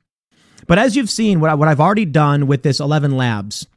But 0.68 0.80
as 0.80 0.98
you've 0.98 1.10
seen, 1.10 1.40
what, 1.40 1.50
I, 1.50 1.54
what 1.54 1.70
I've 1.70 1.80
already 1.80 2.04
done 2.04 2.46
with 2.46 2.64
this 2.64 2.82
11 2.82 3.16
Labs. 3.16 3.68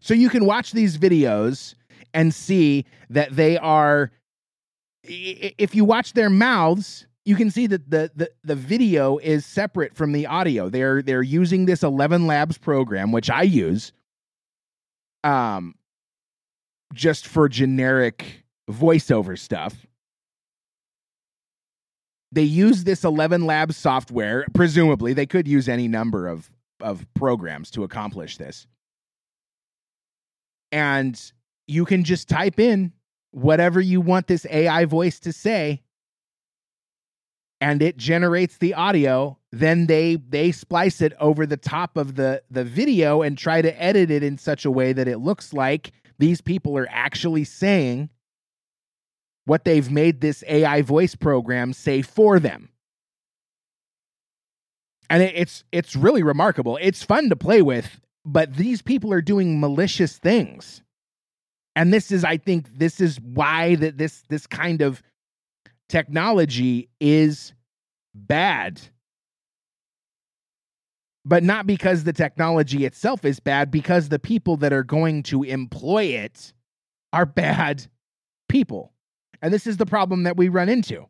So 0.00 0.14
you 0.14 0.30
can 0.30 0.46
watch 0.46 0.72
these 0.72 0.96
videos 0.96 1.74
and 2.14 2.32
see 2.32 2.86
that 3.10 3.36
they 3.36 3.58
are. 3.58 4.10
If 5.04 5.74
you 5.74 5.84
watch 5.84 6.14
their 6.14 6.30
mouths, 6.30 7.06
you 7.26 7.36
can 7.36 7.50
see 7.50 7.66
that 7.66 7.90
the, 7.90 8.10
the 8.16 8.30
the 8.44 8.54
video 8.54 9.18
is 9.18 9.44
separate 9.44 9.94
from 9.94 10.12
the 10.12 10.26
audio. 10.26 10.70
They're 10.70 11.02
they're 11.02 11.22
using 11.22 11.66
this 11.66 11.82
11 11.82 12.26
Labs 12.26 12.56
program, 12.56 13.12
which 13.12 13.28
I 13.28 13.42
use, 13.42 13.92
um, 15.22 15.74
just 16.94 17.26
for 17.26 17.48
generic 17.48 18.41
voiceover 18.72 19.38
stuff. 19.38 19.86
They 22.32 22.42
use 22.42 22.84
this 22.84 23.04
11 23.04 23.44
Labs 23.44 23.76
software. 23.76 24.46
Presumably, 24.54 25.12
they 25.12 25.26
could 25.26 25.46
use 25.46 25.68
any 25.68 25.88
number 25.88 26.26
of 26.28 26.50
of 26.80 27.06
programs 27.14 27.70
to 27.70 27.84
accomplish 27.84 28.38
this. 28.38 28.66
And 30.72 31.20
you 31.68 31.84
can 31.84 32.02
just 32.02 32.28
type 32.28 32.58
in 32.58 32.92
whatever 33.30 33.80
you 33.80 34.00
want 34.00 34.26
this 34.26 34.46
AI 34.50 34.84
voice 34.84 35.20
to 35.20 35.32
say 35.32 35.82
and 37.62 37.80
it 37.80 37.96
generates 37.96 38.58
the 38.58 38.74
audio 38.74 39.38
then 39.52 39.86
they 39.86 40.16
they 40.28 40.50
splice 40.50 41.00
it 41.00 41.14
over 41.20 41.46
the 41.46 41.56
top 41.56 41.96
of 41.96 42.16
the 42.16 42.42
the 42.50 42.64
video 42.64 43.22
and 43.22 43.38
try 43.38 43.62
to 43.62 43.82
edit 43.82 44.10
it 44.10 44.22
in 44.22 44.36
such 44.36 44.64
a 44.64 44.70
way 44.70 44.92
that 44.92 45.08
it 45.08 45.18
looks 45.18 45.52
like 45.52 45.92
these 46.18 46.40
people 46.40 46.76
are 46.76 46.88
actually 46.90 47.44
saying 47.44 48.10
what 49.44 49.64
they've 49.64 49.90
made 49.90 50.20
this 50.20 50.44
AI 50.46 50.82
voice 50.82 51.14
program 51.14 51.72
say 51.72 52.02
for 52.02 52.38
them. 52.38 52.68
And 55.10 55.22
it, 55.22 55.34
it's 55.36 55.64
it's 55.72 55.96
really 55.96 56.22
remarkable. 56.22 56.78
It's 56.80 57.02
fun 57.02 57.28
to 57.28 57.36
play 57.36 57.62
with, 57.62 58.00
but 58.24 58.54
these 58.54 58.82
people 58.82 59.12
are 59.12 59.22
doing 59.22 59.60
malicious 59.60 60.18
things. 60.18 60.82
And 61.74 61.92
this 61.92 62.10
is 62.10 62.24
I 62.24 62.36
think 62.36 62.78
this 62.78 63.00
is 63.00 63.20
why 63.20 63.74
that 63.76 63.98
this 63.98 64.22
this 64.28 64.46
kind 64.46 64.80
of 64.80 65.02
technology 65.88 66.88
is 67.00 67.52
bad. 68.14 68.80
But 71.24 71.44
not 71.44 71.66
because 71.66 72.02
the 72.02 72.12
technology 72.12 72.84
itself 72.84 73.24
is 73.24 73.38
bad, 73.38 73.70
because 73.70 74.08
the 74.08 74.18
people 74.18 74.56
that 74.58 74.72
are 74.72 74.82
going 74.82 75.22
to 75.24 75.44
employ 75.44 76.04
it 76.04 76.52
are 77.12 77.26
bad 77.26 77.86
people. 78.48 78.91
And 79.42 79.52
this 79.52 79.66
is 79.66 79.76
the 79.76 79.86
problem 79.86 80.22
that 80.22 80.36
we 80.36 80.48
run 80.48 80.68
into. 80.68 81.06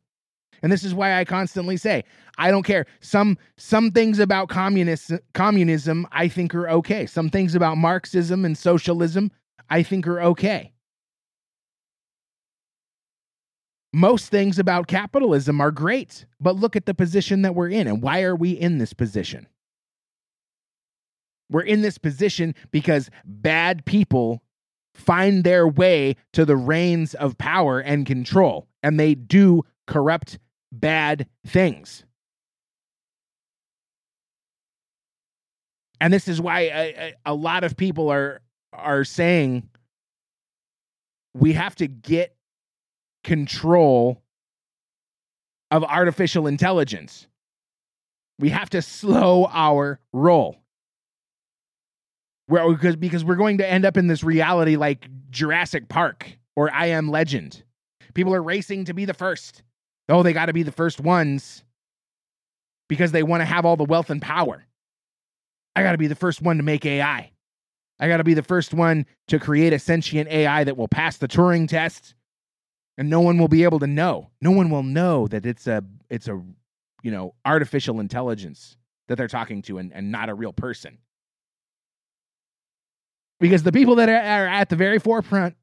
And 0.63 0.73
this 0.73 0.85
is 0.85 0.95
why 0.95 1.19
I 1.19 1.25
constantly 1.25 1.77
say, 1.77 2.05
I 2.39 2.51
don't 2.51 2.63
care. 2.63 2.87
Some 3.01 3.37
some 3.57 3.91
things 3.91 4.19
about 4.19 4.49
communist 4.49 5.13
communism 5.35 6.07
I 6.13 6.29
think 6.29 6.55
are 6.55 6.69
okay. 6.71 7.05
Some 7.07 7.29
things 7.29 7.55
about 7.55 7.77
Marxism 7.77 8.45
and 8.45 8.57
socialism 8.57 9.31
I 9.69 9.83
think 9.83 10.07
are 10.07 10.21
okay. 10.23 10.73
Most 13.93 14.29
things 14.29 14.59
about 14.59 14.87
capitalism 14.87 15.61
are 15.61 15.71
great, 15.71 16.25
but 16.41 16.57
look 16.57 16.77
at 16.77 16.87
the 16.87 16.95
position 16.95 17.43
that 17.43 17.55
we're 17.55 17.69
in 17.69 17.87
and 17.87 18.01
why 18.01 18.23
are 18.23 18.37
we 18.37 18.53
in 18.53 18.79
this 18.79 18.95
position? 18.95 19.47
We're 21.51 21.61
in 21.63 21.83
this 21.83 21.99
position 21.99 22.55
because 22.71 23.11
bad 23.27 23.85
people 23.85 24.43
find 24.95 25.45
their 25.45 25.67
way 25.67 26.17
to 26.33 26.45
the 26.45 26.57
reins 26.57 27.15
of 27.15 27.39
power 27.39 27.81
and 27.81 28.07
control, 28.07 28.69
and 28.83 28.99
they 28.99 29.15
do 29.15 29.63
corrupt, 29.87 30.39
bad 30.71 31.27
things. 31.47 32.05
And 36.01 36.13
this 36.13 36.27
is 36.27 36.41
why 36.41 36.61
a, 36.61 37.15
a, 37.25 37.35
lot 37.35 37.63
of 37.63 37.77
people 37.77 38.11
are 38.11 38.41
are 38.73 39.05
saying 39.05 39.69
we 41.33 41.53
have 41.53 41.77
to 41.77 41.87
get 41.87 42.35
control 43.23 44.21
of 45.71 45.85
artificial 45.85 46.47
intelligence. 46.47 47.27
We 48.39 48.51
have 48.51 48.71
to 48.71 48.83
slow 48.83 49.47
our 49.51 50.01
roll. 50.13 50.62
Because, 52.53 52.97
because 52.97 53.25
we're 53.25 53.37
going 53.37 53.59
to 53.59 53.69
end 53.69 53.85
up 53.85 53.97
in 53.97 54.07
this 54.07 54.23
reality 54.23 54.77
like 54.77 55.09
Jurassic 55.31 55.89
Park 55.89 56.39
or 56.55 56.73
I 56.73 56.87
Am 56.87 57.09
Legend. 57.09 57.63
People 58.15 58.35
are 58.35 58.43
racing 58.43 58.85
to 58.87 58.95
be 58.95 59.05
the 59.05 59.15
first. 59.15 59.63
Oh, 60.09 60.23
they 60.23 60.33
got 60.33 60.47
to 60.47 60.53
be 60.53 60.63
the 60.63 60.73
first 60.73 61.01
ones 61.01 61.65
because 62.89 63.13
they 63.13 63.23
want 63.23 63.41
to 63.41 63.47
have 63.47 63.65
all 63.65 63.77
the 63.77 63.85
wealth 63.85 64.11
and 64.11 64.21
power. 64.21 64.67
I 65.75 65.83
got 65.83 65.93
to 65.93 65.99
be 65.99 66.09
the 66.09 66.15
first 66.15 66.43
one 66.43 66.59
to 66.59 66.63
make 66.63 66.85
AI. 66.85 67.31
I 67.99 68.09
got 68.09 68.19
to 68.19 68.25
be 68.25 68.35
the 68.35 68.43
first 68.43 68.75
one 68.75 69.07
to 69.29 69.39
create 69.39 69.73
a 69.73 69.79
sentient 69.79 70.29
AI 70.29 70.65
that 70.65 70.77
will 70.77 70.89
pass 70.89 71.17
the 71.17 71.29
Turing 71.29 71.69
test 71.69 72.15
and 72.99 73.09
no 73.09 73.21
one 73.21 73.39
will 73.39 73.49
be 73.49 73.65
able 73.65 73.79
to 73.79 73.87
know. 73.87 74.31
No 74.41 74.51
one 74.51 74.71
will 74.71 74.83
know 74.83 75.27
that 75.29 75.47
it's 75.47 75.67
a 75.67 75.83
it's 76.11 76.29
a 76.29 76.43
you 77.03 77.11
know 77.11 77.35
artificial 77.45 78.01
intelligence 78.01 78.77
that 79.09 79.17
they're 79.17 79.29
talking 79.29 79.63
to 79.63 79.79
and, 79.79 79.93
and 79.93 80.13
not 80.13 80.29
a 80.29 80.35
real 80.35 80.53
person. 80.53 80.99
Because 83.43 83.65
the 83.65 83.73
people 83.73 83.97
that 83.97 84.09
are, 84.09 84.47
at 84.47 84.69
the 84.69 84.77
very 84.77 85.01
forefront 85.01 85.57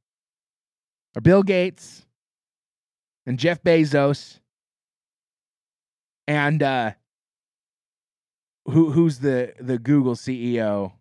are 1.16 1.22
Bill 1.22 1.44
Gates 1.44 2.06
and 3.26 3.40
Jeff 3.40 3.64
Bezos 3.64 4.40
and 6.28 6.62
uh 6.62 6.92
who 8.66 8.92
who's 8.92 9.20
the 9.20 9.54
the 9.62 9.80
Google 9.80 10.16
CEO? 10.16 10.92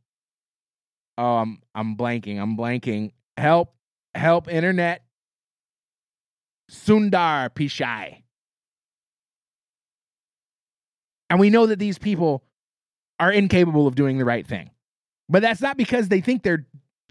Oh, 1.19 1.35
I'm 1.39 1.59
I'm 1.75 1.97
blanking. 1.97 2.41
I'm 2.41 2.57
blanking. 2.57 3.11
Help, 3.37 3.75
help 4.15 4.49
internet. 4.49 5.03
Sundar 6.71 7.51
Pichai. 7.51 8.23
And 11.29 11.41
we 11.41 11.51
know 11.51 11.67
that 11.67 11.81
these 11.81 11.99
people 11.99 12.45
are 13.19 13.33
incapable 13.33 13.89
of 13.89 13.97
doing 13.97 14.19
the 14.19 14.25
right 14.25 14.47
thing. 14.47 14.71
But 15.29 15.43
that's 15.43 15.61
not 15.61 15.77
because 15.77 16.09
they 16.09 16.21
think 16.21 16.43
they're 16.43 16.67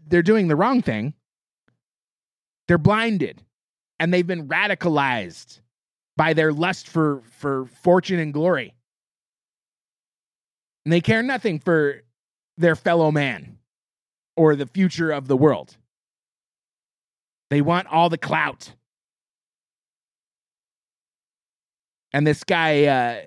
they're 0.08 0.23
doing 0.23 0.47
the 0.47 0.56
wrong 0.56 0.82
thing. 0.82 1.13
They're 2.67 2.77
blinded 2.77 3.43
and 3.99 4.13
they've 4.13 4.25
been 4.25 4.47
radicalized 4.47 5.60
by 6.15 6.34
their 6.34 6.51
lust 6.51 6.88
for 6.88 7.21
for 7.32 7.65
fortune 7.82 8.19
and 8.19 8.34
glory. 8.34 8.73
And 10.86 10.93
they 10.93 11.01
care 11.01 11.21
nothing 11.21 11.60
for 11.60 12.01
their 12.58 12.75
fellow 12.75 13.12
man 13.12 13.58
or 14.36 14.56
the 14.56 14.67
future 14.67 15.12
of 15.12 15.27
the 15.27 15.38
world. 15.38 15.75
They 17.49 17.62
want 17.62 17.88
all 17.88 18.10
the 18.10 18.17
clout. 18.17 18.73
And 22.13 22.25
this 22.25 22.43
guy, 22.43 22.86
uh, 22.86 23.21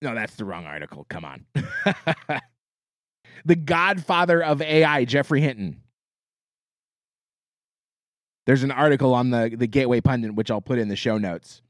no, 0.00 0.14
that's 0.14 0.34
the 0.36 0.44
wrong 0.44 0.66
article. 0.66 1.06
Come 1.08 1.24
on. 1.24 1.46
the 3.44 3.56
godfather 3.56 4.42
of 4.42 4.62
AI, 4.62 5.04
Geoffrey 5.04 5.40
Hinton. 5.40 5.80
There's 8.46 8.62
an 8.62 8.70
article 8.70 9.14
on 9.14 9.30
the, 9.30 9.54
the 9.56 9.66
Gateway 9.66 10.00
Pundit, 10.00 10.34
which 10.34 10.50
I'll 10.50 10.60
put 10.60 10.78
in 10.78 10.88
the 10.88 10.96
show 10.96 11.18
notes. 11.18 11.62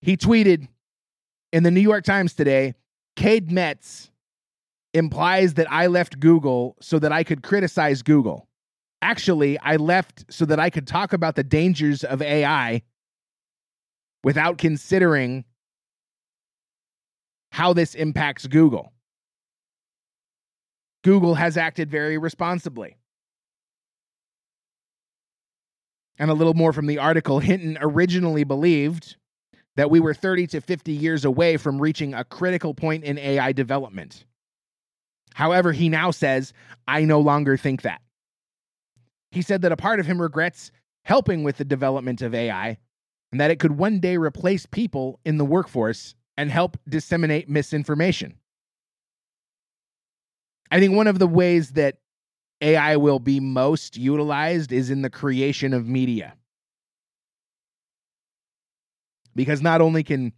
He 0.00 0.16
tweeted 0.16 0.68
in 1.52 1.62
the 1.62 1.70
New 1.70 1.80
York 1.80 2.04
Times 2.04 2.34
today 2.34 2.74
Cade 3.16 3.50
Metz 3.50 4.10
implies 4.94 5.54
that 5.54 5.70
I 5.70 5.88
left 5.88 6.20
Google 6.20 6.76
so 6.80 6.98
that 6.98 7.12
I 7.12 7.24
could 7.24 7.42
criticize 7.42 8.02
Google. 8.02 8.48
Actually, 9.02 9.58
I 9.60 9.76
left 9.76 10.24
so 10.30 10.44
that 10.44 10.60
I 10.60 10.70
could 10.70 10.86
talk 10.86 11.12
about 11.12 11.34
the 11.34 11.44
dangers 11.44 12.04
of 12.04 12.22
AI 12.22 12.82
without 14.22 14.58
considering 14.58 15.44
how 17.52 17.72
this 17.72 17.94
impacts 17.94 18.46
Google. 18.46 18.92
Google 21.02 21.34
has 21.34 21.56
acted 21.56 21.90
very 21.90 22.18
responsibly. 22.18 22.96
And 26.18 26.30
a 26.30 26.34
little 26.34 26.54
more 26.54 26.72
from 26.72 26.86
the 26.86 26.98
article 26.98 27.38
Hinton 27.38 27.78
originally 27.80 28.44
believed 28.44 29.16
that 29.76 29.90
we 29.90 30.00
were 30.00 30.12
30 30.12 30.48
to 30.48 30.60
50 30.60 30.92
years 30.92 31.24
away 31.24 31.56
from 31.56 31.80
reaching 31.80 32.12
a 32.12 32.24
critical 32.24 32.74
point 32.74 33.04
in 33.04 33.18
AI 33.18 33.52
development. 33.52 34.24
However, 35.32 35.72
he 35.72 35.88
now 35.88 36.10
says, 36.10 36.52
I 36.86 37.04
no 37.04 37.20
longer 37.20 37.56
think 37.56 37.82
that. 37.82 38.02
He 39.30 39.42
said 39.42 39.62
that 39.62 39.72
a 39.72 39.76
part 39.76 40.00
of 40.00 40.06
him 40.06 40.20
regrets 40.20 40.72
helping 41.04 41.44
with 41.44 41.56
the 41.56 41.64
development 41.64 42.20
of 42.20 42.34
AI 42.34 42.76
and 43.32 43.40
that 43.40 43.50
it 43.50 43.60
could 43.60 43.78
one 43.78 44.00
day 44.00 44.16
replace 44.16 44.66
people 44.66 45.20
in 45.24 45.38
the 45.38 45.44
workforce 45.44 46.14
and 46.36 46.50
help 46.50 46.76
disseminate 46.88 47.48
misinformation. 47.48 48.39
I 50.70 50.78
think 50.78 50.94
one 50.94 51.06
of 51.06 51.18
the 51.18 51.26
ways 51.26 51.72
that 51.72 51.96
AI 52.60 52.96
will 52.96 53.18
be 53.18 53.40
most 53.40 53.96
utilized 53.96 54.72
is 54.72 54.90
in 54.90 55.02
the 55.02 55.10
creation 55.10 55.72
of 55.72 55.86
media. 55.88 56.34
Because 59.34 59.62
not 59.62 59.80
only 59.80 60.02
can 60.02 60.32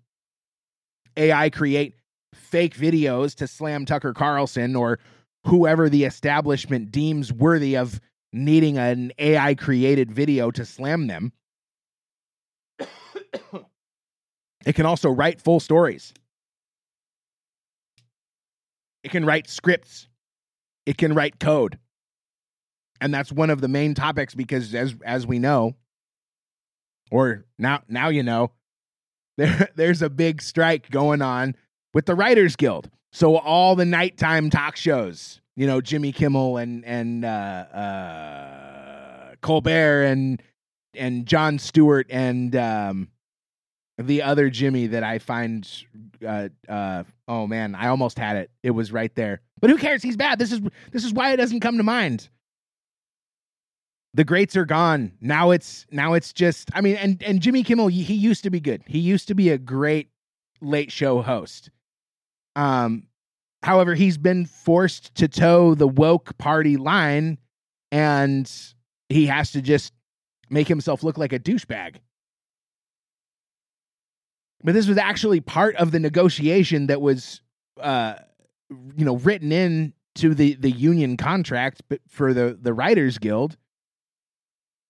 AI 1.17 1.51
create 1.51 1.95
fake 2.35 2.77
videos 2.77 3.35
to 3.37 3.47
slam 3.47 3.85
Tucker 3.85 4.15
Carlson 4.15 4.77
or 4.77 4.99
whoever 5.47 5.89
the 5.89 6.05
establishment 6.05 6.91
deems 6.93 7.33
worthy 7.33 7.77
of 7.77 8.01
needing 8.33 8.79
an 8.79 9.13
AI 9.19 9.55
created 9.55 10.11
video 10.13 10.51
to 10.51 10.65
slam 10.65 11.07
them, 11.09 11.33
it 14.65 14.75
can 14.75 14.87
also 14.87 15.11
write 15.11 15.41
full 15.41 15.61
stories. 15.61 16.15
It 19.03 19.11
can 19.11 19.27
write 19.27 19.51
scripts. 19.51 20.09
It 20.87 20.99
can 20.99 21.15
write 21.15 21.39
code. 21.39 21.79
And 23.01 23.13
that's 23.13 23.33
one 23.33 23.51
of 23.51 23.61
the 23.61 23.69
main 23.69 23.95
topics 23.95 24.35
because 24.35 24.75
as 24.75 24.95
as 25.05 25.27
we 25.27 25.39
know, 25.39 25.75
or 27.11 27.45
now 27.59 27.83
now 27.89 28.09
you 28.09 28.23
know, 28.23 28.53
there 29.37 29.69
there's 29.75 30.03
a 30.03 30.11
big 30.11 30.41
strike 30.41 30.91
going 30.91 31.23
on 31.23 31.57
with 31.95 32.07
the 32.07 32.15
Writers 32.15 32.57
Guild. 32.57 32.91
So 33.13 33.37
all 33.37 33.77
the 33.77 33.85
nighttime 33.85 34.51
talk 34.51 34.77
shows, 34.77 35.41
you 35.57 35.67
know, 35.67 35.81
Jimmy 35.81 36.13
Kimmel 36.13 36.57
and 36.57 36.85
and 36.85 37.25
uh, 37.25 37.29
uh, 37.29 39.35
Colbert 39.41 40.05
and 40.05 40.43
and 40.95 41.27
Jon 41.27 41.59
Stewart 41.59 42.07
and 42.09 42.55
um, 42.57 43.09
the 43.99 44.23
other 44.23 44.51
Jimmy 44.51 44.89
that 44.89 45.03
I 45.03 45.19
find 45.19 45.69
uh, 46.27 46.49
uh, 46.69 47.05
oh 47.29 47.47
man, 47.47 47.75
I 47.75 47.89
almost 47.89 48.19
had 48.19 48.37
it. 48.37 48.51
It 48.63 48.71
was 48.71 48.93
right 48.93 49.15
there. 49.15 49.41
But 49.61 49.71
who 49.71 49.77
cares? 49.77 50.03
He's 50.03 50.17
bad. 50.17 50.39
This 50.39 50.53
is 50.53 50.61
this 50.91 51.05
is 51.05 51.13
why 51.13 51.33
it 51.33 51.37
doesn't 51.37 51.61
come 51.61 51.77
to 51.77 51.83
mind. 51.83 52.29
The 54.15 54.25
greats 54.25 54.57
are 54.57 54.67
gone. 54.67 55.13
Now 55.21 55.51
it's 55.53 55.87
now 55.91 56.15
it's 56.15 56.33
just 56.33 56.71
I 56.75 56.81
mean 56.81 56.97
and 56.97 57.23
and 57.23 57.41
Jimmy 57.41 57.63
Kimmel 57.63 57.89
he, 57.89 58.15
used 58.15 58.45
to 58.45 58.51
be 58.51 58.61
good. 58.61 58.83
He 58.87 58.99
used 58.99 59.29
to 59.29 59.35
be 59.35 59.51
a 59.51 59.59
great 59.59 60.11
late 60.61 60.93
show 60.93 61.23
host. 61.23 61.71
Um 62.57 63.05
however, 63.63 63.95
he's 63.95 64.19
been 64.19 64.47
forced 64.47 65.15
to 65.17 65.29
toe 65.29 65.75
the 65.75 65.89
woke 65.89 66.37
party 66.39 66.77
line 66.77 67.39
and 67.91 68.51
he 69.09 69.27
has 69.27 69.53
to 69.53 69.63
just 69.63 69.93
make 70.51 70.69
himself 70.69 71.03
look 71.03 71.17
like 71.17 71.33
a 71.33 71.39
douchebag. 71.39 71.97
But 74.65 74.75
this 74.75 74.87
was 74.87 74.99
actually 74.99 75.41
part 75.41 75.77
of 75.77 75.91
the 75.91 75.99
negotiation 75.99 76.87
that 76.87 77.01
was 77.01 77.41
uh 77.81 78.15
you 78.97 79.05
know 79.05 79.17
written 79.17 79.53
in 79.53 79.93
to 80.17 80.35
the 80.35 80.55
the 80.55 80.71
union 80.71 81.17
contract 81.17 81.83
for 82.09 82.33
the 82.35 82.59
the 82.61 82.73
writers 82.73 83.19
guild 83.19 83.57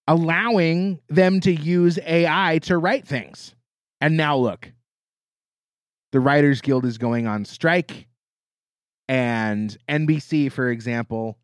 allowing 0.09 1.01
them 1.09 1.41
to 1.41 1.53
use 1.53 1.99
AI 2.05 2.59
to 2.62 2.77
write 2.77 3.07
things. 3.07 3.55
And 4.01 4.16
now 4.16 4.37
look. 4.37 4.73
The 6.11 6.20
writers 6.20 6.61
guild 6.61 6.85
is 6.85 6.99
going 6.99 7.27
on 7.27 7.45
strike 7.45 8.09
and 9.09 9.77
NBC 9.89 10.53
for 10.53 10.68
example 10.68 11.39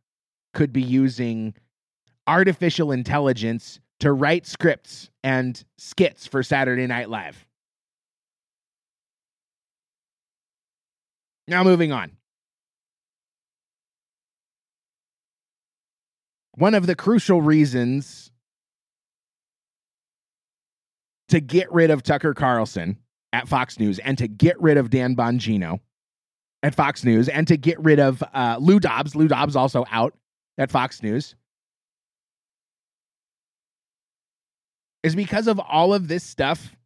could 0.55 0.73
be 0.73 0.83
using 0.83 1.55
artificial 2.27 2.93
intelligence 2.93 3.81
to 4.01 4.13
write 4.13 4.47
scripts 4.47 5.11
and 5.25 5.65
skits 5.79 6.27
for 6.27 6.43
Saturday 6.43 6.87
Night 6.87 7.09
Live. 7.09 7.48
Now, 11.49 11.65
moving 11.65 11.93
on. 11.93 12.13
One 16.57 16.75
of 16.75 16.87
the 16.87 16.95
crucial 16.95 17.41
reasons 17.41 18.31
to 21.31 21.41
get 21.41 21.73
rid 21.73 21.91
of 21.91 22.03
Tucker 22.03 22.35
Carlson 22.35 22.99
at 23.33 23.49
Fox 23.49 23.79
News 23.79 23.99
and 23.99 24.19
to 24.19 24.29
get 24.29 24.61
rid 24.61 24.77
of 24.77 24.91
Dan 24.91 25.17
Bongino 25.17 25.81
at 26.63 26.75
Fox 26.75 27.03
News 27.03 27.31
and 27.31 27.49
to 27.49 27.57
get 27.57 27.81
rid 27.81 27.99
of 27.99 28.23
uh, 28.35 28.59
Lou 28.61 28.79
Dobbs, 28.79 29.17
Lou 29.17 29.29
Dobbs 29.29 29.57
also 29.57 29.87
out 29.91 30.15
at 30.59 30.71
Fox 30.71 31.03
News, 31.03 31.35
is 35.03 35.15
because 35.15 35.47
of 35.47 35.59
all 35.61 35.95
of 35.95 36.09
this 36.09 36.25
stuff 36.25 36.77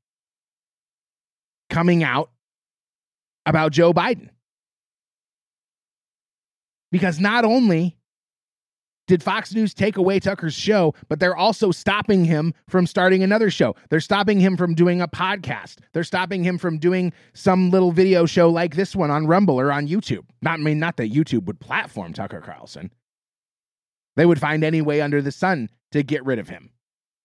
coming 1.69 2.05
out 2.05 2.31
about 3.45 3.73
Joe 3.73 3.93
Biden. 3.93 4.29
Because 6.93 7.19
not 7.19 7.45
only 7.45 7.97
did 9.09 9.23
Fox 9.23 9.53
News 9.53 9.75
take 9.75 9.97
away 9.97 10.21
Tucker's 10.21 10.55
show, 10.55 10.95
but 11.09 11.19
they're 11.19 11.37
also 11.37 11.73
stopping 11.73 12.25
him 12.25 12.55
from 12.69 12.87
starting 12.87 13.23
another 13.23 13.51
show. 13.51 13.75
They're 13.91 13.99
stopping 13.99 14.39
him 14.39 14.57
from 14.57 14.75
doing 14.75 15.01
a 15.01 15.09
podcast. 15.09 15.79
They're 15.93 16.05
stopping 16.05 16.45
him 16.45 16.59
from 16.59 16.79
doing 16.79 17.13
some 17.35 17.71
little 17.71 17.91
video 17.91 18.27
show 18.27 18.49
like 18.49 18.77
this 18.77 18.95
one 18.95 19.11
on 19.11 19.27
Rumble 19.27 19.59
or 19.59 19.73
on 19.73 19.89
YouTube. 19.89 20.25
Not 20.41 20.61
I 20.61 20.63
mean 20.63 20.79
not 20.79 20.99
that 20.99 21.13
YouTube 21.13 21.47
would 21.47 21.59
platform 21.59 22.13
Tucker 22.13 22.41
Carlson. 22.41 22.93
They 24.15 24.27
would 24.27 24.39
find 24.39 24.63
any 24.63 24.83
way 24.83 25.01
under 25.01 25.21
the 25.21 25.33
sun 25.33 25.71
to 25.91 26.03
get 26.03 26.25
rid 26.25 26.39
of 26.39 26.49
him. 26.49 26.71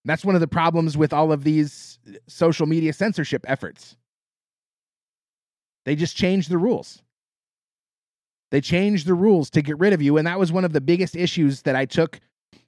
That's 0.06 0.26
one 0.26 0.36
of 0.36 0.42
the 0.42 0.48
problems 0.48 0.98
with 0.98 1.14
all 1.14 1.32
of 1.32 1.44
these 1.44 2.00
social 2.28 2.66
media 2.66 2.94
censorship 2.94 3.46
efforts. 3.48 3.98
They 5.86 5.96
just 5.96 6.16
change 6.16 6.48
the 6.48 6.58
rules. 6.58 7.04
They 8.52 8.62
changed 8.62 9.08
the 9.08 9.14
rules 9.14 9.50
to 9.52 9.62
get 9.62 9.78
rid 9.78 9.94
of 9.94 10.02
you, 10.02 10.18
and 10.18 10.26
that 10.28 10.40
was 10.40 10.52
one 10.52 10.66
of 10.66 10.74
the 10.74 10.82
biggest 10.82 11.16
issues 11.16 11.64
that 11.64 11.76
I 11.76 11.86
took 11.86 12.20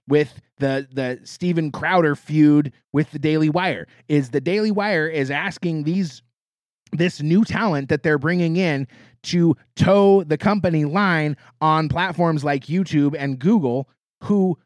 with 0.08 0.42
the 0.58 0.88
the 0.92 1.20
Steven 1.24 1.72
Crowder 1.72 2.16
feud 2.16 2.74
with 2.92 3.12
the 3.12 3.20
Daily 3.20 3.50
Wire. 3.50 3.88
Is 4.08 4.32
the 4.32 4.42
Daily 4.42 4.72
Wire 4.72 5.08
is 5.08 5.32
asking 5.32 5.84
these 5.84 6.22
this 6.92 7.22
new 7.22 7.46
talent 7.46 7.90
that 7.90 8.04
they're 8.04 8.18
bringing 8.18 8.58
in 8.58 8.88
to 9.22 9.56
toe 9.76 10.24
the 10.24 10.38
company 10.38 10.86
line 10.86 11.38
on 11.62 11.88
platforms 11.90 12.44
like 12.44 12.66
YouTube 12.66 13.16
and 13.18 13.38
Google, 13.40 13.88
who 14.24 14.58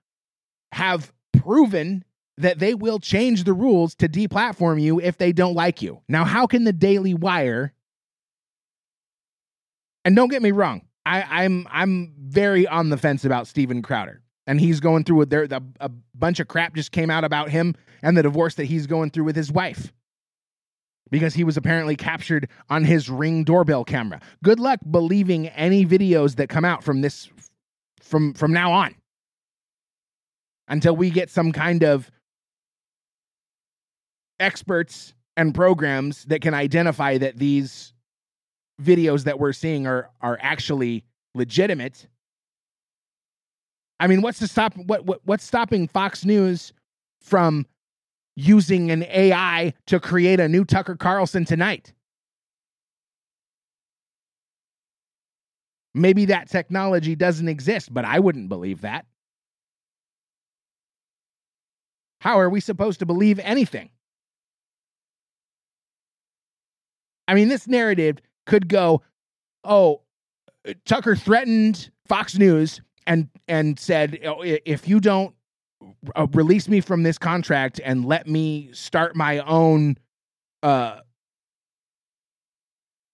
have 0.71 1.11
proven 1.37 2.03
that 2.37 2.59
they 2.59 2.73
will 2.73 2.99
change 2.99 3.43
the 3.43 3.53
rules 3.53 3.93
to 3.95 4.07
deplatform 4.07 4.81
you 4.81 4.99
if 4.99 5.17
they 5.17 5.31
don't 5.31 5.53
like 5.53 5.81
you. 5.81 6.01
Now, 6.07 6.23
how 6.23 6.47
can 6.47 6.63
the 6.63 6.73
Daily 6.73 7.13
Wire? 7.13 7.73
And 10.05 10.15
don't 10.15 10.29
get 10.29 10.41
me 10.41 10.51
wrong, 10.51 10.81
I, 11.05 11.43
I'm 11.43 11.67
I'm 11.69 12.13
very 12.17 12.67
on 12.67 12.89
the 12.89 12.97
fence 12.97 13.25
about 13.25 13.47
Steven 13.47 13.81
Crowder, 13.81 14.21
and 14.47 14.59
he's 14.59 14.79
going 14.79 15.03
through 15.03 15.17
with 15.17 15.29
there. 15.29 15.47
A, 15.49 15.61
a 15.79 15.89
bunch 16.15 16.39
of 16.39 16.47
crap 16.47 16.75
just 16.75 16.91
came 16.91 17.09
out 17.09 17.23
about 17.23 17.49
him 17.49 17.75
and 18.01 18.17
the 18.17 18.23
divorce 18.23 18.55
that 18.55 18.65
he's 18.65 18.87
going 18.87 19.09
through 19.09 19.25
with 19.25 19.35
his 19.35 19.51
wife 19.51 19.91
because 21.11 21.33
he 21.35 21.43
was 21.43 21.57
apparently 21.57 21.95
captured 21.95 22.49
on 22.69 22.83
his 22.83 23.09
ring 23.09 23.43
doorbell 23.43 23.83
camera. 23.83 24.19
Good 24.43 24.59
luck 24.59 24.79
believing 24.89 25.47
any 25.49 25.85
videos 25.85 26.37
that 26.37 26.49
come 26.49 26.65
out 26.65 26.83
from 26.83 27.01
this 27.01 27.29
from 28.01 28.33
from 28.33 28.51
now 28.53 28.71
on 28.71 28.95
until 30.67 30.95
we 30.95 31.09
get 31.09 31.29
some 31.29 31.51
kind 31.51 31.83
of 31.83 32.09
experts 34.39 35.13
and 35.37 35.53
programs 35.53 36.25
that 36.25 36.41
can 36.41 36.53
identify 36.53 37.17
that 37.17 37.37
these 37.37 37.93
videos 38.81 39.23
that 39.25 39.39
we're 39.39 39.53
seeing 39.53 39.87
are 39.87 40.09
are 40.21 40.37
actually 40.41 41.03
legitimate. 41.35 42.07
I 43.99 44.07
mean, 44.07 44.21
what's 44.21 44.39
to 44.39 44.47
stop 44.47 44.75
what, 44.77 45.05
what 45.05 45.21
what's 45.25 45.43
stopping 45.43 45.87
Fox 45.87 46.25
News 46.25 46.73
from 47.21 47.65
using 48.35 48.91
an 48.91 49.03
AI 49.03 49.73
to 49.87 49.99
create 49.99 50.39
a 50.39 50.49
new 50.49 50.65
Tucker 50.65 50.95
Carlson 50.95 51.45
tonight? 51.45 51.93
Maybe 55.95 56.25
that 56.25 56.49
technology 56.49 57.15
doesn't 57.15 57.47
exist, 57.47 57.93
but 57.93 58.03
I 58.03 58.19
wouldn't 58.19 58.49
believe 58.49 58.81
that. 58.81 59.05
How 62.19 62.39
are 62.39 62.49
we 62.49 62.61
supposed 62.61 62.99
to 62.99 63.05
believe 63.05 63.37
anything? 63.39 63.89
I 67.27 67.35
mean, 67.35 67.47
this 67.47 67.67
narrative 67.67 68.17
could 68.45 68.67
go, 68.67 69.01
oh, 69.63 70.01
Tucker 70.85 71.15
threatened 71.15 71.89
Fox 72.05 72.37
News 72.37 72.81
and 73.05 73.27
and 73.47 73.77
said, 73.79 74.19
oh, 74.25 74.41
if 74.41 74.87
you 74.87 74.99
don't 74.99 75.35
uh, 76.15 76.27
release 76.33 76.67
me 76.67 76.81
from 76.81 77.03
this 77.03 77.17
contract 77.17 77.79
and 77.83 78.05
let 78.05 78.27
me 78.27 78.69
start 78.71 79.15
my 79.15 79.39
own 79.39 79.97
uh, 80.61 80.99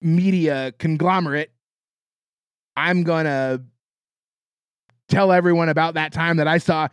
media 0.02 0.74
conglomerate, 0.78 1.52
I'm 2.76 3.04
gonna 3.04 3.62
tell 5.08 5.32
everyone 5.32 5.70
about 5.70 5.96
that 5.96 6.14
time 6.14 6.38
that 6.38 6.48
I 6.48 6.60
saw 6.60 6.88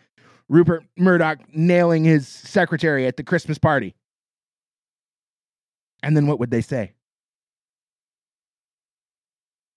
Rupert 0.49 0.84
Murdoch 0.97 1.41
nailing 1.55 2.05
his 2.05 2.26
secretary 2.26 3.07
at 3.07 3.16
the 3.16 3.22
Christmas 3.22 3.59
party. 3.59 3.95
And 6.03 6.16
then 6.16 6.26
what 6.26 6.39
would 6.39 6.51
they 6.51 6.61
say? 6.61 6.93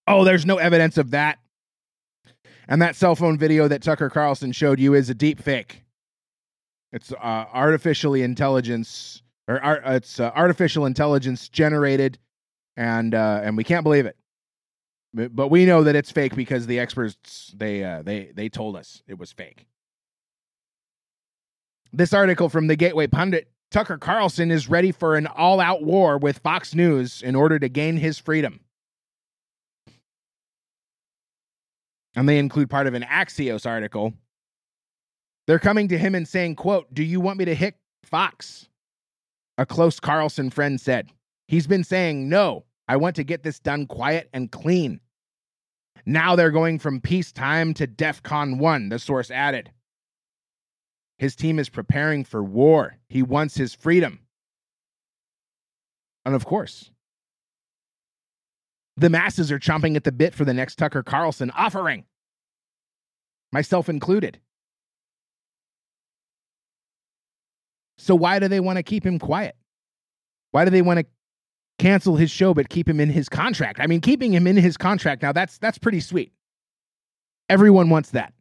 Oh, 0.10 0.24
there's 0.24 0.46
no 0.46 0.58
evidence 0.58 0.98
of 0.98 1.12
that. 1.12 1.38
And 2.68 2.82
that 2.82 2.96
cell 2.96 3.16
phone 3.16 3.38
video 3.38 3.68
that 3.68 3.84
Tucker 3.84 4.10
Carlson 4.10 4.52
showed 4.52 4.80
you 4.80 4.96
is 4.96 5.10
a 5.10 5.14
deep 5.14 5.40
fake. 5.40 5.84
It's 6.92 7.12
uh, 7.12 7.46
artificially 7.54 8.24
intelligence, 8.24 9.22
or 9.48 9.62
it's 9.86 10.20
uh, 10.20 10.32
artificial 10.36 10.88
intelligence 10.88 11.48
generated, 11.48 12.18
and 12.76 13.14
uh, 13.14 13.42
and 13.44 13.56
we 13.56 13.64
can't 13.64 13.84
believe 13.84 14.08
it. 14.08 14.18
But, 15.14 15.36
but 15.36 15.48
we 15.50 15.66
know 15.66 15.84
that 15.84 15.96
it's 15.96 16.12
fake 16.12 16.36
because 16.36 16.66
the 16.66 16.80
experts 16.80 17.54
they 17.56 17.84
uh, 17.84 18.02
they 18.02 18.32
they 18.34 18.50
told 18.50 18.76
us 18.76 19.04
it 19.08 19.20
was 19.20 19.32
fake. 19.32 19.68
This 21.94 22.14
article 22.14 22.50
from 22.50 22.66
the 22.66 22.76
Gateway 22.76 23.06
Pundit 23.06 23.48
Tucker 23.70 24.00
Carlson 24.00 24.50
is 24.50 24.68
ready 24.68 24.92
for 24.92 25.16
an 25.16 25.28
all 25.28 25.60
out 25.60 25.84
war 25.84 26.18
with 26.18 26.40
Fox 26.40 26.74
News 26.74 27.22
in 27.22 27.36
order 27.36 27.60
to 27.60 27.70
gain 27.70 27.98
his 27.98 28.18
freedom. 28.18 28.62
And 32.16 32.28
they 32.28 32.40
include 32.40 32.70
part 32.70 32.88
of 32.88 32.94
an 32.94 33.04
Axios 33.04 33.66
article. 33.66 34.14
They're 35.48 35.60
coming 35.60 35.88
to 35.90 35.98
him 35.98 36.16
and 36.16 36.28
saying, 36.28 36.56
quote, 36.56 36.94
Do 36.94 37.04
you 37.04 37.20
want 37.20 37.40
me 37.40 37.46
to 37.46 37.56
hit 37.56 37.76
Fox? 38.04 38.68
A 39.58 39.66
close 39.66 40.00
Carlson 40.00 40.50
friend 40.50 40.80
said. 40.80 41.10
He's 41.48 41.68
been 41.68 41.84
saying, 41.84 42.30
No, 42.30 42.66
I 42.88 42.98
want 42.98 43.16
to 43.18 43.24
get 43.24 43.44
this 43.44 43.60
done 43.60 43.86
quiet 43.86 44.30
and 44.34 44.52
clean. 44.52 45.00
Now 46.06 46.36
they're 46.36 46.52
going 46.52 46.80
from 46.80 47.02
peacetime 47.02 47.74
to 47.76 47.88
DEFCON 47.88 48.58
1, 48.58 48.90
the 48.90 49.00
source 49.00 49.30
added. 49.30 49.72
His 51.18 51.36
team 51.36 51.60
is 51.60 51.70
preparing 51.70 52.24
for 52.24 52.44
war. 52.44 52.98
He 53.10 53.22
wants 53.22 53.56
his 53.56 53.76
freedom. 53.76 54.22
And 56.26 56.34
of 56.34 56.46
course, 56.46 56.92
the 59.00 59.10
masses 59.10 59.52
are 59.52 59.60
chomping 59.60 59.96
at 59.96 60.04
the 60.04 60.12
bit 60.12 60.34
for 60.34 60.46
the 60.46 60.54
next 60.54 60.76
Tucker 60.76 61.04
Carlson 61.04 61.52
offering, 61.52 62.06
myself 63.52 63.90
included. 63.90 64.40
So, 67.98 68.16
why 68.16 68.40
do 68.40 68.48
they 68.48 68.60
want 68.60 68.78
to 68.78 68.84
keep 68.84 69.06
him 69.06 69.20
quiet? 69.20 69.56
Why 70.52 70.66
do 70.66 70.72
they 70.72 70.82
want 70.82 71.00
to 71.00 71.06
cancel 71.78 72.16
his 72.16 72.32
show 72.32 72.54
but 72.54 72.70
keep 72.70 72.88
him 72.88 73.00
in 73.00 73.10
his 73.10 73.30
contract? 73.30 73.80
I 73.80 73.88
mean, 73.88 74.02
keeping 74.02 74.34
him 74.34 74.48
in 74.48 74.56
his 74.56 74.78
contract 74.78 75.22
now, 75.22 75.32
that's, 75.32 75.58
that's 75.58 75.78
pretty 75.78 76.00
sweet. 76.00 76.32
Everyone 77.50 77.90
wants 77.90 78.12
that. 78.12 78.34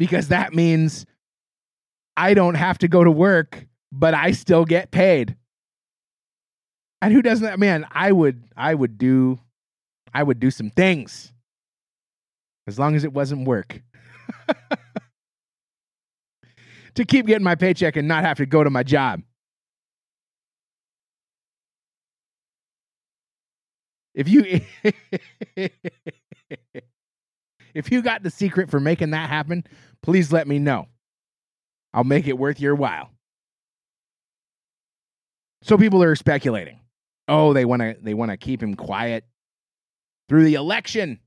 because 0.00 0.28
that 0.28 0.54
means 0.54 1.04
I 2.16 2.32
don't 2.32 2.54
have 2.54 2.78
to 2.78 2.88
go 2.88 3.04
to 3.04 3.10
work, 3.10 3.66
but 3.92 4.14
I 4.14 4.32
still 4.32 4.64
get 4.64 4.90
paid. 4.90 5.36
And 7.02 7.12
who 7.14 7.22
doesn't 7.22 7.58
man, 7.58 7.86
I 7.90 8.12
would 8.12 8.44
I 8.56 8.74
would 8.74 8.98
do 8.98 9.38
I 10.12 10.22
would 10.22 10.40
do 10.40 10.50
some 10.50 10.70
things 10.70 11.32
as 12.66 12.78
long 12.78 12.94
as 12.94 13.04
it 13.04 13.12
wasn't 13.12 13.46
work. 13.46 13.80
to 16.94 17.04
keep 17.04 17.26
getting 17.26 17.44
my 17.44 17.54
paycheck 17.54 17.96
and 17.96 18.06
not 18.06 18.24
have 18.24 18.36
to 18.38 18.46
go 18.46 18.64
to 18.64 18.70
my 18.70 18.82
job. 18.82 19.22
If 24.14 24.28
you 24.28 24.60
if 27.74 27.90
you 27.90 28.02
got 28.02 28.22
the 28.22 28.30
secret 28.30 28.70
for 28.70 28.80
making 28.80 29.10
that 29.10 29.28
happen, 29.30 29.64
please 30.02 30.32
let 30.32 30.46
me 30.46 30.58
know. 30.58 30.88
I'll 31.94 32.04
make 32.04 32.26
it 32.26 32.38
worth 32.38 32.60
your 32.60 32.74
while. 32.74 33.10
So 35.62 35.76
people 35.76 36.02
are 36.02 36.16
speculating. 36.16 36.80
Oh, 37.30 37.52
they 37.52 37.64
want 37.64 37.80
to 37.80 37.96
they 38.02 38.12
want 38.12 38.32
to 38.32 38.36
keep 38.36 38.60
him 38.60 38.74
quiet 38.74 39.24
through 40.28 40.44
the 40.44 40.54
election. 40.54 41.20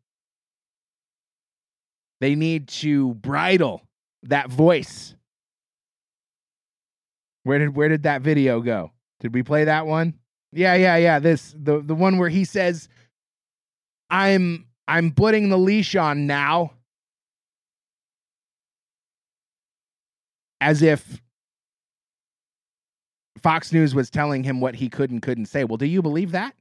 They 2.20 2.36
need 2.36 2.68
to 2.70 3.14
bridle 3.16 3.82
that 4.24 4.50
voice. 4.50 5.16
Where 7.44 7.58
did 7.58 7.74
where 7.74 7.88
did 7.88 8.04
that 8.04 8.22
video 8.22 8.60
go? 8.60 8.92
Did 9.22 9.34
we 9.34 9.44
play 9.44 9.64
that 9.64 9.88
one? 9.88 10.16
Yeah, 10.52 10.76
yeah, 10.76 10.98
yeah. 10.98 11.20
This 11.20 11.56
the 11.58 11.82
the 11.82 11.96
one 11.96 12.18
where 12.18 12.30
he 12.30 12.44
says 12.44 12.90
I'm 14.10 14.68
I'm 14.86 15.12
putting 15.12 15.48
the 15.48 15.58
leash 15.58 15.96
on 15.96 16.28
now. 16.28 16.74
As 20.60 20.82
if 20.82 21.22
Fox 23.44 23.74
News 23.74 23.94
was 23.94 24.10
telling 24.10 24.44
him 24.44 24.62
what 24.62 24.76
he 24.76 24.90
could 24.90 25.12
and 25.12 25.22
couldn't 25.22 25.48
say. 25.48 25.66
Well, 25.66 25.78
do 25.78 25.86
you 25.86 26.02
believe 26.02 26.32
that? 26.32 26.56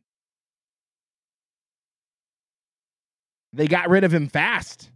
They 3.53 3.69
got 3.69 3.89
rid 3.89 4.05
of 4.05 4.13
him 4.13 4.29
fast. 4.29 4.91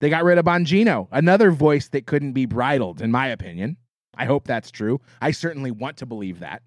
They 0.00 0.10
got 0.10 0.24
rid 0.24 0.38
of 0.38 0.44
Bongino, 0.44 1.08
another 1.10 1.50
voice 1.50 1.88
that 1.88 2.06
couldn't 2.06 2.32
be 2.32 2.46
bridled, 2.46 3.02
in 3.02 3.10
my 3.10 3.28
opinion. 3.28 3.76
I 4.16 4.26
hope 4.26 4.46
that's 4.46 4.70
true. 4.70 5.00
I 5.20 5.32
certainly 5.32 5.70
want 5.70 5.98
to 5.98 6.06
believe 6.06 6.40
that. 6.40 6.62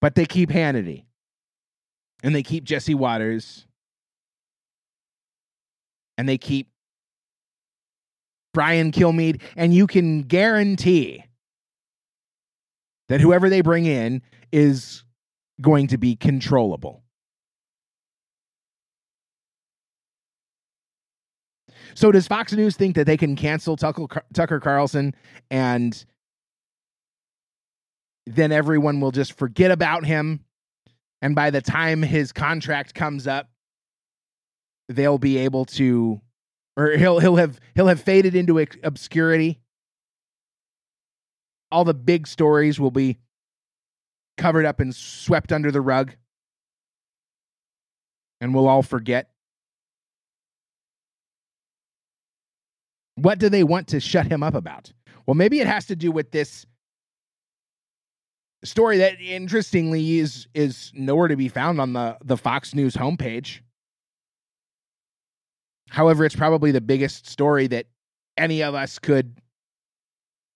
But 0.00 0.14
they 0.14 0.26
keep 0.26 0.50
Hannity. 0.50 1.04
And 2.22 2.34
they 2.34 2.42
keep 2.42 2.64
Jesse 2.64 2.94
Watters 2.94 3.66
And 6.18 6.28
they 6.28 6.38
keep 6.38 6.71
Brian 8.52 8.92
Kilmeade. 8.92 9.40
And 9.56 9.74
you 9.74 9.86
can 9.86 10.22
guarantee 10.22 11.24
that 13.08 13.20
whoever 13.20 13.48
they 13.48 13.60
bring 13.60 13.86
in 13.86 14.22
is 14.52 15.04
going 15.60 15.88
to 15.88 15.98
be 15.98 16.16
controllable. 16.16 17.02
So 21.94 22.10
does 22.10 22.26
Fox 22.26 22.52
News 22.52 22.76
think 22.76 22.96
that 22.96 23.06
they 23.06 23.16
can 23.18 23.36
cancel 23.36 23.76
Tucker, 23.76 24.60
Carlson 24.60 25.14
and 25.50 26.04
then 28.26 28.52
everyone 28.52 29.00
will 29.00 29.10
just 29.10 29.32
forget 29.34 29.70
about 29.70 30.06
him. 30.06 30.44
And 31.20 31.34
by 31.34 31.50
the 31.50 31.60
time 31.60 32.02
his 32.02 32.32
contract 32.32 32.94
comes 32.94 33.26
up, 33.26 33.50
they'll 34.88 35.18
be 35.18 35.38
able 35.38 35.64
to, 35.66 36.20
or 36.76 36.96
he'll 36.96 37.18
he'll 37.18 37.36
have 37.36 37.60
he'll 37.74 37.88
have 37.88 38.00
faded 38.00 38.34
into 38.34 38.64
obscurity. 38.82 39.60
All 41.70 41.84
the 41.84 41.94
big 41.94 42.26
stories 42.26 42.78
will 42.78 42.90
be 42.90 43.18
covered 44.36 44.66
up 44.66 44.80
and 44.80 44.94
swept 44.94 45.52
under 45.52 45.70
the 45.70 45.80
rug, 45.80 46.14
and 48.40 48.54
we'll 48.54 48.68
all 48.68 48.82
forget. 48.82 49.30
What 53.16 53.38
do 53.38 53.48
they 53.48 53.62
want 53.62 53.88
to 53.88 54.00
shut 54.00 54.26
him 54.26 54.42
up 54.42 54.54
about? 54.54 54.92
Well, 55.26 55.34
maybe 55.34 55.60
it 55.60 55.66
has 55.66 55.86
to 55.86 55.96
do 55.96 56.10
with 56.10 56.30
this 56.30 56.66
story 58.64 58.98
that 58.98 59.20
interestingly 59.20 60.18
is 60.18 60.46
is 60.54 60.92
nowhere 60.94 61.28
to 61.28 61.36
be 61.36 61.48
found 61.48 61.80
on 61.80 61.92
the 61.92 62.16
the 62.24 62.36
Fox 62.36 62.74
News 62.74 62.94
homepage. 62.94 63.60
However, 65.92 66.24
it's 66.24 66.34
probably 66.34 66.72
the 66.72 66.80
biggest 66.80 67.26
story 67.26 67.66
that 67.66 67.84
any 68.38 68.62
of 68.62 68.74
us 68.74 68.98
could 68.98 69.38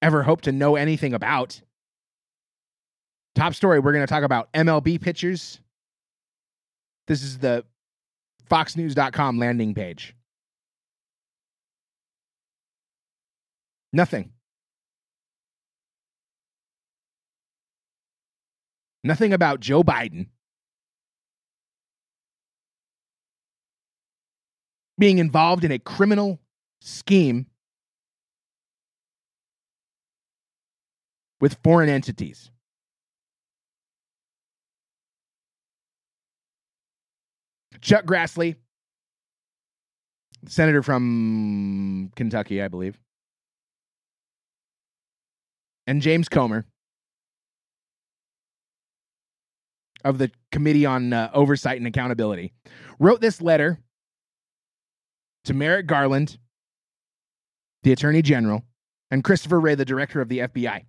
ever 0.00 0.22
hope 0.22 0.40
to 0.42 0.52
know 0.52 0.76
anything 0.76 1.12
about. 1.12 1.60
Top 3.34 3.52
story, 3.52 3.78
we're 3.78 3.92
going 3.92 4.06
to 4.06 4.10
talk 4.10 4.22
about 4.22 4.50
MLB 4.54 4.98
pitchers. 4.98 5.60
This 7.06 7.22
is 7.22 7.36
the 7.36 7.66
foxnews.com 8.50 9.38
landing 9.38 9.74
page. 9.74 10.16
Nothing. 13.92 14.32
Nothing 19.04 19.34
about 19.34 19.60
Joe 19.60 19.82
Biden 19.82 20.28
being 24.98 25.18
involved 25.18 25.64
in 25.64 25.72
a 25.72 25.78
criminal 25.78 26.40
scheme 26.80 27.46
with 31.40 31.58
foreign 31.62 31.88
entities. 31.88 32.50
Chuck 37.80 38.04
Grassley, 38.04 38.56
senator 40.46 40.82
from 40.82 42.10
Kentucky, 42.16 42.62
I 42.62 42.68
believe, 42.68 42.98
and 45.86 46.00
James 46.00 46.28
Comer 46.28 46.66
of 50.04 50.18
the 50.18 50.30
Committee 50.52 50.86
on 50.86 51.12
uh, 51.12 51.30
Oversight 51.34 51.78
and 51.78 51.86
Accountability 51.86 52.52
wrote 52.98 53.20
this 53.20 53.42
letter 53.42 53.80
to 55.46 55.54
Merrick 55.54 55.86
Garland, 55.86 56.38
the 57.82 57.92
Attorney 57.92 58.20
General, 58.20 58.64
and 59.10 59.22
Christopher 59.22 59.60
Wray, 59.60 59.76
the 59.76 59.84
Director 59.84 60.20
of 60.20 60.28
the 60.28 60.40
FBI. 60.40 60.84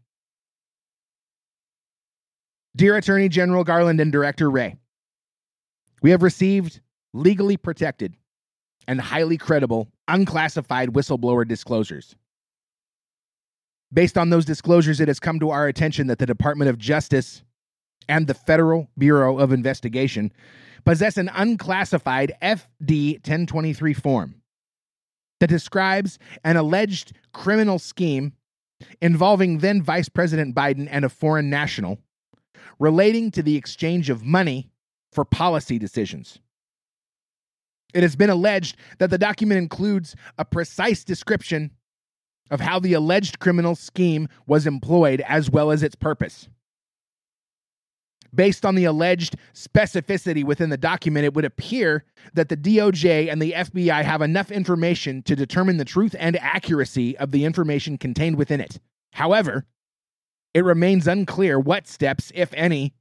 Dear 2.75 2.97
Attorney 2.97 3.29
General 3.29 3.63
Garland 3.63 4.01
and 4.01 4.11
Director 4.11 4.49
Wray, 4.49 4.75
we 6.01 6.11
have 6.11 6.23
received 6.23 6.81
legally 7.13 7.57
protected 7.57 8.15
and 8.87 8.99
highly 8.99 9.37
credible 9.37 9.87
unclassified 10.07 10.89
whistleblower 10.89 11.47
disclosures. 11.47 12.15
Based 13.93 14.17
on 14.17 14.29
those 14.29 14.45
disclosures, 14.45 14.99
it 14.99 15.07
has 15.07 15.19
come 15.19 15.39
to 15.39 15.49
our 15.49 15.67
attention 15.67 16.07
that 16.07 16.19
the 16.19 16.25
Department 16.25 16.69
of 16.69 16.77
Justice 16.77 17.43
and 18.09 18.27
the 18.27 18.33
Federal 18.33 18.89
Bureau 18.97 19.37
of 19.37 19.51
Investigation 19.51 20.31
possess 20.83 21.17
an 21.17 21.29
unclassified 21.33 22.33
FD 22.41 23.15
1023 23.15 23.93
form 23.93 24.36
that 25.39 25.47
describes 25.47 26.17
an 26.43 26.57
alleged 26.57 27.13
criminal 27.33 27.79
scheme 27.79 28.33
involving 29.01 29.59
then 29.59 29.81
Vice 29.81 30.09
President 30.09 30.55
Biden 30.55 30.87
and 30.89 31.05
a 31.05 31.09
foreign 31.09 31.49
national 31.49 31.99
relating 32.79 33.31
to 33.31 33.41
the 33.41 33.55
exchange 33.55 34.09
of 34.09 34.23
money 34.23 34.69
for 35.11 35.25
policy 35.25 35.79
decisions. 35.79 36.39
It 37.93 38.03
has 38.03 38.15
been 38.15 38.29
alleged 38.29 38.77
that 38.99 39.09
the 39.09 39.17
document 39.17 39.59
includes 39.59 40.15
a 40.37 40.45
precise 40.45 41.03
description 41.03 41.71
of 42.51 42.59
how 42.59 42.79
the 42.79 42.93
alleged 42.93 43.39
criminal 43.39 43.75
scheme 43.75 44.27
was 44.45 44.67
employed 44.67 45.21
as 45.21 45.49
well 45.49 45.71
as 45.71 45.83
its 45.83 45.95
purpose. 45.95 46.49
Based 48.37 48.67
on 48.67 48.75
the 48.75 48.85
alleged 48.85 49.35
specificity 49.55 50.43
within 50.43 50.69
the 50.69 50.77
document, 50.77 51.25
it 51.25 51.33
would 51.33 51.43
appear 51.43 52.05
that 52.35 52.49
the 52.49 52.55
DOJ 52.55 53.31
and 53.31 53.41
the 53.41 53.53
FBI 53.53 54.03
have 54.03 54.21
enough 54.21 54.51
information 54.51 55.23
to 55.23 55.35
determine 55.35 55.77
the 55.77 55.83
truth 55.83 56.15
and 56.19 56.37
accuracy 56.37 57.17
of 57.17 57.31
the 57.31 57.45
information 57.45 57.97
contained 57.97 58.37
within 58.37 58.61
it. 58.61 58.79
However, 59.13 59.65
it 60.53 60.63
remains 60.63 61.07
unclear 61.07 61.59
what 61.59 61.87
steps, 61.87 62.31
if 62.35 62.53
any, 62.53 62.93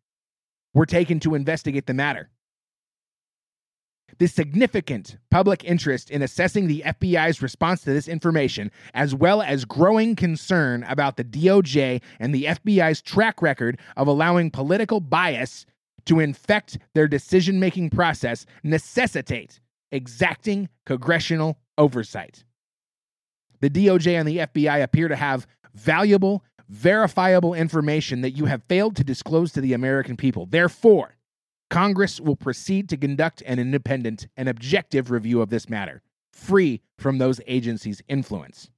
were 0.73 0.87
taken 0.87 1.21
to 1.21 1.35
investigate 1.35 1.87
the 1.87 1.93
matter. 1.93 2.31
The 4.19 4.27
significant 4.27 5.19
public 5.31 5.63
interest 5.65 6.11
in 6.11 6.23
assessing 6.23 6.67
the 6.67 6.83
FBI's 6.87 7.43
response 7.43 7.83
to 7.83 7.93
this 7.93 8.09
information, 8.09 8.71
as 8.95 9.15
well 9.15 9.43
as 9.43 9.67
growing 9.67 10.17
concern 10.17 10.85
about 10.85 11.17
the 11.17 11.25
DOJ 11.25 12.01
and 12.19 12.35
the 12.35 12.45
FBI's 12.45 13.03
track 13.03 13.43
record 13.43 13.79
of 13.97 14.09
allowing 14.09 14.51
political 14.51 15.01
bias 15.01 15.67
to 16.07 16.21
infect 16.21 16.79
their 16.95 17.09
decision 17.09 17.61
making 17.61 17.91
process, 17.91 18.47
necessitate 18.63 19.61
exacting 19.93 20.69
congressional 20.87 21.59
oversight. 21.77 22.45
The 23.61 23.71
DOJ 23.71 24.19
and 24.19 24.29
the 24.29 24.39
FBI 24.39 24.83
appear 24.83 25.09
to 25.09 25.17
have 25.17 25.47
valuable, 25.75 26.45
verifiable 26.69 27.55
information 27.55 28.23
that 28.23 28.33
you 28.33 28.47
have 28.47 28.63
failed 28.69 28.97
to 28.97 29.05
disclose 29.05 29.53
to 29.53 29.61
the 29.61 29.73
American 29.73 30.17
people. 30.17 30.47
Therefore, 30.47 31.16
Congress 31.71 32.21
will 32.21 32.37
proceed 32.37 32.89
to 32.89 32.97
conduct 32.97 33.43
an 33.43 33.59
independent 33.59 34.29
and 34.37 34.49
objective 34.49 35.11
review 35.11 35.41
of 35.41 35.51
this 35.51 35.69
matter, 35.69 36.03
free 36.33 36.81
from 36.97 37.19
those 37.19 37.41
agencies' 37.47 38.03
influence. 38.09 38.71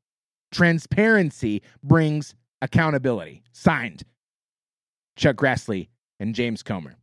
Transparency 0.51 1.63
brings 1.83 2.35
accountability. 2.63 3.43
Signed, 3.53 4.05
Chuck 5.17 5.37
Grassley 5.37 5.89
and 6.19 6.35
James 6.35 6.63
Comer. 6.63 6.97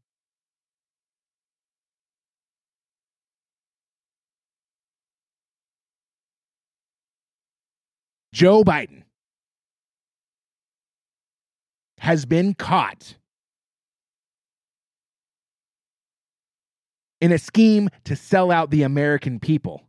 Joe 8.34 8.66
Biden 8.66 9.04
has 12.00 12.26
been 12.26 12.54
caught 12.54 13.16
in 17.22 17.32
a 17.32 17.38
scheme 17.38 17.90
to 18.06 18.16
sell 18.16 18.52
out 18.52 18.70
the 18.70 18.84
American 18.84 19.40
people 19.40 19.82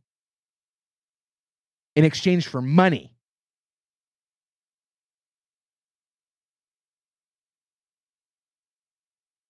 in 1.94 2.04
exchange 2.04 2.46
for 2.46 2.62
money. 2.62 3.12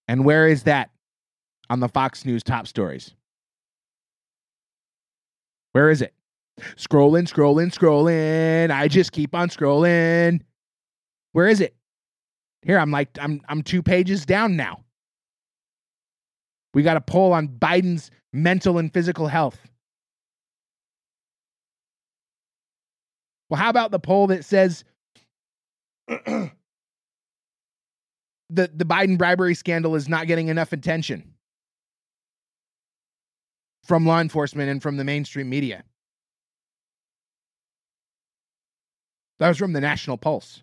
And 0.08 0.24
where 0.24 0.46
is 0.46 0.62
that 0.62 0.90
on 1.68 1.80
the 1.80 1.88
Fox 1.88 2.24
News 2.24 2.42
top 2.42 2.66
stories? 2.66 3.14
Where 5.72 5.90
is 5.90 6.00
it? 6.00 6.14
Scrolling, 6.76 7.30
scrolling, 7.30 7.74
scrolling. 7.74 8.70
I 8.70 8.88
just 8.88 9.12
keep 9.12 9.34
on 9.34 9.50
scrolling. 9.50 10.40
Where 11.32 11.48
is 11.48 11.60
it? 11.60 11.76
Here, 12.62 12.78
I'm 12.78 12.90
like, 12.90 13.10
I'm 13.20 13.42
I'm 13.48 13.62
two 13.62 13.82
pages 13.82 14.24
down 14.24 14.56
now. 14.56 14.85
We 16.76 16.82
got 16.82 16.98
a 16.98 17.00
poll 17.00 17.32
on 17.32 17.48
Biden's 17.48 18.10
mental 18.34 18.76
and 18.76 18.92
physical 18.92 19.28
health. 19.28 19.58
Well, 23.48 23.58
how 23.58 23.70
about 23.70 23.92
the 23.92 23.98
poll 23.98 24.26
that 24.26 24.44
says 24.44 24.84
the 26.08 26.50
the 28.50 28.84
Biden 28.84 29.16
bribery 29.16 29.54
scandal 29.54 29.94
is 29.94 30.06
not 30.06 30.26
getting 30.26 30.48
enough 30.48 30.74
attention 30.74 31.32
from 33.82 34.04
law 34.04 34.20
enforcement 34.20 34.68
and 34.68 34.82
from 34.82 34.98
the 34.98 35.04
mainstream 35.04 35.48
media? 35.48 35.82
That 39.38 39.48
was 39.48 39.56
from 39.56 39.72
the 39.72 39.80
National 39.80 40.18
Pulse. 40.18 40.62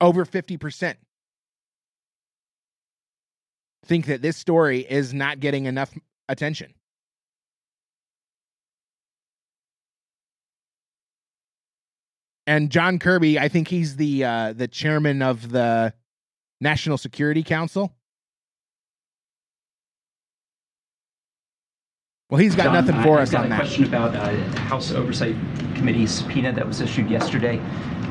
Over 0.00 0.24
50% 0.24 0.94
think 3.84 4.06
that 4.06 4.22
this 4.22 4.36
story 4.36 4.80
is 4.80 5.14
not 5.14 5.40
getting 5.40 5.66
enough 5.66 5.92
attention. 6.28 6.74
And 12.46 12.70
John 12.70 12.98
Kirby, 12.98 13.38
I 13.38 13.48
think 13.48 13.68
he's 13.68 13.96
the 13.96 14.24
uh, 14.24 14.52
the 14.52 14.68
chairman 14.68 15.22
of 15.22 15.50
the 15.50 15.94
National 16.60 16.98
Security 16.98 17.42
Council. 17.42 17.94
Well, 22.30 22.40
he's 22.40 22.54
got 22.54 22.64
John, 22.64 22.74
nothing 22.74 23.02
for 23.02 23.18
I, 23.18 23.22
us 23.22 23.28
I've 23.28 23.32
got 23.32 23.40
on 23.40 23.46
a 23.46 23.48
that. 23.50 23.60
question 23.60 23.84
about 23.84 24.14
uh, 24.14 24.34
House 24.62 24.92
Oversight 24.92 25.36
Committee 25.74 26.06
subpoena 26.06 26.52
that 26.52 26.66
was 26.66 26.80
issued 26.80 27.08
yesterday. 27.08 27.60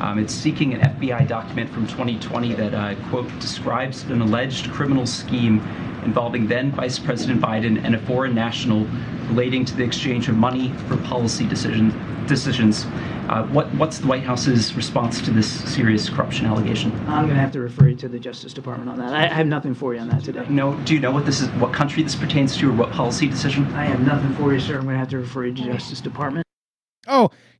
Um, 0.04 0.18
it's 0.18 0.34
seeking 0.34 0.74
an 0.74 0.82
FBI 0.82 1.26
document 1.26 1.70
from 1.70 1.86
2020 1.86 2.52
that, 2.56 2.74
uh, 2.74 2.94
quote, 3.08 3.26
describes 3.40 4.02
an 4.02 4.20
alleged 4.20 4.70
criminal 4.70 5.06
scheme 5.06 5.60
involving 6.04 6.46
then 6.46 6.72
Vice 6.72 6.98
President 6.98 7.40
Biden 7.40 7.82
and 7.82 7.94
a 7.94 7.98
foreign 8.00 8.34
national 8.34 8.86
relating 9.28 9.64
to 9.64 9.74
the 9.74 9.82
exchange 9.82 10.28
of 10.28 10.36
money 10.36 10.74
for 10.88 10.98
policy 10.98 11.46
decision, 11.46 11.88
decisions. 12.26 12.84
Uh, 13.30 13.46
what, 13.46 13.74
what's 13.76 13.96
the 13.96 14.06
White 14.06 14.24
House's 14.24 14.74
response 14.74 15.22
to 15.22 15.30
this 15.30 15.50
serious 15.72 16.10
corruption 16.10 16.44
allegation? 16.44 16.92
I'm 17.08 17.24
going 17.24 17.36
to 17.36 17.40
have 17.40 17.52
to 17.52 17.60
refer 17.60 17.88
you 17.88 17.96
to 17.96 18.08
the 18.08 18.18
Justice 18.18 18.52
Department 18.52 18.90
on 18.90 18.98
that. 18.98 19.14
I, 19.14 19.24
I 19.24 19.34
have 19.34 19.46
nothing 19.46 19.72
for 19.72 19.94
you 19.94 20.00
on 20.00 20.10
that 20.10 20.22
today. 20.22 20.44
No, 20.50 20.74
do 20.80 20.92
you 20.92 21.00
know 21.00 21.12
what 21.12 21.24
this 21.24 21.40
is? 21.40 21.48
What 21.52 21.72
country 21.72 22.02
this 22.02 22.14
pertains 22.14 22.54
to, 22.58 22.68
or 22.68 22.74
what 22.74 22.90
policy 22.90 23.26
decision? 23.26 23.64
I 23.72 23.86
have 23.86 24.00
nothing 24.00 24.34
for 24.34 24.52
you, 24.52 24.60
sir. 24.60 24.76
I'm 24.76 24.82
going 24.82 24.96
to 24.96 24.98
have 24.98 25.08
to 25.08 25.18
refer 25.18 25.46
you 25.46 25.54
to 25.54 25.62
the 25.62 25.72
Justice 25.72 26.02
Department. 26.02 26.43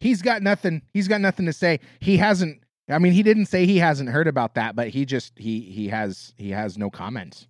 He's 0.04 0.20
got 0.20 0.42
nothing. 0.42 0.82
He's 0.92 1.08
got 1.08 1.22
nothing 1.22 1.46
to 1.46 1.52
say. 1.54 1.80
He 1.98 2.18
hasn't. 2.18 2.60
I 2.90 2.98
mean, 2.98 3.14
he 3.14 3.22
didn't 3.22 3.46
say 3.46 3.64
he 3.64 3.78
hasn't 3.78 4.10
heard 4.10 4.28
about 4.28 4.54
that, 4.54 4.76
but 4.76 4.88
he 4.88 5.06
just 5.06 5.32
he 5.38 5.60
he 5.60 5.88
has 5.88 6.34
he 6.36 6.50
has 6.50 6.76
no 6.76 6.90
comments. 6.90 7.48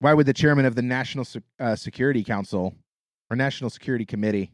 Why 0.00 0.14
would 0.14 0.26
the 0.26 0.32
chairman 0.32 0.64
of 0.64 0.74
the 0.74 0.82
National 0.82 1.24
uh, 1.60 1.76
Security 1.76 2.24
Council 2.24 2.74
or 3.30 3.36
National 3.36 3.70
Security 3.70 4.04
Committee 4.04 4.50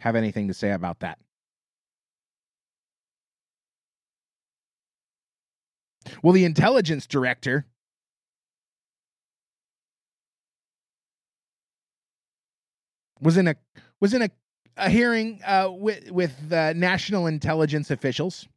have 0.00 0.16
anything 0.16 0.48
to 0.48 0.54
say 0.54 0.70
about 0.70 1.00
that? 1.00 1.18
Well, 6.22 6.34
the 6.34 6.44
intelligence 6.44 7.06
director 7.06 7.64
was 13.20 13.36
in 13.36 13.48
a 13.48 13.56
was 14.00 14.14
in 14.14 14.22
a, 14.22 14.30
a 14.76 14.90
hearing 14.90 15.40
uh, 15.46 15.70
with 15.70 16.10
with 16.10 16.52
uh, 16.52 16.72
national 16.74 17.26
intelligence 17.26 17.90
officials, 17.90 18.48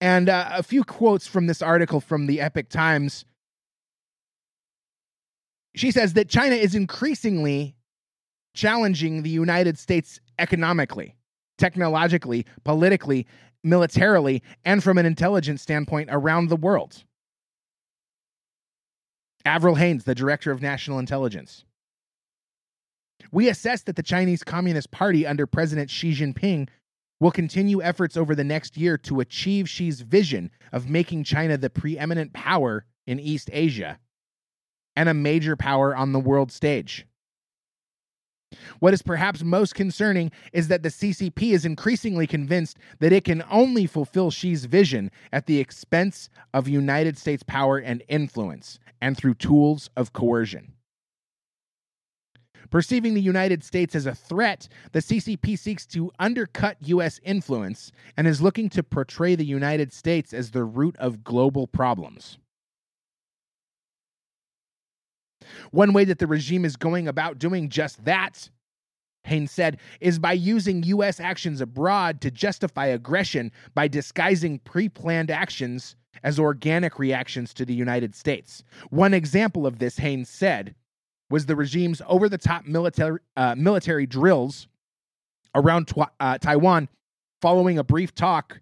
and 0.00 0.28
uh, 0.28 0.50
a 0.52 0.62
few 0.62 0.84
quotes 0.84 1.26
from 1.26 1.46
this 1.46 1.62
article 1.62 2.00
from 2.00 2.26
the 2.26 2.40
Epoch 2.40 2.68
Times. 2.68 3.24
She 5.76 5.90
says 5.90 6.12
that 6.12 6.28
China 6.28 6.54
is 6.54 6.74
increasingly 6.74 7.74
challenging 8.54 9.22
the 9.22 9.30
United 9.30 9.76
States 9.78 10.20
economically, 10.38 11.16
technologically, 11.58 12.46
politically, 12.62 13.26
militarily, 13.64 14.42
and 14.64 14.84
from 14.84 14.98
an 14.98 15.06
intelligence 15.06 15.62
standpoint 15.62 16.08
around 16.12 16.48
the 16.48 16.56
world. 16.56 17.02
Avril 19.44 19.74
Haines, 19.74 20.04
the 20.04 20.14
director 20.14 20.50
of 20.50 20.62
national 20.62 20.98
intelligence. 20.98 21.64
We 23.30 23.48
assess 23.48 23.82
that 23.82 23.96
the 23.96 24.02
Chinese 24.02 24.42
Communist 24.42 24.90
Party 24.90 25.26
under 25.26 25.46
President 25.46 25.90
Xi 25.90 26.12
Jinping 26.12 26.68
will 27.20 27.30
continue 27.30 27.82
efforts 27.82 28.16
over 28.16 28.34
the 28.34 28.44
next 28.44 28.76
year 28.76 28.98
to 28.98 29.20
achieve 29.20 29.68
Xi's 29.68 30.00
vision 30.00 30.50
of 30.72 30.88
making 30.88 31.24
China 31.24 31.56
the 31.56 31.70
preeminent 31.70 32.32
power 32.32 32.84
in 33.06 33.20
East 33.20 33.50
Asia 33.52 33.98
and 34.96 35.08
a 35.08 35.14
major 35.14 35.56
power 35.56 35.94
on 35.94 36.12
the 36.12 36.20
world 36.20 36.52
stage. 36.52 37.06
What 38.78 38.94
is 38.94 39.02
perhaps 39.02 39.42
most 39.42 39.74
concerning 39.74 40.30
is 40.52 40.68
that 40.68 40.82
the 40.82 40.88
CCP 40.88 41.52
is 41.52 41.64
increasingly 41.64 42.26
convinced 42.26 42.78
that 43.00 43.12
it 43.12 43.24
can 43.24 43.42
only 43.50 43.86
fulfill 43.86 44.30
Xi's 44.30 44.64
vision 44.64 45.10
at 45.32 45.46
the 45.46 45.60
expense 45.60 46.28
of 46.52 46.68
United 46.68 47.18
States 47.18 47.42
power 47.42 47.78
and 47.78 48.02
influence 48.08 48.78
and 49.00 49.16
through 49.16 49.34
tools 49.34 49.90
of 49.96 50.12
coercion. 50.12 50.72
Perceiving 52.70 53.14
the 53.14 53.20
United 53.20 53.62
States 53.62 53.94
as 53.94 54.06
a 54.06 54.14
threat, 54.14 54.68
the 54.92 55.00
CCP 55.00 55.58
seeks 55.58 55.86
to 55.86 56.10
undercut 56.18 56.76
U.S. 56.80 57.20
influence 57.22 57.92
and 58.16 58.26
is 58.26 58.42
looking 58.42 58.68
to 58.70 58.82
portray 58.82 59.34
the 59.34 59.44
United 59.44 59.92
States 59.92 60.32
as 60.32 60.50
the 60.50 60.64
root 60.64 60.96
of 60.96 61.22
global 61.22 61.66
problems. 61.66 62.38
One 65.70 65.92
way 65.92 66.04
that 66.04 66.18
the 66.18 66.26
regime 66.26 66.64
is 66.64 66.76
going 66.76 67.08
about 67.08 67.38
doing 67.38 67.68
just 67.68 68.04
that, 68.04 68.48
Haines 69.24 69.50
said, 69.50 69.78
is 70.00 70.18
by 70.18 70.32
using 70.32 70.82
U.S. 70.84 71.20
actions 71.20 71.60
abroad 71.60 72.20
to 72.20 72.30
justify 72.30 72.86
aggression 72.86 73.52
by 73.74 73.88
disguising 73.88 74.58
pre 74.60 74.88
planned 74.88 75.30
actions 75.30 75.96
as 76.22 76.38
organic 76.38 76.98
reactions 76.98 77.52
to 77.54 77.64
the 77.64 77.74
United 77.74 78.14
States. 78.14 78.62
One 78.90 79.14
example 79.14 79.66
of 79.66 79.78
this, 79.78 79.98
Haines 79.98 80.28
said, 80.28 80.74
was 81.30 81.46
the 81.46 81.56
regime's 81.56 82.02
over 82.06 82.28
the 82.28 82.38
top 82.38 82.64
military, 82.66 83.18
uh, 83.36 83.54
military 83.56 84.06
drills 84.06 84.68
around 85.54 85.90
uh, 86.20 86.38
Taiwan 86.38 86.88
following 87.40 87.78
a 87.78 87.84
brief 87.84 88.14
talk 88.14 88.60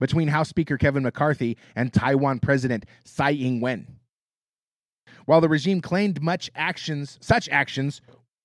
between 0.00 0.28
House 0.28 0.48
Speaker 0.48 0.76
Kevin 0.76 1.02
McCarthy 1.02 1.56
and 1.74 1.92
Taiwan 1.92 2.38
President 2.38 2.84
Tsai 3.04 3.32
Ing 3.32 3.60
wen. 3.60 3.86
While 5.26 5.40
the 5.40 5.48
regime 5.48 5.80
claimed 5.80 6.22
much 6.22 6.50
actions, 6.54 7.18
such 7.20 7.48
actions 7.48 8.00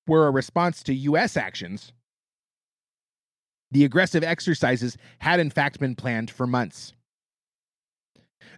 were 0.06 0.26
a 0.26 0.32
response 0.32 0.82
to 0.82 0.94
U.S. 0.94 1.36
actions, 1.36 1.92
the 3.70 3.84
aggressive 3.84 4.22
exercises 4.22 4.98
had 5.20 5.40
in 5.40 5.48
fact 5.48 5.80
been 5.80 5.94
planned 5.94 6.30
for 6.30 6.46
months. 6.46 6.92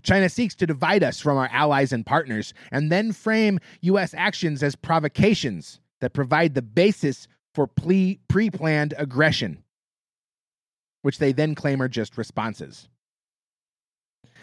China 0.03 0.29
seeks 0.29 0.55
to 0.57 0.67
divide 0.67 1.03
us 1.03 1.21
from 1.21 1.39
our 1.39 1.49
allies 1.53 1.93
and 1.93 2.05
partners 2.05 2.53
and 2.73 2.91
then 2.91 3.13
frame 3.13 3.61
U.S. 3.83 4.13
actions 4.15 4.63
as 4.63 4.75
provocations 4.75 5.81
that 6.01 6.15
provide 6.15 6.55
the 6.55 6.63
basis 6.63 7.29
for 7.55 7.67
pre 7.67 8.19
planned 8.51 8.95
aggression, 8.99 9.63
which 11.03 11.19
they 11.19 11.33
then 11.33 11.55
claim 11.55 11.81
are 11.81 11.89
just 11.89 12.19
responses. 12.19 12.89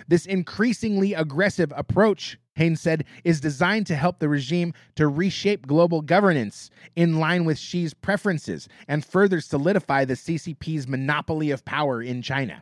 This 0.07 0.25
increasingly 0.25 1.13
aggressive 1.13 1.73
approach, 1.75 2.37
Haines 2.61 2.79
said, 2.79 3.05
is 3.23 3.41
designed 3.41 3.87
to 3.87 3.95
help 3.95 4.19
the 4.19 4.29
regime 4.29 4.75
to 4.95 5.07
reshape 5.07 5.65
global 5.65 6.01
governance 6.01 6.69
in 6.95 7.19
line 7.19 7.43
with 7.43 7.57
Xi's 7.57 7.95
preferences 7.95 8.69
and 8.87 9.03
further 9.03 9.41
solidify 9.41 10.05
the 10.05 10.13
CCP's 10.13 10.87
monopoly 10.87 11.49
of 11.49 11.65
power 11.65 12.03
in 12.03 12.21
China. 12.21 12.61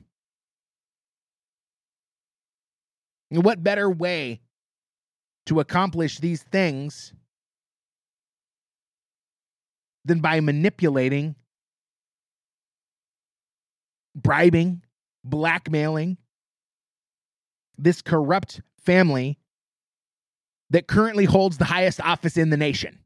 What 3.27 3.61
better 3.61 3.89
way 3.89 4.39
to 5.47 5.59
accomplish 5.59 6.19
these 6.19 6.43
things 6.43 7.11
than 10.05 10.21
by 10.21 10.39
manipulating, 10.39 11.35
bribing, 14.15 14.81
blackmailing 15.25 16.17
this 17.77 18.01
corrupt 18.01 18.61
family 18.79 19.37
that 20.69 20.87
currently 20.87 21.25
holds 21.25 21.57
the 21.57 21.65
highest 21.65 22.01
office 22.01 22.37
in 22.37 22.49
the 22.49 22.57
nation? 22.57 22.99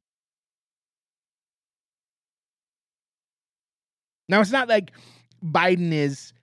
Now, 4.29 4.41
it's 4.41 4.51
not 4.51 4.67
like 4.67 4.91
Biden 5.43 5.91
is 5.91 6.33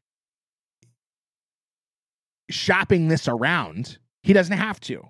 shopping 2.50 3.08
this 3.08 3.28
around. 3.28 3.98
He 4.22 4.32
doesn't 4.32 4.56
have 4.56 4.80
to. 4.80 5.08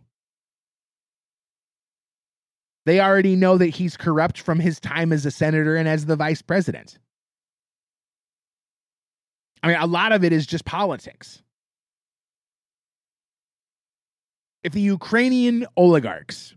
They 2.86 3.00
already 3.00 3.36
know 3.36 3.58
that 3.58 3.68
he's 3.68 3.96
corrupt 3.96 4.40
from 4.40 4.58
his 4.58 4.80
time 4.80 5.12
as 5.12 5.26
a 5.26 5.30
senator 5.30 5.76
and 5.76 5.88
as 5.88 6.06
the 6.06 6.16
vice 6.16 6.42
president. 6.42 6.98
I 9.62 9.68
mean, 9.68 9.76
a 9.76 9.86
lot 9.86 10.12
of 10.12 10.24
it 10.24 10.32
is 10.32 10.46
just 10.46 10.64
politics. 10.64 11.42
If 14.62 14.72
the 14.72 14.80
Ukrainian 14.80 15.66
oligarchs 15.76 16.54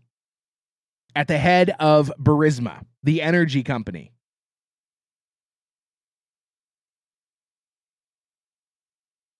at 1.15 1.27
the 1.27 1.37
head 1.37 1.73
of 1.79 2.11
Burisma, 2.19 2.85
the 3.01 3.21
energy 3.21 3.63
company, 3.63 4.11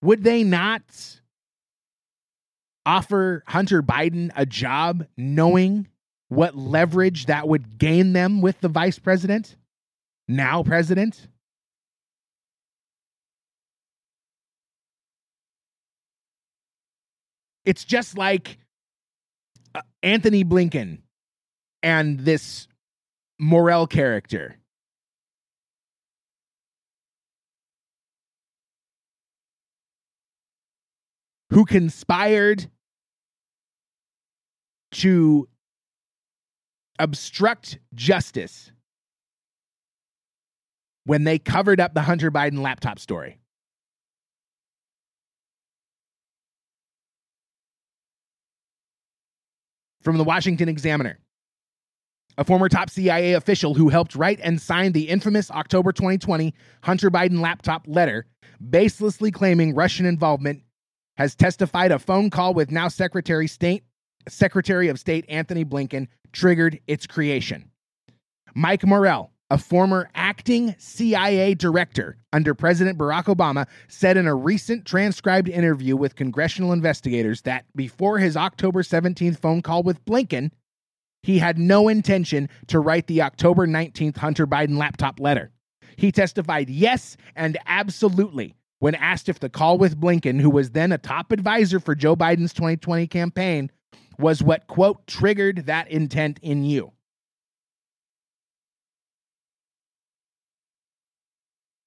would 0.02 0.24
they 0.24 0.44
not 0.44 0.82
offer 2.86 3.44
Hunter 3.48 3.82
Biden 3.82 4.32
a 4.36 4.46
job 4.46 5.08
knowing 5.18 5.88
what 6.30 6.56
leverage 6.56 7.28
that 7.28 7.48
would 7.48 7.78
gain 7.78 8.14
them 8.14 8.42
with 8.42 8.60
the 8.62 8.70
vice 8.70 9.00
president, 9.00 9.56
now 10.28 10.64
president? 10.64 11.28
It's 17.66 17.84
just 17.84 18.18
like 18.18 18.58
uh, 19.74 19.82
Antony 20.02 20.44
Blinken 20.44 21.00
and 21.82 22.20
this 22.20 22.68
Morell 23.40 23.88
character. 23.88 24.58
Who 31.52 31.66
conspired 31.66 32.70
to 34.94 35.48
obstruct 36.98 37.80
justice 37.94 38.72
when 41.06 41.26
they 41.26 41.38
covered 41.38 41.80
up 41.80 41.94
the 41.94 42.02
Hunter 42.02 42.32
Biden 42.32 42.60
laptop 42.60 42.98
story. 42.98 43.40
From 50.04 50.18
the 50.18 50.24
Washington 50.24 50.68
Examiner. 50.70 51.20
A 52.38 52.44
former 52.44 52.68
top 52.68 52.90
CIA 52.90 53.34
official 53.34 53.74
who 53.74 53.90
helped 53.90 54.16
write 54.16 54.40
and 54.44 54.62
sign 54.62 54.92
the 54.92 55.08
infamous 55.08 55.50
October 55.52 55.92
2020 55.92 56.54
Hunter 56.84 57.10
Biden 57.10 57.40
laptop 57.40 57.84
letter, 57.88 58.26
baselessly 58.70 59.32
claiming 59.32 59.76
Russian 59.76 60.06
involvement, 60.06 60.64
has 61.18 61.36
testified 61.36 61.92
a 61.92 62.00
phone 62.00 62.30
call 62.30 62.54
with 62.54 62.72
now 62.72 62.88
Secretary 62.88 63.48
State 63.48 63.84
Secretary 64.28 64.88
of 64.88 65.00
State 65.00 65.26
Antony 65.30 65.66
Blinken 65.66 66.08
triggered 66.32 66.80
its 66.88 67.06
creation. 67.06 67.70
Mike 68.56 68.86
Morell, 68.86 69.33
a 69.50 69.58
former 69.58 70.10
acting 70.16 70.76
CIA 70.78 71.54
director 71.54 72.18
under 72.32 72.54
President 72.54 72.98
Barack 72.98 73.26
Obama, 73.26 73.68
said 73.88 74.18
in 74.18 74.28
a 74.28 74.36
recent 74.36 74.86
transcribed 74.86 75.48
interview 75.48 75.96
with 75.96 76.16
congressional 76.16 76.74
investigators 76.74 77.42
that 77.44 77.66
before 77.76 78.18
his 78.18 78.36
October 78.36 78.82
17th 78.82 79.40
phone 79.40 79.62
call 79.62 79.84
with 79.84 80.04
Blinken, 80.06 80.52
he 81.22 81.40
had 81.40 81.58
no 81.58 81.88
intention 81.88 82.50
to 82.68 82.80
write 82.80 83.08
the 83.08 83.22
October 83.22 83.68
19th 83.68 84.18
Hunter 84.18 84.48
Biden 84.48 84.78
laptop 84.78 85.20
letter. 85.20 85.52
He 85.96 86.12
testified 86.12 86.70
yes 86.70 87.16
and 87.36 87.58
absolutely 87.66 88.56
when 88.80 88.96
asked 88.96 89.30
if 89.30 89.40
the 89.40 89.50
call 89.50 89.78
with 89.78 90.00
Blinken, 90.00 90.42
who 90.42 90.50
was 90.50 90.72
then 90.72 90.92
a 90.92 90.98
top 90.98 91.32
advisor 91.32 91.80
for 91.80 91.96
Joe 91.96 92.16
Biden's 92.16 92.54
2020 92.54 93.08
campaign, 93.08 93.72
was 94.20 94.44
what, 94.44 94.68
quote, 94.68 95.08
triggered 95.08 95.66
that 95.68 95.90
intent 95.90 96.40
in 96.42 96.66
you. 96.66 96.92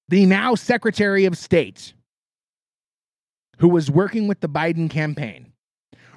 The 0.09 0.25
now 0.25 0.55
Secretary 0.55 1.25
of 1.25 1.37
State 1.37 1.93
who 3.57 3.67
was 3.67 3.91
working 3.91 4.27
with 4.27 4.39
the 4.39 4.49
Biden 4.49 4.89
campaign, 4.89 5.51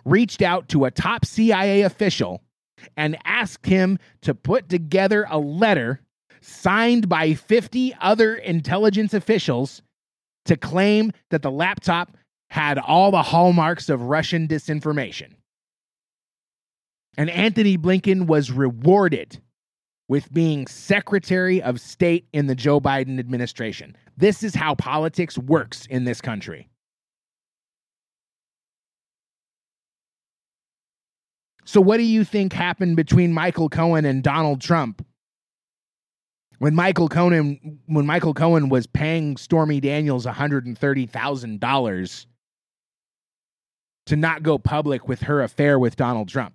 reached 0.04 0.42
out 0.42 0.68
to 0.68 0.84
a 0.84 0.90
top 0.90 1.24
CIA 1.24 1.82
official 1.82 2.42
and 2.96 3.18
asked 3.24 3.66
him 3.66 3.98
to 4.22 4.34
put 4.34 4.68
together 4.68 5.26
a 5.28 5.38
letter 5.38 6.00
signed 6.40 7.08
by 7.08 7.34
50 7.34 7.94
other 8.00 8.34
intelligence 8.34 9.12
officials 9.12 9.82
to 10.46 10.56
claim 10.56 11.12
that 11.30 11.42
the 11.42 11.50
laptop 11.50 12.16
had 12.48 12.78
all 12.78 13.10
the 13.10 13.22
hallmarks 13.22 13.88
of 13.88 14.02
Russian 14.02 14.48
disinformation. 14.48 15.34
And 17.16 17.28
Antony 17.28 17.76
Blinken 17.76 18.26
was 18.26 18.50
rewarded 18.50 19.40
with 20.10 20.32
being 20.32 20.66
Secretary 20.66 21.62
of 21.62 21.80
State 21.80 22.26
in 22.32 22.48
the 22.48 22.54
Joe 22.56 22.80
Biden 22.80 23.20
administration. 23.20 23.96
This 24.16 24.42
is 24.42 24.56
how 24.56 24.74
politics 24.74 25.38
works 25.38 25.86
in 25.86 26.02
this 26.02 26.20
country. 26.20 26.68
So, 31.64 31.80
what 31.80 31.98
do 31.98 32.02
you 32.02 32.24
think 32.24 32.52
happened 32.52 32.96
between 32.96 33.32
Michael 33.32 33.68
Cohen 33.68 34.04
and 34.04 34.20
Donald 34.20 34.60
Trump 34.60 35.06
when 36.58 36.74
Michael 36.74 37.08
Cohen 37.08 37.78
when 37.86 38.04
Michael 38.04 38.34
Cohen 38.34 38.68
was 38.68 38.88
paying 38.88 39.36
Stormy 39.36 39.78
Daniels 39.80 40.26
one 40.26 40.34
hundred 40.34 40.66
and 40.66 40.76
thirty 40.76 41.06
thousand 41.06 41.60
dollars 41.60 42.26
to 44.06 44.16
not 44.16 44.42
go 44.42 44.58
public 44.58 45.06
with 45.06 45.22
her 45.22 45.40
affair 45.40 45.78
with 45.78 45.94
Donald 45.94 46.28
Trump? 46.28 46.54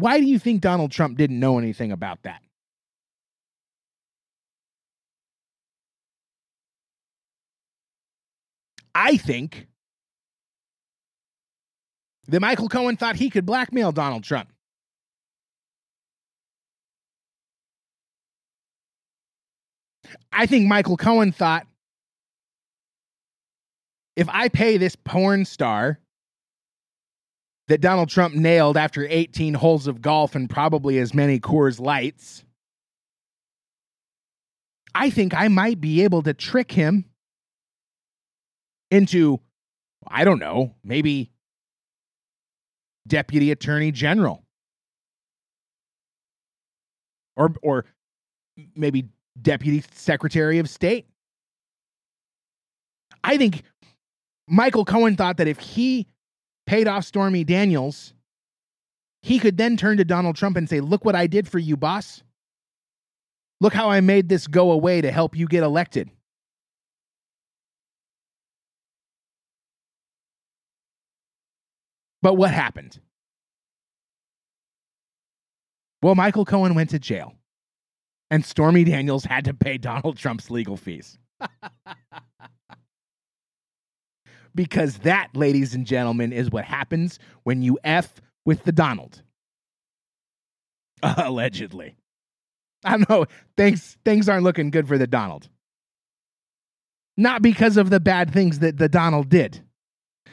Why 0.00 0.18
do 0.18 0.26
you 0.26 0.38
think 0.38 0.60
Donald 0.60 0.90
Trump 0.92 1.16
didn't 1.16 1.40
know 1.40 1.58
anything 1.58 1.92
about 1.92 2.22
that? 2.22 2.42
I 8.94 9.16
think 9.16 9.68
that 12.26 12.40
Michael 12.40 12.68
Cohen 12.68 12.96
thought 12.96 13.16
he 13.16 13.30
could 13.30 13.46
blackmail 13.46 13.92
Donald 13.92 14.24
Trump. 14.24 14.52
I 20.32 20.46
think 20.46 20.66
Michael 20.66 20.96
Cohen 20.96 21.32
thought 21.32 21.66
if 24.16 24.28
I 24.28 24.48
pay 24.48 24.76
this 24.78 24.96
porn 24.96 25.44
star 25.44 26.00
that 27.68 27.80
Donald 27.80 28.08
Trump 28.08 28.34
nailed 28.34 28.76
after 28.76 29.06
18 29.08 29.54
holes 29.54 29.86
of 29.86 30.02
golf 30.02 30.34
and 30.34 30.48
probably 30.48 30.98
as 30.98 31.14
many 31.14 31.38
Coors 31.38 31.78
Lights, 31.78 32.44
I 34.94 35.10
think 35.10 35.34
I 35.34 35.48
might 35.48 35.80
be 35.80 36.02
able 36.02 36.22
to 36.22 36.34
trick 36.34 36.72
him 36.72 37.04
into, 38.90 39.38
I 40.06 40.24
don't 40.24 40.38
know, 40.38 40.74
maybe 40.82 41.30
deputy 43.06 43.50
attorney 43.50 43.92
general 43.92 44.44
or 47.36 47.54
or 47.62 47.84
maybe 48.74 49.08
deputy 49.40 49.84
secretary 49.92 50.58
of 50.58 50.68
state. 50.68 51.06
I 53.22 53.36
think 53.36 53.62
Michael 54.46 54.84
Cohen 54.84 55.16
thought 55.16 55.36
that 55.36 55.48
if 55.48 55.58
he 55.58 56.06
paid 56.68 56.86
off 56.86 57.02
Stormy 57.02 57.44
Daniels, 57.44 58.12
he 59.22 59.38
could 59.38 59.56
then 59.56 59.78
turn 59.78 59.96
to 59.96 60.04
Donald 60.04 60.36
Trump 60.36 60.56
and 60.56 60.68
say, 60.68 60.80
Look 60.80 61.02
what 61.04 61.16
I 61.16 61.26
did 61.26 61.48
for 61.48 61.58
you, 61.58 61.76
boss. 61.78 62.22
Look 63.60 63.72
how 63.72 63.90
I 63.90 64.00
made 64.02 64.28
this 64.28 64.46
go 64.46 64.70
away 64.70 65.00
to 65.00 65.10
help 65.10 65.34
you 65.34 65.48
get 65.48 65.64
elected. 65.64 66.10
But 72.20 72.34
what 72.34 72.50
happened? 72.50 73.00
Well, 76.02 76.14
Michael 76.14 76.44
Cohen 76.44 76.74
went 76.74 76.90
to 76.90 76.98
jail, 76.98 77.34
and 78.30 78.44
Stormy 78.44 78.84
Daniels 78.84 79.24
had 79.24 79.46
to 79.46 79.54
pay 79.54 79.78
Donald 79.78 80.18
Trump's 80.18 80.50
legal 80.50 80.76
fees. 80.76 81.18
because 84.58 84.98
that, 84.98 85.28
ladies 85.36 85.76
and 85.76 85.86
gentlemen, 85.86 86.32
is 86.32 86.50
what 86.50 86.64
happens 86.64 87.20
when 87.44 87.62
you 87.62 87.78
F 87.84 88.20
with 88.44 88.64
the 88.64 88.72
Donald. 88.72 89.22
Allegedly. 91.04 91.94
I 92.84 92.96
don't 92.96 93.08
know. 93.08 93.26
Things, 93.56 93.96
things 94.04 94.28
aren't 94.28 94.42
looking 94.42 94.70
good 94.70 94.88
for 94.88 94.98
the 94.98 95.06
Donald. 95.06 95.48
Not 97.16 97.40
because 97.40 97.76
of 97.76 97.90
the 97.90 98.00
bad 98.00 98.32
things 98.32 98.58
that 98.58 98.78
the 98.78 98.88
Donald 98.88 99.28
did, 99.28 99.62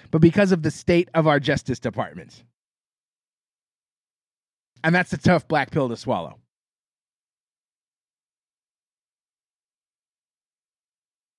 but 0.09 0.21
because 0.21 0.51
of 0.51 0.63
the 0.63 0.71
state 0.71 1.07
of 1.13 1.28
our 1.28 1.39
Justice 1.39 1.78
Department. 1.78 2.43
And 4.84 4.95
that's 4.95 5.13
a 5.13 5.17
tough 5.17 5.47
black 5.47 5.69
pill 5.69 5.88
to 5.89 5.95
swallow. 5.95 6.39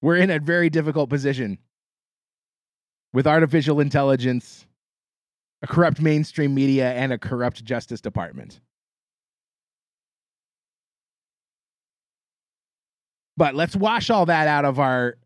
We're 0.01 0.19
in 0.19 0.31
a 0.31 0.39
very 0.39 0.71
difficult 0.71 1.11
position 1.11 1.59
with 3.17 3.27
artificial 3.27 3.81
intelligence, 3.81 4.67
a 5.63 5.67
corrupt 5.67 6.03
mainstream 6.03 6.55
media, 6.55 6.93
and 6.93 7.15
a 7.15 7.19
corrupt 7.19 7.65
Justice 7.65 8.03
Department. 8.03 8.61
But 13.39 13.55
let's 13.55 13.75
wash 13.75 14.11
all 14.11 14.27
that 14.27 14.49
out 14.49 14.67
of 14.67 14.79
our 14.79 15.17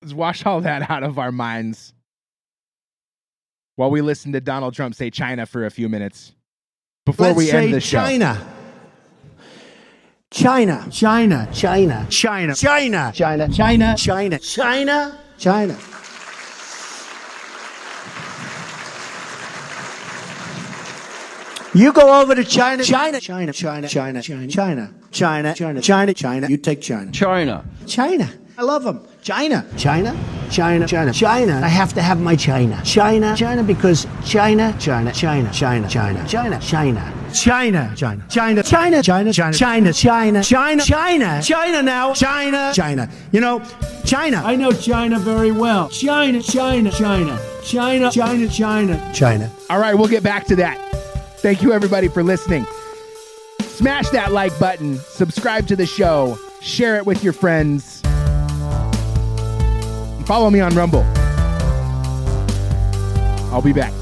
let's 0.00 0.14
wash 0.14 0.46
all 0.46 0.60
that 0.60 0.88
out 0.88 1.02
of 1.02 1.18
our 1.18 1.32
minds 1.32 1.92
while 3.74 3.90
we 3.90 4.00
listen 4.00 4.30
to 4.30 4.40
Donald 4.40 4.74
Trump 4.74 4.94
say 4.94 5.10
China 5.10 5.44
for 5.44 5.66
a 5.66 5.72
few 5.72 5.88
minutes 5.88 6.36
before 7.04 7.26
Let's 7.26 7.38
we 7.38 7.50
end 7.50 7.74
the 7.74 7.80
show. 7.80 7.98
China. 7.98 8.54
China. 10.30 10.86
China. 10.88 11.48
China. 11.52 12.06
China. 12.08 12.54
China. 12.54 13.12
China. 13.12 13.12
China. 13.12 13.96
China. 13.96 14.38
China. 14.38 15.18
China. 15.36 15.78
You 21.74 21.90
go 21.94 22.20
over 22.20 22.34
to 22.34 22.44
China. 22.44 22.84
China. 22.84 23.18
China. 23.18 23.50
China. 23.52 23.88
China. 23.88 23.88
China. 23.88 24.22
China. 24.22 24.52
China. 25.10 25.54
China. 25.54 25.80
China. 25.80 26.12
China. 26.12 26.48
You 26.48 26.58
take 26.58 26.82
China. 26.82 27.10
China. 27.12 27.64
China. 27.86 28.30
I 28.58 28.62
love 28.62 28.84
them. 28.84 29.06
China. 29.22 29.64
China. 29.78 30.14
China. 30.50 30.86
China. 30.86 31.12
China. 31.14 31.60
I 31.64 31.68
have 31.68 31.94
to 31.94 32.02
have 32.02 32.20
my 32.20 32.36
China. 32.36 32.78
China. 32.84 33.34
China 33.34 33.62
because 33.62 34.06
China. 34.22 34.76
China. 34.78 35.12
China. 35.12 35.50
China. 35.50 35.88
China. 35.88 36.28
China. 36.28 36.60
China. 36.60 37.14
China. 37.32 37.94
China. 37.96 38.22
China. 38.28 38.62
China. 38.62 38.62
China. 39.02 39.02
China. 39.02 39.52
China. 39.52 39.92
China. 39.94 40.42
China. 40.42 40.82
China. 40.82 41.42
China 41.42 41.82
now. 41.82 42.12
China. 42.12 42.72
China. 42.74 43.08
You 43.30 43.40
know, 43.40 43.62
China. 44.04 44.42
I 44.44 44.56
know 44.56 44.72
China 44.72 45.18
very 45.18 45.52
well. 45.52 45.88
China, 45.88 46.42
China, 46.42 46.90
China, 46.90 47.38
China, 47.64 48.10
China, 48.10 48.10
China. 48.10 48.48
China. 48.48 49.12
China. 49.14 49.50
All 49.70 49.80
right, 49.80 49.94
we'll 49.94 50.08
get 50.08 50.22
back 50.22 50.44
to 50.48 50.56
that. 50.56 50.91
Thank 51.42 51.60
you, 51.60 51.72
everybody, 51.72 52.06
for 52.06 52.22
listening. 52.22 52.64
Smash 53.62 54.08
that 54.10 54.30
like 54.30 54.56
button, 54.60 54.96
subscribe 54.96 55.66
to 55.66 55.74
the 55.74 55.86
show, 55.86 56.38
share 56.60 56.96
it 56.98 57.04
with 57.04 57.24
your 57.24 57.32
friends. 57.32 58.00
Follow 60.24 60.50
me 60.50 60.60
on 60.60 60.72
Rumble. 60.76 61.02
I'll 63.52 63.60
be 63.60 63.72
back. 63.72 63.92